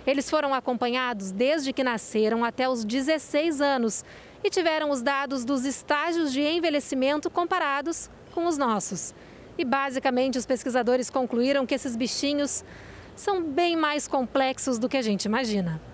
Eles 0.07 0.27
foram 0.27 0.55
acompanhados 0.55 1.29
desde 1.29 1.71
que 1.71 1.83
nasceram 1.83 2.43
até 2.43 2.67
os 2.67 2.83
16 2.83 3.61
anos 3.61 4.03
e 4.43 4.49
tiveram 4.49 4.89
os 4.89 5.03
dados 5.03 5.45
dos 5.45 5.65
estágios 5.65 6.33
de 6.33 6.41
envelhecimento 6.41 7.29
comparados 7.29 8.09
com 8.33 8.47
os 8.47 8.57
nossos. 8.57 9.13
E 9.55 9.63
basicamente 9.63 10.35
os 10.35 10.47
pesquisadores 10.47 11.11
concluíram 11.11 11.63
que 11.67 11.75
esses 11.75 11.95
bichinhos 11.95 12.65
são 13.15 13.43
bem 13.43 13.77
mais 13.77 14.07
complexos 14.07 14.79
do 14.79 14.89
que 14.89 14.97
a 14.97 15.03
gente 15.03 15.25
imagina. 15.25 15.92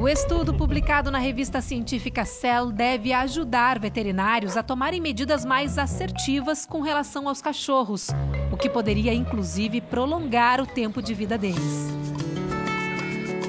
O 0.00 0.08
estudo 0.08 0.54
publicado 0.54 1.10
na 1.10 1.18
revista 1.18 1.60
científica 1.60 2.24
Cell 2.24 2.72
deve 2.72 3.12
ajudar 3.12 3.78
veterinários 3.78 4.56
a 4.56 4.62
tomarem 4.62 4.98
medidas 4.98 5.44
mais 5.44 5.76
assertivas 5.76 6.64
com 6.64 6.80
relação 6.80 7.28
aos 7.28 7.42
cachorros, 7.42 8.08
o 8.50 8.56
que 8.56 8.70
poderia 8.70 9.12
inclusive 9.12 9.78
prolongar 9.82 10.58
o 10.58 10.66
tempo 10.66 11.02
de 11.02 11.12
vida 11.12 11.36
deles. 11.36 11.90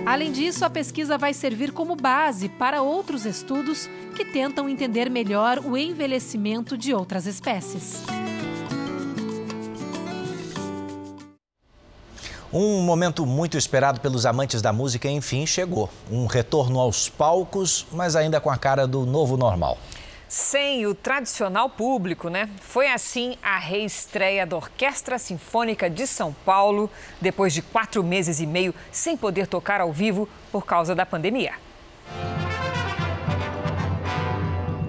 Além 0.06 0.30
disso, 0.34 0.66
a 0.66 0.70
pesquisa 0.70 1.18
vai 1.18 1.34
servir 1.34 1.72
como 1.72 1.96
base 1.96 2.50
para 2.50 2.82
outros 2.82 3.26
estudos 3.26 3.90
que 4.14 4.26
tentam 4.26 4.68
entender 4.68 5.10
melhor 5.10 5.60
o 5.60 5.78
envelhecimento 5.78 6.78
de 6.78 6.94
outras 6.94 7.26
espécies. 7.28 8.04
Um 12.54 12.82
momento 12.82 13.26
muito 13.26 13.58
esperado 13.58 14.02
pelos 14.02 14.26
amantes 14.26 14.62
da 14.62 14.74
música, 14.74 15.08
enfim, 15.08 15.46
chegou. 15.46 15.90
Um 16.12 16.26
retorno 16.26 16.80
aos 16.82 17.08
palcos, 17.08 17.88
mas 17.94 18.14
ainda 18.14 18.42
com 18.42 18.50
a 18.50 18.58
cara 18.58 18.86
do 18.86 19.06
novo 19.06 19.38
normal. 19.38 19.78
sem 20.28 20.86
o 20.86 20.96
tradicional 20.96 21.70
público, 21.70 22.30
né? 22.30 22.50
Foi 22.62 22.88
assim 22.88 23.36
a 23.44 23.58
reestreia 23.58 24.46
da 24.46 24.56
Orquestra 24.56 25.20
Sinfônica 25.20 25.90
de 25.90 26.08
São 26.08 26.34
Paulo, 26.46 26.90
depois 27.20 27.54
de 27.54 27.62
quatro 27.62 28.02
meses 28.02 28.40
e 28.40 28.46
meio 28.46 28.74
sem 28.94 29.18
poder 29.18 29.46
tocar 29.46 29.82
ao 29.82 29.92
vivo 29.92 30.30
por 30.50 30.66
causa 30.66 30.96
da 30.96 31.06
pandemia. 31.06 31.54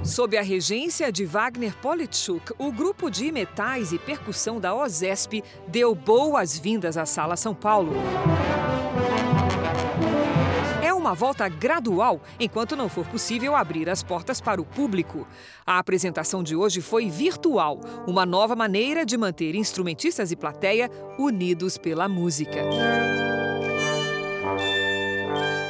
Sob 0.05 0.37
a 0.37 0.43
regência 0.43 1.13
de 1.13 1.25
Wagner 1.25 1.77
Politschuk, 1.79 2.53
o 2.59 2.73
grupo 2.73 3.11
de 3.11 3.31
metais 3.31 3.93
e 3.93 3.99
percussão 3.99 4.61
da 4.61 4.75
OSESP 4.75 5.43
deu 5.69 5.95
boas-vindas 5.95 6.97
à 6.97 7.07
Sala 7.07 7.37
São 7.37 7.55
Paulo 7.55 7.93
uma 11.13 11.15
volta 11.15 11.49
gradual 11.49 12.23
enquanto 12.39 12.77
não 12.77 12.89
for 12.89 13.05
possível 13.05 13.57
abrir 13.57 13.91
as 13.91 14.05
portas 14.05 14.41
para 14.41 14.63
o 14.63 14.65
público. 14.65 15.27
A 15.67 15.79
apresentação 15.79 16.43
de 16.45 16.55
hoje 16.55 16.81
foi 16.81 17.11
virtual, 17.11 17.81
uma 18.07 18.25
nova 18.25 18.55
maneira 18.55 19.05
de 19.05 19.19
manter 19.19 19.57
instrumentistas 19.57 20.31
e 20.31 20.37
plateia 20.37 20.89
unidos 21.19 21.77
pela 21.77 22.09
música. 22.09 22.63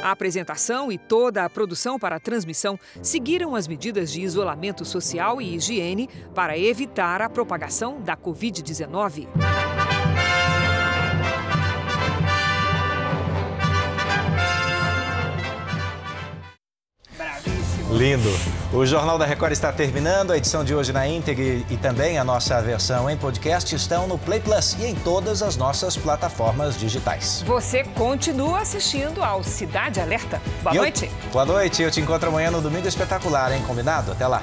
A 0.03 0.11
apresentação 0.11 0.91
e 0.91 0.97
toda 0.97 1.45
a 1.45 1.49
produção 1.49 1.97
para 1.97 2.17
a 2.17 2.19
transmissão 2.19 2.77
seguiram 3.01 3.55
as 3.55 3.69
medidas 3.69 4.11
de 4.11 4.19
isolamento 4.19 4.83
social 4.83 5.41
e 5.41 5.55
higiene 5.55 6.09
para 6.35 6.57
evitar 6.57 7.21
a 7.21 7.29
propagação 7.29 8.01
da 8.01 8.17
Covid-19. 8.17 9.29
Lindo. 17.93 18.29
O 18.73 18.83
Jornal 18.87 19.19
da 19.19 19.25
Record 19.25 19.51
está 19.51 19.71
terminando. 19.71 20.31
A 20.31 20.37
edição 20.37 20.63
de 20.63 20.73
hoje 20.73 20.91
na 20.91 21.07
íntegra 21.07 21.63
e 21.69 21.77
também 21.77 22.17
a 22.17 22.23
nossa 22.23 22.59
versão 22.59 23.07
em 23.07 23.15
podcast 23.15 23.75
estão 23.75 24.07
no 24.07 24.17
Play 24.17 24.39
Plus 24.39 24.75
e 24.79 24.85
em 24.87 24.95
todas 24.95 25.43
as 25.43 25.55
nossas 25.55 25.95
plataformas 25.95 26.75
digitais. 26.77 27.43
Você 27.45 27.83
continua 27.83 28.61
assistindo 28.61 29.23
ao 29.23 29.43
Cidade 29.43 30.01
Alerta. 30.01 30.41
Boa 30.63 30.73
noite. 30.73 31.11
Boa 31.31 31.45
noite. 31.45 31.83
Eu 31.83 31.91
te 31.91 32.01
encontro 32.01 32.29
amanhã 32.29 32.49
no 32.49 32.61
Domingo 32.61 32.87
Espetacular, 32.87 33.51
hein? 33.53 33.61
Combinado? 33.67 34.11
Até 34.11 34.25
lá. 34.25 34.41